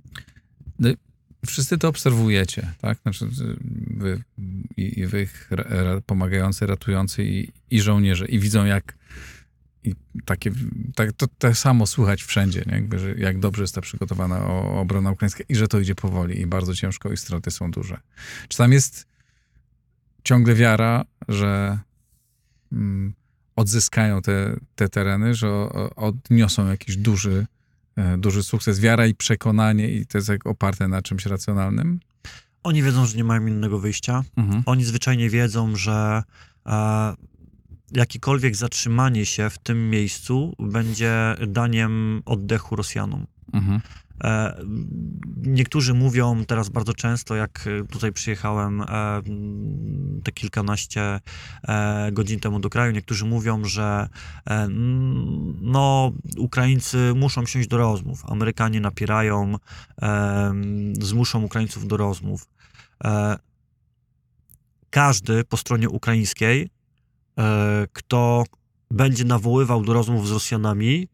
No, 0.79 0.89
wszyscy 1.45 1.77
to 1.77 1.87
obserwujecie, 1.87 2.73
tak? 2.81 2.97
Znaczy, 3.01 3.27
wy, 3.97 4.23
i, 4.77 4.99
i 4.99 5.07
wy 5.07 5.27
pomagający, 6.05 6.65
ratujący 6.65 7.23
i, 7.23 7.51
i 7.71 7.81
żołnierze 7.81 8.25
i 8.25 8.39
widzą 8.39 8.65
jak 8.65 8.97
i 9.83 9.95
takie, 10.25 10.51
tak, 10.95 11.13
to, 11.13 11.27
tak 11.27 11.57
samo 11.57 11.87
słychać 11.87 12.23
wszędzie, 12.23 12.63
nie? 12.67 12.73
Jakby, 12.73 12.99
że 12.99 13.13
jak 13.13 13.39
dobrze 13.39 13.63
jest 13.63 13.75
ta 13.75 13.81
przygotowana 13.81 14.45
obrona 14.79 15.11
ukraińska 15.11 15.43
i 15.49 15.55
że 15.55 15.67
to 15.67 15.79
idzie 15.79 15.95
powoli 15.95 16.41
i 16.41 16.47
bardzo 16.47 16.75
ciężko 16.75 17.11
i 17.11 17.17
straty 17.17 17.51
są 17.51 17.71
duże. 17.71 17.99
Czy 18.47 18.57
tam 18.57 18.71
jest 18.71 19.07
ciągle 20.23 20.55
wiara, 20.55 21.05
że 21.27 21.79
mm, 22.71 23.13
odzyskają 23.55 24.21
te, 24.21 24.55
te 24.75 24.89
tereny, 24.89 25.35
że 25.35 25.49
o, 25.49 25.95
odniosą 25.95 26.67
jakiś 26.67 26.97
duży 26.97 27.45
e, 27.95 28.17
duży 28.17 28.43
sukces, 28.43 28.79
wiara 28.79 29.07
i 29.07 29.15
przekonanie 29.15 29.91
i 29.91 30.05
to 30.05 30.17
jest 30.17 30.29
jak 30.29 30.47
oparte 30.47 30.87
na 30.87 31.01
czymś 31.01 31.25
racjonalnym. 31.25 31.99
Oni 32.63 32.83
wiedzą, 32.83 33.05
że 33.05 33.17
nie 33.17 33.23
mają 33.23 33.47
innego 33.47 33.79
wyjścia. 33.79 34.23
Mhm. 34.37 34.63
Oni 34.65 34.85
zwyczajnie 34.85 35.29
wiedzą, 35.29 35.75
że 35.75 36.23
e, 36.65 37.13
jakiekolwiek 37.95 38.55
zatrzymanie 38.55 39.25
się 39.25 39.49
w 39.49 39.57
tym 39.57 39.89
miejscu 39.89 40.55
będzie 40.59 41.35
daniem 41.47 42.21
oddechu 42.25 42.75
Rosjanom. 42.75 43.27
Mhm. 43.53 43.81
E, 44.23 44.57
niektórzy 45.37 45.93
mówią 45.93 46.45
teraz 46.45 46.69
bardzo 46.69 46.93
często, 46.93 47.35
jak 47.35 47.67
e, 47.67 47.87
tutaj 47.87 48.11
przyjechałem 48.11 48.81
e, 48.81 48.85
te 50.23 50.31
kilkanaście 50.31 51.19
godzin 52.11 52.39
temu 52.39 52.59
do 52.59 52.69
kraju, 52.69 52.91
niektórzy 52.91 53.25
mówią, 53.25 53.65
że 53.65 54.07
no, 55.61 56.11
Ukraińcy 56.37 57.13
muszą 57.15 57.45
siąść 57.45 57.67
do 57.67 57.77
rozmów. 57.77 58.23
Amerykanie 58.25 58.81
napierają, 58.81 59.55
zmuszą 61.01 61.43
Ukraińców 61.43 61.87
do 61.87 61.97
rozmów. 61.97 62.47
Każdy 64.89 65.43
po 65.43 65.57
stronie 65.57 65.89
ukraińskiej, 65.89 66.69
kto 67.93 68.43
będzie 68.91 69.25
nawoływał 69.25 69.83
do 69.83 69.93
rozmów 69.93 70.27
z 70.27 70.31
Rosjanami, 70.31 71.07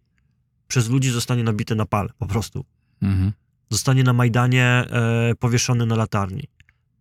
przez 0.68 0.90
ludzi 0.90 1.12
zostanie 1.12 1.44
nabity 1.44 1.76
na 1.76 1.86
pal, 1.86 2.10
po 2.18 2.26
prostu. 2.26 2.66
Mhm. 3.02 3.34
Zostanie 3.70 4.04
na 4.04 4.14
Majdanie 4.14 4.66
e, 4.66 5.36
powieszony 5.40 5.86
na 5.86 5.96
latarni. 5.96 6.44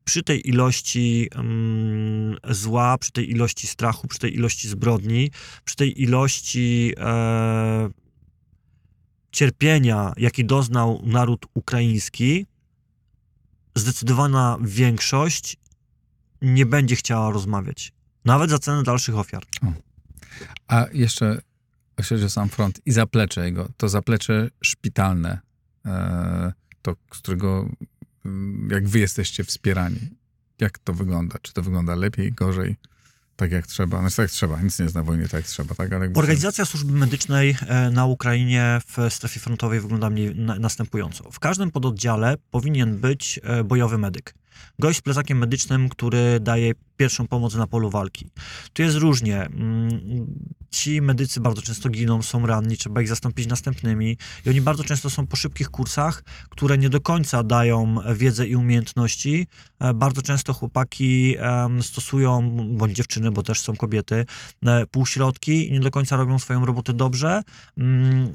Przy 0.05 0.23
tej 0.23 0.49
ilości 0.49 1.29
mm, 1.35 2.37
zła, 2.51 2.99
przy 2.99 3.13
tej 3.13 3.31
ilości 3.31 3.67
strachu, 3.67 4.09
przy 4.09 4.19
tej 4.19 4.35
ilości 4.35 4.69
zbrodni, 4.69 5.31
przy 5.65 5.77
tej 5.77 6.03
ilości 6.03 6.93
e, 6.99 7.91
cierpienia, 9.33 10.13
jaki 10.17 10.45
doznał 10.45 11.03
naród 11.05 11.47
ukraiński, 11.55 12.47
zdecydowana 13.75 14.59
większość 14.63 15.57
nie 16.43 16.67
będzie 16.67 16.97
chciała 16.97 17.31
rozmawiać. 17.31 17.93
Nawet 18.29 18.51
za 18.51 18.59
cenę 18.59 18.83
dalszych 18.83 19.19
ofiar. 19.19 19.43
A 20.69 20.87
jeszcze 20.93 21.41
chodzi 22.09 22.25
o 22.25 22.31
sam 22.31 22.49
front 22.49 22.81
i 22.87 22.93
zaplecze 22.93 23.45
jego, 23.45 23.69
to 23.77 23.89
zaplecze 23.89 24.49
szpitalne, 24.63 25.39
e, 25.87 26.53
to 26.83 26.95
z 27.15 27.19
którego 27.19 27.69
mm, 28.25 28.69
jak 28.71 28.89
wy 28.89 28.99
jesteście 28.99 29.45
wspierani, 29.45 30.01
jak 30.61 30.79
to 30.79 30.93
wygląda? 30.93 31.39
Czy 31.43 31.53
to 31.53 31.63
wygląda 31.63 31.95
lepiej, 31.95 32.33
gorzej? 32.33 32.77
tak 33.39 33.53
jak 33.53 33.67
trzeba. 33.67 34.01
Znaczy 34.01 34.17
tak 34.17 34.31
trzeba, 34.31 34.61
nic 34.63 34.79
nie 34.79 34.83
jest 34.83 34.95
na 34.95 35.03
wojnie 35.03 35.25
tak 35.25 35.33
jak 35.33 35.47
trzeba, 35.47 35.75
tak? 35.75 35.93
Ale 35.93 36.11
Organizacja 36.15 36.65
służby 36.65 36.93
medycznej 36.93 37.57
e, 37.67 37.91
na 37.91 38.07
Ukrainie 38.07 38.81
w 38.87 39.15
strefie 39.15 39.41
frontowej 39.41 39.81
wygląda 39.81 40.11
mniej 40.11 40.35
na, 40.35 40.59
następująco. 40.59 41.31
W 41.31 41.41
każdym 41.41 41.71
pododdziale 41.71 42.37
powinien 42.51 42.99
być 42.99 43.41
e, 43.43 43.65
bojowy 43.65 43.99
medyk. 43.99 44.35
Gość 44.79 44.99
z 44.99 45.03
plecakiem 45.03 45.39
medycznym, 45.39 45.89
który 45.89 46.41
daje 46.41 46.73
pierwszą 46.97 47.29
pomoc 47.29 47.55
na 47.55 47.67
polu 47.67 47.91
walki. 47.91 48.31
Tu 48.73 48.83
jest 48.83 48.97
różnie. 48.97 49.43
Mm, 49.43 50.27
Ci 50.71 51.03
medycy 51.03 51.41
bardzo 51.41 51.63
często 51.63 51.89
giną, 51.89 52.23
są 52.23 52.47
ranni, 52.47 52.77
trzeba 52.77 53.03
ich 53.03 53.09
zastąpić 53.09 53.47
następnymi 53.47 54.17
i 54.47 54.51
oni 54.51 54.61
bardzo 54.61 54.85
często 54.85 55.11
są 55.11 55.27
po 55.27 55.37
szybkich 55.37 55.69
kursach, 55.71 56.25
które 56.49 56.79
nie 56.79 56.89
do 56.91 57.01
końca 57.01 57.43
dają 57.43 57.97
wiedzę 58.15 58.47
i 58.47 58.57
umiejętności. 58.57 59.47
E, 59.81 59.95
Bardzo 59.95 60.23
często 60.23 60.55
chłopaki 60.55 61.37
stosują, 61.83 62.57
bądź 62.77 62.97
dziewczyny, 62.97 63.31
bo 63.31 63.43
też 63.43 63.61
są 63.61 63.77
kobiety, 63.77 64.27
e, 64.67 64.87
półśrodki 64.87 65.69
i 65.69 65.73
nie 65.73 65.81
do 65.81 65.91
końca 65.91 66.17
robią 66.17 66.39
swoją 66.39 66.65
robotę 66.67 66.93
dobrze, 66.93 67.43
mm, 67.79 68.35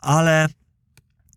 ale 0.00 0.48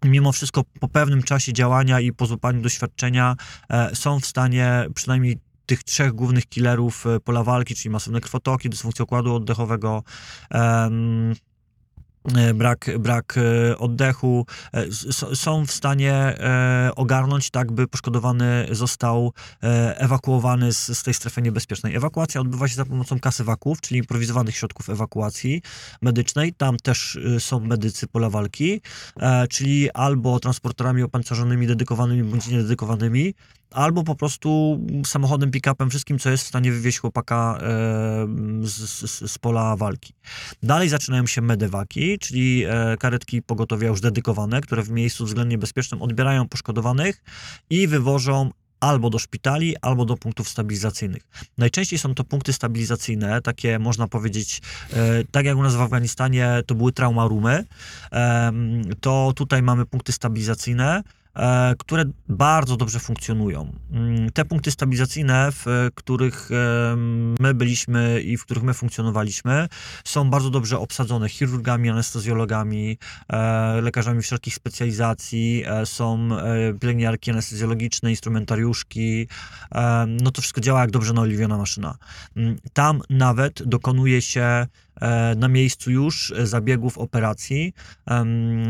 mimo 0.03 0.31
wszystko 0.31 0.63
po 0.79 0.87
pewnym 0.87 1.23
czasie 1.23 1.53
działania 1.53 1.99
i 1.99 2.11
po 2.11 2.25
złapaniu 2.25 2.61
doświadczenia 2.61 3.35
e, 3.69 3.95
są 3.95 4.19
w 4.19 4.25
stanie 4.25 4.85
przynajmniej 4.95 5.37
tych 5.65 5.83
trzech 5.83 6.13
głównych 6.13 6.45
killerów 6.45 7.05
e, 7.07 7.19
pola 7.19 7.43
walki, 7.43 7.75
czyli 7.75 7.89
masywne 7.89 8.21
krwotoki, 8.21 8.69
dysfunkcja 8.69 9.03
układu 9.03 9.35
oddechowego, 9.35 10.03
em, 10.49 11.33
brak, 12.53 12.89
brak 12.99 13.35
e, 13.37 13.77
oddechu, 13.77 14.45
e, 14.73 14.85
są 15.35 15.65
w 15.65 15.71
stanie 15.71 16.13
e, 16.13 16.91
ogarnąć 16.95 17.49
tak, 17.49 17.71
by 17.71 17.87
poszkodowany 17.87 18.67
został 18.71 19.33
e, 19.63 19.97
ewakuowany 19.99 20.73
z, 20.73 20.97
z 20.97 21.03
tej 21.03 21.13
strefy 21.13 21.41
niebezpiecznej. 21.41 21.95
Ewakuacja 21.95 22.41
odbywa 22.41 22.67
się 22.67 22.75
za 22.75 22.85
pomocą 22.85 23.19
kasywaków, 23.19 23.81
czyli 23.81 23.97
improwizowanych 23.97 24.55
środków 24.55 24.89
ewakuacji 24.89 25.61
medycznej. 26.01 26.53
Tam 26.53 26.77
też 26.77 27.15
e, 27.35 27.39
są 27.39 27.59
medycy 27.59 28.07
pola 28.07 28.29
walki, 28.29 28.81
e, 29.19 29.47
czyli 29.47 29.91
albo 29.91 30.39
transporterami 30.39 31.03
opancerzonymi, 31.03 31.67
dedykowanymi 31.67 32.23
bądź 32.23 32.47
niededykowanymi, 32.47 33.33
albo 33.73 34.03
po 34.03 34.15
prostu 34.15 34.79
samochodem, 35.05 35.51
pick-upem, 35.51 35.89
wszystkim, 35.89 36.19
co 36.19 36.29
jest 36.29 36.43
w 36.43 36.47
stanie 36.47 36.71
wywieźć 36.71 36.99
chłopaka 36.99 37.57
e, 37.61 37.65
z, 38.61 38.73
z, 38.89 39.31
z 39.31 39.37
pola 39.37 39.75
walki. 39.75 40.13
Dalej 40.63 40.89
zaczynają 40.89 41.27
się 41.27 41.41
medewaki, 41.41 42.19
czyli 42.19 42.63
e, 42.67 42.97
karetki 42.99 43.41
pogotowia 43.41 43.87
już 43.87 44.01
dedykowane, 44.01 44.61
które 44.61 44.83
w 44.83 44.89
miejscu 44.89 45.25
względnie 45.25 45.57
bezpiecznym 45.57 46.01
odbierają 46.01 46.47
poszkodowanych 46.47 47.23
i 47.69 47.87
wywożą 47.87 48.51
albo 48.83 49.09
do 49.09 49.19
szpitali, 49.19 49.75
albo 49.81 50.05
do 50.05 50.17
punktów 50.17 50.49
stabilizacyjnych. 50.49 51.23
Najczęściej 51.57 51.99
są 51.99 52.15
to 52.15 52.23
punkty 52.23 52.53
stabilizacyjne, 52.53 53.41
takie 53.41 53.79
można 53.79 54.07
powiedzieć, 54.07 54.61
e, 54.93 55.23
tak 55.31 55.45
jak 55.45 55.57
u 55.57 55.63
nas 55.63 55.75
w 55.75 55.81
Afganistanie 55.81 56.61
to 56.65 56.75
były 56.75 56.91
trauma 56.91 57.27
roomy, 57.27 57.65
em, 58.11 58.81
to 59.01 59.33
tutaj 59.35 59.61
mamy 59.61 59.85
punkty 59.85 60.11
stabilizacyjne, 60.11 60.97
e, 60.97 61.22
które 61.77 62.05
bardzo 62.29 62.77
dobrze 62.77 62.99
funkcjonują. 62.99 63.73
Mm, 63.91 64.31
Te 64.31 64.45
punkty 64.45 64.71
stabilizacyjne, 64.71 65.51
w 65.51 65.67
e, 65.67 65.89
których 65.95 66.49
my 67.39 67.53
byliśmy 67.53 68.21
i 68.21 68.37
w 68.37 68.45
których 68.45 68.63
my 68.63 68.73
funkcjonowaliśmy, 68.73 69.67
są 70.03 70.29
bardzo 70.29 70.49
dobrze 70.49 70.79
obsadzone 70.79 71.29
chirurgami, 71.29 71.89
anestezjologami, 71.89 72.97
e, 73.29 73.81
lekarzami 73.81 74.21
wszelkich 74.21 74.55
specjalizacji, 74.55 75.63
e, 75.65 75.85
są 75.85 76.29
e, 76.37 76.73
pielęgniarki 76.73 77.31
anestezjologiczne, 77.31 78.09
instrumentariuszki. 78.09 79.27
E, 79.75 80.05
no 80.07 80.31
to 80.31 80.41
wszystko 80.41 80.61
działa 80.61 80.81
jak 80.81 80.91
dobrze 80.91 81.13
naoliwiona 81.13 81.57
maszyna. 81.57 81.97
Mm, 82.35 82.55
Tam 82.73 83.01
nawet 83.09 83.63
dokonuje 83.63 84.21
się 84.21 84.41
e, 84.41 84.67
na 85.35 85.47
miejscu 85.47 85.91
już 85.91 86.31
e, 86.31 86.47
zabiegów 86.47 86.97
operacji. 86.97 87.73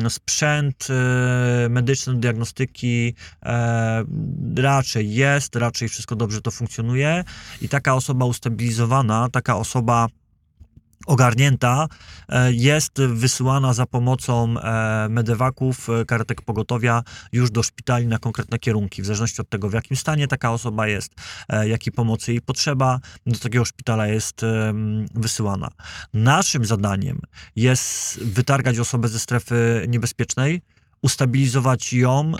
Sprzęt 0.09 0.87
e, 0.89 1.69
medyczny 1.69 2.13
do 2.13 2.19
diagnostyki 2.19 3.15
e, 3.43 4.03
raczej 4.57 5.13
jest, 5.13 5.55
raczej 5.55 5.89
wszystko 5.89 6.15
dobrze 6.15 6.41
to 6.41 6.51
funkcjonuje 6.51 7.23
i 7.61 7.69
taka 7.69 7.95
osoba 7.95 8.25
ustabilizowana, 8.25 9.29
taka 9.29 9.57
osoba 9.57 10.07
ogarnięta 11.05 11.87
e, 12.29 12.53
jest 12.53 13.01
wysyłana 13.01 13.73
za 13.73 13.85
pomocą 13.85 14.59
e, 14.59 15.07
medewaków, 15.09 15.89
e, 15.89 16.05
karetek 16.05 16.41
pogotowia 16.41 17.03
już 17.31 17.51
do 17.51 17.63
szpitali 17.63 18.07
na 18.07 18.19
konkretne 18.19 18.59
kierunki, 18.59 19.01
w 19.01 19.05
zależności 19.05 19.41
od 19.41 19.49
tego, 19.49 19.69
w 19.69 19.73
jakim 19.73 19.97
stanie 19.97 20.27
taka 20.27 20.51
osoba 20.51 20.87
jest, 20.87 21.11
jakiej 21.65 21.93
pomocy 21.93 22.31
jej 22.31 22.41
potrzeba, 22.41 22.99
do 23.25 23.39
takiego 23.39 23.65
szpitala 23.65 24.07
jest 24.07 24.41
wysyłana. 25.13 25.69
Naszym 26.13 26.65
zadaniem 26.65 27.19
jest 27.55 28.23
wytargać 28.23 28.79
osobę 28.79 29.07
ze 29.07 29.19
strefy 29.19 29.85
niebezpiecznej, 29.87 30.61
ustabilizować 31.01 31.93
ją 31.93 32.31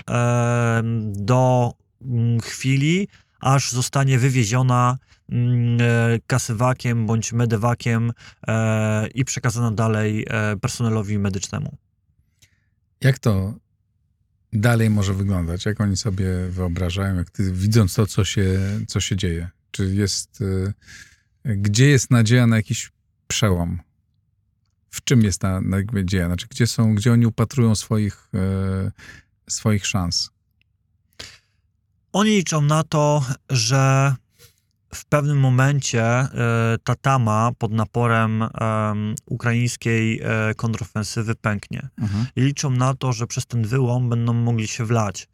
do 1.02 1.72
mm, 2.02 2.40
chwili, 2.40 3.08
aż 3.44 3.72
zostanie 3.72 4.18
wywieziona 4.18 4.98
mm, 5.28 5.78
e, 5.80 6.18
kasywakiem 6.26 7.06
bądź 7.06 7.32
medewakiem 7.32 8.12
e, 8.46 9.06
i 9.08 9.24
przekazana 9.24 9.70
dalej 9.70 10.26
e, 10.28 10.56
personelowi 10.56 11.18
medycznemu. 11.18 11.76
Jak 13.00 13.18
to 13.18 13.54
dalej 14.52 14.90
może 14.90 15.14
wyglądać? 15.14 15.66
Jak 15.66 15.80
oni 15.80 15.96
sobie 15.96 16.26
wyobrażają, 16.50 17.16
jak 17.16 17.30
ty, 17.30 17.52
widząc 17.52 17.94
to, 17.94 18.06
co 18.06 18.24
się, 18.24 18.60
co 18.86 19.00
się 19.00 19.16
dzieje? 19.16 19.48
Czy 19.70 19.94
jest, 19.94 20.44
gdzie 21.44 21.86
jest 21.86 22.10
nadzieja 22.10 22.46
na 22.46 22.56
jakiś 22.56 22.92
przełom? 23.26 23.80
W 24.90 25.04
czym 25.04 25.22
jest 25.22 25.40
ta 25.40 25.60
nadzieja? 25.92 26.26
Znaczy, 26.26 26.46
gdzie 26.50 26.66
są, 26.66 26.94
gdzie 26.94 27.12
oni 27.12 27.26
upatrują 27.26 27.74
swoich, 27.74 28.30
swoich 29.48 29.86
szans? 29.86 30.33
Oni 32.14 32.30
liczą 32.30 32.60
na 32.60 32.82
to, 32.82 33.24
że 33.50 34.14
w 34.94 35.04
pewnym 35.04 35.40
momencie 35.40 36.02
e, 36.04 36.28
ta 36.84 36.94
tama 36.94 37.50
pod 37.58 37.72
naporem 37.72 38.42
em, 38.42 39.14
ukraińskiej 39.26 40.20
e, 40.22 40.54
kontrofensywy 40.54 41.34
pęknie. 41.34 41.88
Mhm. 41.98 42.26
I 42.36 42.40
liczą 42.40 42.70
na 42.70 42.94
to, 42.94 43.12
że 43.12 43.26
przez 43.26 43.46
ten 43.46 43.62
wyłom 43.66 44.08
będą 44.08 44.32
mogli 44.32 44.68
się 44.68 44.84
wlać 44.84 45.28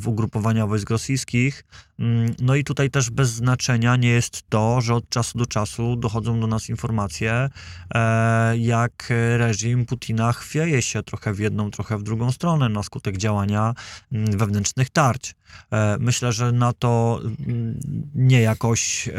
w 0.00 0.08
ugrupowania 0.08 0.66
wojsk 0.66 0.90
rosyjskich. 0.90 1.64
Mm, 1.98 2.34
No 2.40 2.54
i 2.54 2.64
tutaj 2.64 2.90
też 2.90 3.10
bez 3.10 3.30
znaczenia 3.30 3.96
nie 3.96 4.08
jest 4.08 4.42
to, 4.48 4.80
że 4.80 4.94
od 4.94 5.08
czasu 5.08 5.38
do 5.38 5.46
czasu 5.46 5.96
dochodzą 5.96 6.40
do 6.40 6.46
nas 6.46 6.68
informacje, 6.68 7.48
e, 7.94 8.58
jak 8.58 9.08
reżim 9.36 9.86
Putina 9.86 10.32
chwieje 10.32 10.82
się 10.82 11.02
trochę 11.02 11.32
w 11.32 11.38
jedną, 11.38 11.70
trochę 11.70 11.98
w 11.98 12.02
drugą 12.02 12.32
stronę 12.32 12.68
na 12.68 12.82
skutek 12.82 13.16
działania 13.16 13.74
mm, 14.12 14.38
wewnętrznych 14.38 14.90
tarć. 14.90 15.34
E, 15.72 15.96
Myślę, 16.00 16.32
że 16.32 16.52
na 16.52 16.72
to 16.72 17.20
mm, 17.22 17.80
nie 18.14 18.40
jakoś 18.40 19.08
e, 19.08 19.12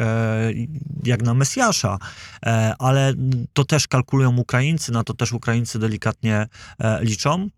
jak 1.03 1.23
na 1.23 1.33
Mesjasza, 1.33 1.97
ale 2.79 3.13
to 3.53 3.65
też 3.65 3.87
kalkulują 3.87 4.37
Ukraińcy, 4.37 4.91
na 4.91 5.03
to 5.03 5.13
też 5.13 5.33
Ukraińcy 5.33 5.79
delikatnie 5.79 6.47
liczą. 7.01 7.49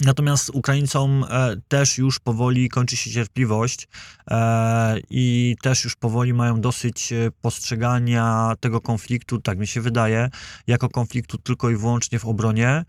Natomiast 0.00 0.50
Ukraińcom 0.50 1.24
e, 1.30 1.56
też 1.68 1.98
już 1.98 2.18
powoli 2.18 2.68
kończy 2.68 2.96
się 2.96 3.10
cierpliwość 3.10 3.88
e, 4.30 4.96
i 5.10 5.56
też 5.62 5.84
już 5.84 5.96
powoli 5.96 6.34
mają 6.34 6.60
dosyć 6.60 7.12
e, 7.12 7.30
postrzegania 7.40 8.54
tego 8.60 8.80
konfliktu, 8.80 9.40
tak 9.40 9.58
mi 9.58 9.66
się 9.66 9.80
wydaje, 9.80 10.30
jako 10.66 10.88
konfliktu 10.88 11.38
tylko 11.38 11.70
i 11.70 11.76
wyłącznie 11.76 12.18
w 12.18 12.24
obronie. 12.24 12.84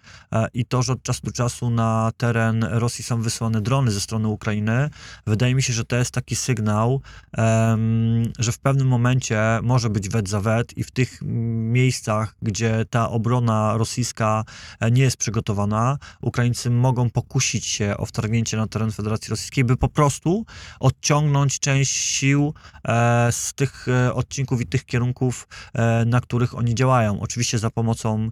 I 0.53 0.65
to, 0.65 0.81
że 0.81 0.93
od 0.93 1.03
czasu 1.03 1.21
do 1.23 1.31
czasu 1.31 1.69
na 1.69 2.11
teren 2.17 2.63
Rosji 2.63 3.03
są 3.03 3.21
wysyłane 3.21 3.61
drony 3.61 3.91
ze 3.91 4.01
strony 4.01 4.27
Ukrainy, 4.27 4.89
wydaje 5.27 5.55
mi 5.55 5.63
się, 5.63 5.73
że 5.73 5.85
to 5.85 5.95
jest 5.95 6.11
taki 6.11 6.35
sygnał, 6.35 7.01
że 8.39 8.51
w 8.51 8.59
pewnym 8.59 8.87
momencie 8.87 9.59
może 9.63 9.89
być 9.89 10.09
wet 10.09 10.29
za 10.29 10.41
wet 10.41 10.77
i 10.77 10.83
w 10.83 10.91
tych 10.91 11.19
miejscach, 11.71 12.35
gdzie 12.41 12.85
ta 12.89 13.09
obrona 13.09 13.77
rosyjska 13.77 14.43
nie 14.91 15.03
jest 15.03 15.17
przygotowana, 15.17 15.97
Ukraińcy 16.21 16.69
mogą 16.69 16.92
mogą 16.93 17.09
pokusić 17.09 17.65
się 17.65 17.97
o 17.97 18.05
wtargnięcie 18.05 18.57
na 18.57 18.67
teren 18.67 18.91
Federacji 18.91 19.29
Rosyjskiej, 19.29 19.63
by 19.63 19.77
po 19.77 19.89
prostu 19.89 20.45
odciągnąć 20.79 21.59
część 21.59 21.95
sił 21.95 22.53
e, 22.87 23.31
z 23.31 23.53
tych 23.53 23.87
e, 23.87 24.13
odcinków 24.13 24.61
i 24.61 24.65
tych 24.65 24.85
kierunków, 24.85 25.47
e, 25.73 26.05
na 26.05 26.21
których 26.21 26.57
oni 26.57 26.75
działają. 26.75 27.19
Oczywiście 27.19 27.59
za 27.59 27.69
pomocą 27.69 28.29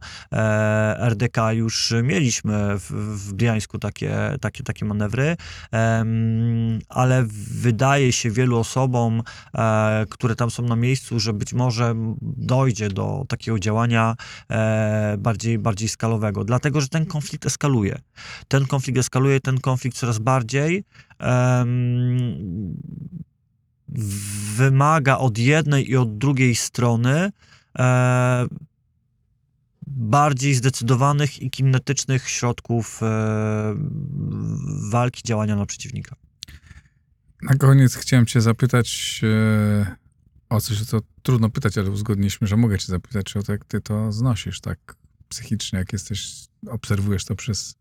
RDK 1.00 1.54
już 1.54 1.94
mieliśmy 2.04 2.80
w, 2.80 2.92
w 3.28 3.34
Briańsku 3.34 3.80
takie, 3.80 4.38
takie, 4.42 4.64
takie 4.64 4.86
manewry, 4.86 5.38
ale 6.90 7.24
wydaje 7.62 8.12
się 8.12 8.32
wielu 8.32 8.60
osobom, 8.60 9.24
które 10.10 10.36
tam 10.36 10.52
są 10.52 10.64
na 10.64 10.76
miejscu, 10.76 11.20
że 11.20 11.34
być 11.34 11.54
może 11.54 11.96
dojdzie 12.22 12.90
do 12.90 13.26
takiego 13.28 13.60
działania 13.60 14.16
bardziej, 15.18 15.60
bardziej 15.60 15.90
skalowego, 15.90 16.44
dlatego 16.44 16.82
że 16.82 16.88
ten 16.88 17.06
konflikt 17.06 17.46
eskaluje. 17.46 18.02
Ten 18.52 18.66
konflikt 18.66 19.00
eskaluje, 19.00 19.40
ten 19.40 19.60
konflikt 19.60 19.98
coraz 19.98 20.20
bardziej 20.20 20.84
em, 21.20 22.76
wymaga 24.58 25.18
od 25.18 25.38
jednej 25.38 25.90
i 25.90 25.98
od 25.98 26.18
drugiej 26.18 26.56
strony 26.56 27.32
e, 27.80 28.46
bardziej 29.88 30.56
zdecydowanych 30.56 31.42
i 31.42 31.50
kinetycznych 31.50 32.30
środków 32.30 33.04
e, 33.04 33.76
walki, 34.92 35.24
działania 35.24 35.56
na 35.56 35.66
przeciwnika. 35.66 36.16
Na 37.42 37.56
koniec 37.56 37.96
chciałem 37.96 38.26
cię 38.26 38.42
zapytać 38.42 39.22
e, 39.24 39.96
o 40.50 40.62
coś, 40.62 40.86
co 40.86 41.00
trudno 41.22 41.50
pytać, 41.50 41.78
ale 41.78 41.92
uzgodniliśmy, 41.92 42.48
że 42.48 42.58
mogę 42.58 42.78
cię 42.78 42.88
zapytać, 42.88 43.38
o 43.38 43.44
to, 43.44 43.52
jak 43.52 43.66
ty 43.66 43.82
to 43.82 44.12
znosisz 44.12 44.62
tak 44.62 44.96
psychicznie, 45.28 45.80
jak 45.80 45.94
jesteś, 45.94 46.48
obserwujesz 46.68 47.26
to 47.26 47.36
przez, 47.36 47.76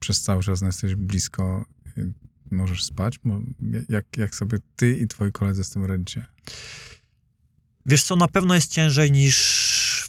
przez 0.00 0.22
cały 0.22 0.42
czas, 0.42 0.60
no 0.60 0.66
jesteś 0.66 0.94
blisko, 0.94 1.64
y, 1.98 2.12
możesz 2.50 2.84
spać? 2.84 3.18
Jak, 3.88 4.04
jak 4.16 4.34
sobie 4.34 4.58
ty 4.76 4.96
i 4.98 5.08
twoi 5.08 5.32
koledzy 5.32 5.64
z 5.64 5.70
tym 5.70 5.84
radzicie? 5.84 6.26
Wiesz 7.86 8.02
co, 8.02 8.16
na 8.16 8.28
pewno 8.28 8.54
jest 8.54 8.72
ciężej 8.72 9.12
niż 9.12 9.38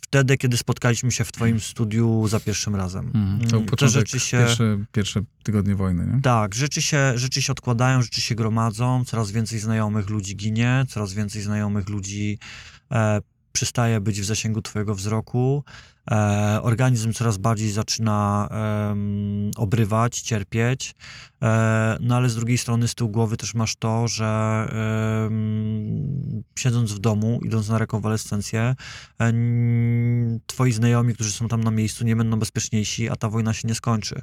wtedy, 0.02 0.38
kiedy 0.38 0.58
spotkaliśmy 0.58 1.12
się 1.12 1.24
w 1.24 1.32
twoim 1.32 1.60
studiu 1.60 2.28
za 2.28 2.40
pierwszym 2.40 2.76
razem. 2.76 3.12
Mm, 3.16 3.40
To 3.40 3.56
Mm, 3.56 3.66
Te 3.66 3.70
początek, 3.72 3.94
rzeczy 4.00 4.20
się... 4.20 4.38
pierwsze, 4.38 4.86
pierwsze 4.92 5.22
tygodnie 5.44 5.76
wojny, 5.76 6.08
nie? 6.16 6.22
Tak, 6.22 6.56
rzeczy 6.56 6.82
się, 6.82 7.18
rzeczy 7.18 7.42
się 7.42 7.52
odkładają, 7.52 8.02
rzeczy 8.02 8.22
się 8.22 8.36
gromadzą, 8.36 9.06
coraz 9.06 9.32
więcej 9.32 9.60
znajomych 9.60 10.10
ludzi 10.10 10.36
ginie, 10.36 10.86
coraz 10.90 11.14
więcej 11.14 11.42
znajomych 11.42 11.90
ludzi 11.90 12.40
e, 12.92 13.22
przestaje 13.52 14.02
być 14.02 14.22
w 14.22 14.26
zasięgu 14.26 14.62
twojego 14.62 14.96
wzroku, 14.96 15.64
e, 16.12 16.60
organizm 16.62 17.14
coraz 17.14 17.38
bardziej 17.38 17.72
zaczyna 17.72 18.50
obrywać, 19.58 20.22
cierpieć, 20.22 20.96
e, 21.42 21.98
no 22.02 22.16
ale 22.16 22.30
z 22.30 22.36
drugiej 22.36 22.58
strony 22.58 22.88
z 22.88 22.96
tyłu 22.96 23.10
głowy 23.10 23.38
też 23.38 23.54
masz 23.54 23.76
to, 23.76 24.08
że 24.08 24.30
siedząc 26.60 26.92
w 26.92 27.00
domu, 27.00 27.40
idąc 27.46 27.70
na 27.70 27.78
rekonwalescencję, 27.78 28.76
e, 29.22 29.34
twoi 30.46 30.72
znajomi, 30.72 31.14
którzy 31.14 31.32
są 31.32 31.48
tam 31.48 31.64
na 31.64 31.72
miejscu, 31.72 32.06
nie 32.06 32.16
będą 32.16 32.40
bezpieczniejsi, 32.40 33.10
a 33.10 33.16
ta 33.16 33.30
wojna 33.30 33.54
się 33.54 33.68
nie 33.68 33.76
skończy. 33.76 34.22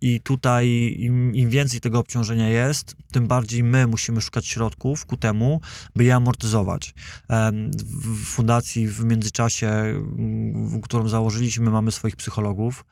I 0.00 0.20
tutaj 0.20 0.96
im, 0.98 1.34
im 1.34 1.50
więcej 1.50 1.80
tego 1.80 1.98
obciążenia 1.98 2.48
jest, 2.48 2.96
tym 3.12 3.26
bardziej 3.26 3.64
my 3.64 3.86
musimy 3.86 4.20
szukać 4.20 4.46
środków 4.46 5.06
ku 5.06 5.16
temu, 5.16 5.60
by 5.96 6.04
je 6.04 6.14
amortyzować. 6.14 6.94
W 7.84 8.24
fundacji 8.24 8.88
w 8.88 9.04
międzyczasie, 9.04 9.94
którą 10.82 11.08
założyliśmy, 11.08 11.70
mamy 11.70 11.92
swoich 11.92 12.16
psychologów, 12.16 12.84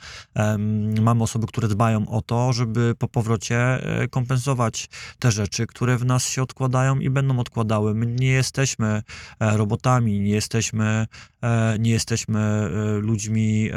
mamy 1.01 1.23
osoby, 1.23 1.47
które 1.47 1.69
dbają 1.69 2.09
o 2.09 2.23
to, 2.23 2.53
żeby 2.53 2.95
po 2.99 3.09
powrocie 3.09 3.59
e, 3.59 4.09
kompensować 4.09 4.89
te 5.19 5.31
rzeczy, 5.31 5.67
które 5.67 5.97
w 5.97 6.05
nas 6.05 6.27
się 6.27 6.43
odkładają 6.43 6.99
i 6.99 7.11
będą 7.11 7.39
odkładały. 7.39 7.95
My 7.95 8.07
nie 8.07 8.31
jesteśmy 8.31 9.03
e, 9.41 9.57
robotami, 9.57 10.21
nie 10.21 10.31
jesteśmy, 10.31 11.07
nie 11.78 11.90
jesteśmy 11.90 12.40
e, 12.40 12.68
ludźmi, 12.99 13.70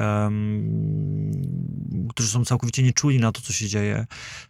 którzy 2.10 2.30
są 2.30 2.46
całkowicie 2.46 2.84
nieczuli 2.84 3.20
na 3.20 3.32
to, 3.32 3.42
co 3.42 3.54
się 3.54 3.68
dzieje. 3.68 4.06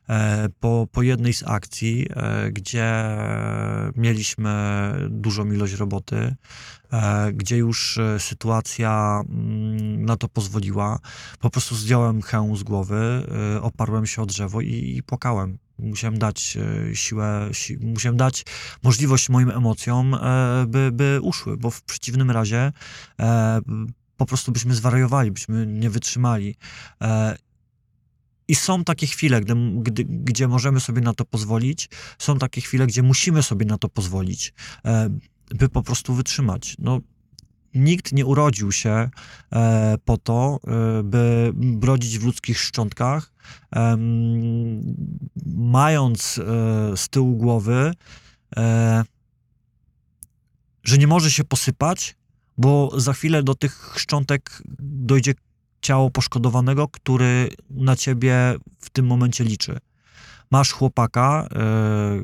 E, 0.10 0.50
Po, 0.60 0.88
po 0.92 1.02
jednej 1.02 1.34
z 1.34 1.44
akcji, 1.44 2.08
e, 2.10 2.52
gdzie 2.52 3.06
mieliśmy 3.96 4.52
dużą 5.10 5.52
ilość 5.52 5.74
roboty, 5.74 6.36
e, 6.92 7.34
gdzie 7.34 7.58
już 7.58 7.98
e, 7.98 8.20
sytuacja 8.20 9.24
mm, 9.30 10.06
na 10.06 10.18
to 10.18 10.28
pozwoliła, 10.28 11.00
po 11.40 11.50
prostu 11.50 11.76
zdjąłem 11.76 12.22
hełm 12.22 12.58
z 12.58 12.64
głowy, 12.64 13.28
e, 13.56 13.62
oparłem 13.62 14.06
się 14.06 14.22
o 14.22 14.26
drzewo 14.26 14.62
i, 14.62 14.96
i 14.98 15.04
płakałem. 15.04 15.58
Musiałem 15.80 16.18
dać 16.20 16.58
e, 16.58 16.96
siłę, 16.96 17.50
si, 17.52 17.78
musiałem 17.78 18.18
dać 18.18 18.46
możliwość 18.84 19.30
moim 19.30 19.50
emocjom, 19.50 20.14
e, 20.14 20.66
by, 20.68 20.90
by 20.94 21.20
uszły, 21.22 21.58
bo 21.58 21.72
w 21.72 21.82
przeciwnym 21.82 22.32
razie 22.32 22.72
e, 23.20 23.62
po 24.18 24.26
prostu 24.26 24.52
byśmy 24.52 24.76
zwariowali, 24.76 25.32
byśmy 25.32 25.68
nie 25.68 25.90
wytrzymali. 25.90 26.56
I 28.48 28.56
są 28.56 28.84
takie 28.84 29.08
chwile, 29.08 29.42
gdy, 29.42 29.56
gdy, 29.82 30.06
gdzie 30.06 30.48
możemy 30.48 30.80
sobie 30.80 31.02
na 31.02 31.14
to 31.14 31.26
pozwolić, 31.26 31.90
są 32.20 32.38
takie 32.38 32.62
chwile, 32.62 32.88
gdzie 32.88 33.04
musimy 33.04 33.44
sobie 33.44 33.66
na 33.66 33.78
to 33.78 33.90
pozwolić, 33.90 34.54
by 35.50 35.70
po 35.70 35.84
prostu 35.84 36.14
wytrzymać. 36.14 36.76
No, 36.80 37.00
nikt 37.76 38.12
nie 38.12 38.26
urodził 38.26 38.72
się 38.72 39.10
e, 39.52 39.96
po 40.06 40.18
to, 40.18 40.60
e, 40.68 41.04
by 41.04 41.52
brodzić 41.56 42.20
w 42.20 42.26
ludzkich 42.26 42.60
szczątkach, 42.60 43.34
mając 45.56 46.38
e, 46.38 46.98
z 46.98 47.10
tyłu 47.10 47.36
głowy, 47.36 47.94
że 50.84 50.98
nie 50.98 51.08
może 51.08 51.32
się 51.32 51.44
posypać, 51.44 52.16
bo 52.58 53.00
za 53.00 53.14
chwilę 53.14 53.44
do 53.44 53.56
tych 53.56 53.94
szczątek 53.98 54.62
dojdzie 54.80 55.34
ciało 55.82 56.12
poszkodowanego, 56.12 56.88
który 56.88 57.50
na 57.70 57.96
ciebie 57.96 58.56
w 58.80 58.90
tym 58.90 59.06
momencie 59.08 59.44
liczy. 59.44 59.78
Masz 60.52 60.72
chłopaka, 60.72 61.48
e, 61.56 62.22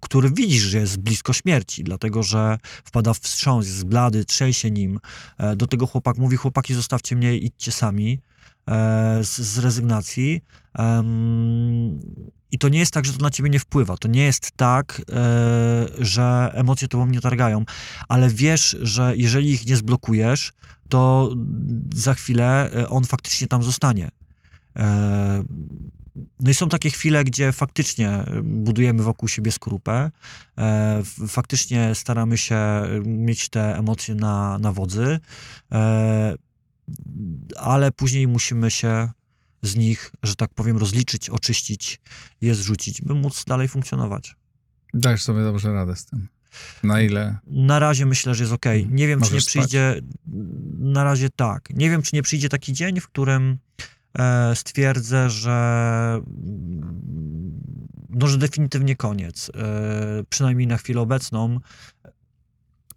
który 0.00 0.30
widzisz, 0.30 0.62
że 0.62 0.78
jest 0.78 0.96
blisko 0.96 1.32
śmierci, 1.32 1.84
dlatego 1.84 2.22
że 2.22 2.58
wpada 2.84 3.14
w 3.14 3.18
wstrząs, 3.18 3.66
jest 3.66 3.84
blady, 3.84 4.24
trzęsie 4.24 4.70
nim. 4.70 5.00
E, 5.38 5.56
do 5.56 5.66
tego 5.66 5.86
chłopak 5.86 6.18
mówi, 6.18 6.36
chłopaki 6.36 6.74
zostawcie 6.74 7.16
mnie, 7.16 7.36
idźcie 7.36 7.72
sami 7.72 8.20
e, 8.68 9.24
z, 9.24 9.40
z 9.40 9.58
rezygnacji. 9.58 10.40
I 12.50 12.58
to 12.58 12.68
nie 12.68 12.78
jest 12.78 12.92
tak, 12.92 13.04
że 13.04 13.12
to 13.12 13.22
na 13.22 13.30
ciebie 13.30 13.50
nie 13.50 13.58
wpływa. 13.58 13.96
To 13.96 14.08
nie 14.08 14.24
jest 14.24 14.50
tak, 14.56 15.02
e, 15.12 15.86
że 15.98 16.50
emocje 16.54 16.88
tobą 16.88 17.06
nie 17.06 17.20
targają, 17.20 17.64
ale 18.08 18.28
wiesz, 18.30 18.76
że 18.80 19.16
jeżeli 19.16 19.50
ich 19.50 19.66
nie 19.66 19.76
zblokujesz, 19.76 20.52
to 20.88 21.30
za 21.94 22.14
chwilę 22.14 22.70
on 22.88 23.04
faktycznie 23.04 23.46
tam 23.46 23.62
zostanie. 23.62 24.08
E, 24.76 25.44
No 26.40 26.50
i 26.50 26.54
są 26.54 26.68
takie 26.68 26.90
chwile, 26.90 27.24
gdzie 27.24 27.52
faktycznie 27.52 28.24
budujemy 28.42 29.02
wokół 29.02 29.28
siebie 29.28 29.52
skorupę, 29.52 30.10
e, 30.58 31.02
faktycznie 31.28 31.94
staramy 31.94 32.38
się 32.38 32.58
mieć 33.04 33.48
te 33.48 33.78
emocje 33.78 34.14
na, 34.14 34.58
na 34.58 34.72
wodzy, 34.72 35.20
e, 35.72 36.34
ale 37.56 37.92
później 37.92 38.28
musimy 38.28 38.70
się 38.70 39.10
z 39.62 39.76
nich, 39.76 40.12
że 40.22 40.36
tak 40.36 40.54
powiem, 40.54 40.76
rozliczyć, 40.76 41.30
oczyścić, 41.30 42.00
je 42.40 42.54
zrzucić, 42.54 43.02
by 43.02 43.14
móc 43.14 43.44
dalej 43.44 43.68
funkcjonować. 43.68 44.36
Dajesz 44.94 45.22
sobie 45.22 45.42
dobrze 45.42 45.72
radę 45.72 45.96
z 45.96 46.06
tym. 46.06 46.28
Na 46.82 47.00
ile? 47.00 47.38
Na 47.46 47.78
razie 47.78 48.06
myślę, 48.06 48.34
że 48.34 48.42
jest 48.42 48.52
ok. 48.52 48.64
Nie 48.90 49.06
wiem, 49.06 49.20
czy 49.20 49.26
nie 49.26 49.34
Możesz 49.34 49.44
spać? 49.44 49.50
przyjdzie. 49.52 50.00
Na 50.78 51.04
razie 51.04 51.30
tak. 51.30 51.70
Nie 51.70 51.90
wiem, 51.90 52.02
czy 52.02 52.16
nie 52.16 52.22
przyjdzie 52.22 52.48
taki 52.48 52.72
dzień, 52.72 53.00
w 53.00 53.08
którym 53.08 53.58
e, 53.80 53.84
stwierdzę, 54.54 55.30
że. 55.30 56.20
mm, 56.26 57.56
No, 58.10 58.26
że 58.26 58.38
definitywnie 58.38 58.96
koniec. 58.96 59.50
E, 59.54 60.24
przynajmniej 60.28 60.66
na 60.66 60.76
chwilę 60.76 61.00
obecną, 61.00 61.60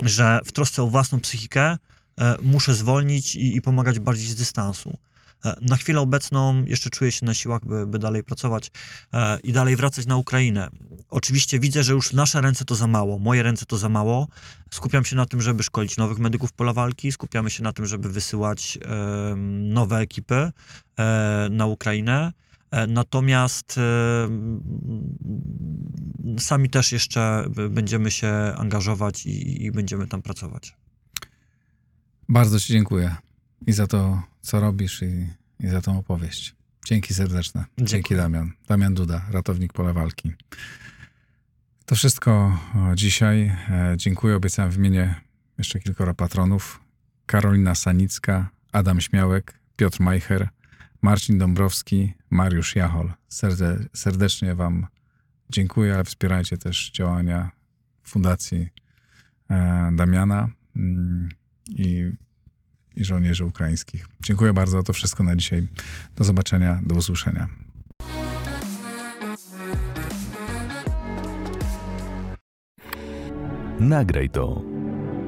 że 0.02 0.40
w 0.46 0.52
trosce 0.52 0.84
o 0.84 0.88
własną 0.88 1.20
psychikę 1.20 1.78
e, 2.20 2.36
muszę 2.42 2.74
zwolnić 2.74 3.36
i, 3.36 3.56
i 3.56 3.62
pomagać 3.62 4.00
bardziej 4.00 4.28
z 4.28 4.36
dystansu. 4.36 4.98
E, 5.46 5.56
Na 5.62 5.76
chwilę 5.76 6.00
obecną 6.00 6.66
jeszcze 6.66 6.90
czuję 6.90 7.12
się 7.12 7.26
na 7.26 7.34
siłach, 7.34 7.66
by, 7.66 7.88
by 7.88 8.00
dalej 8.00 8.24
pracować 8.24 8.72
e, 9.14 9.40
i 9.40 9.54
dalej 9.54 9.76
wracać 9.76 10.06
na 10.06 10.18
Ukrainę. 10.18 10.70
Oczywiście 11.10 11.60
widzę, 11.60 11.84
że 11.84 11.94
już 11.94 12.14
nasze 12.14 12.42
ręce 12.42 12.66
to 12.66 12.76
za 12.76 12.88
mało, 12.88 13.20
moje 13.20 13.44
ręce 13.44 13.66
to 13.66 13.78
za 13.78 13.90
mało. 13.90 14.28
Skupiam 14.72 15.06
się 15.06 15.16
na 15.16 15.26
tym, 15.26 15.42
żeby 15.42 15.64
szkolić 15.64 15.98
nowych 15.98 16.20
medyków 16.20 16.52
pola 16.52 16.74
walki, 16.74 17.12
skupiamy 17.12 17.50
się 17.50 17.64
na 17.64 17.74
tym, 17.74 17.86
żeby 17.86 18.10
wysyłać 18.10 18.80
nowe 19.60 19.98
ekipy 19.98 20.52
e, 20.98 21.48
na 21.52 21.66
Ukrainę. 21.66 22.34
Natomiast 22.88 23.80
sami 26.40 26.70
też 26.70 26.92
jeszcze 26.92 27.46
będziemy 27.70 28.12
się 28.12 28.32
angażować 28.58 29.26
i, 29.26 29.66
i 29.66 29.72
będziemy 29.72 30.08
tam 30.08 30.22
pracować. 30.22 30.76
Bardzo 32.30 32.60
Ci 32.60 32.74
dziękuję 32.74 33.16
i 33.68 33.72
za 33.72 33.88
to, 33.88 34.24
co 34.42 34.60
robisz 34.60 35.02
i, 35.02 35.28
i 35.60 35.68
za 35.68 35.82
tą 35.82 36.00
opowieść. 36.00 36.56
Dzięki 36.86 37.14
serdeczne. 37.14 37.62
Dziękuję. 37.62 37.88
Dzięki 37.88 38.16
Damian. 38.16 38.52
Damian 38.68 38.94
Duda, 38.94 39.26
ratownik 39.32 39.74
pola 39.74 39.94
walki. 39.94 40.34
To 41.86 41.96
wszystko 41.96 42.60
dzisiaj. 42.96 43.42
E, 43.70 43.94
Dziękuję. 43.98 44.36
Obiecałem 44.36 44.72
wymienię 44.72 45.16
jeszcze 45.58 45.80
kilkoro 45.80 46.14
patronów. 46.14 46.80
Karolina 47.26 47.76
Sanicka, 47.76 48.50
Adam 48.72 49.02
Śmiałek, 49.02 49.60
Piotr 49.76 50.02
Majcher, 50.02 50.50
Marcin 51.02 51.38
Dąbrowski, 51.38 52.14
Mariusz 52.30 52.76
Jachol. 52.76 53.12
Serde, 53.28 53.80
serdecznie 53.94 54.56
Wam 54.56 54.88
dziękuję, 55.50 55.96
ale 55.96 56.04
wspierajcie 56.04 56.58
też 56.58 56.92
działania 56.92 57.52
Fundacji 58.04 58.70
e, 59.50 59.90
Damiana 59.96 60.50
mm, 60.76 61.30
i, 61.68 62.12
i 63.00 63.04
żołnierzy 63.06 63.46
ukraińskich. 63.46 64.08
Dziękuję 64.24 64.54
bardzo. 64.54 64.84
To 64.84 64.94
wszystko 64.94 65.24
na 65.24 65.36
dzisiaj. 65.36 65.68
Do 66.16 66.24
zobaczenia, 66.24 66.80
do 66.84 66.96
usłyszenia. 66.96 67.48
Nagraj 73.80 74.30
to 74.30 74.62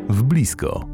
w 0.09 0.23
blisko. 0.23 0.90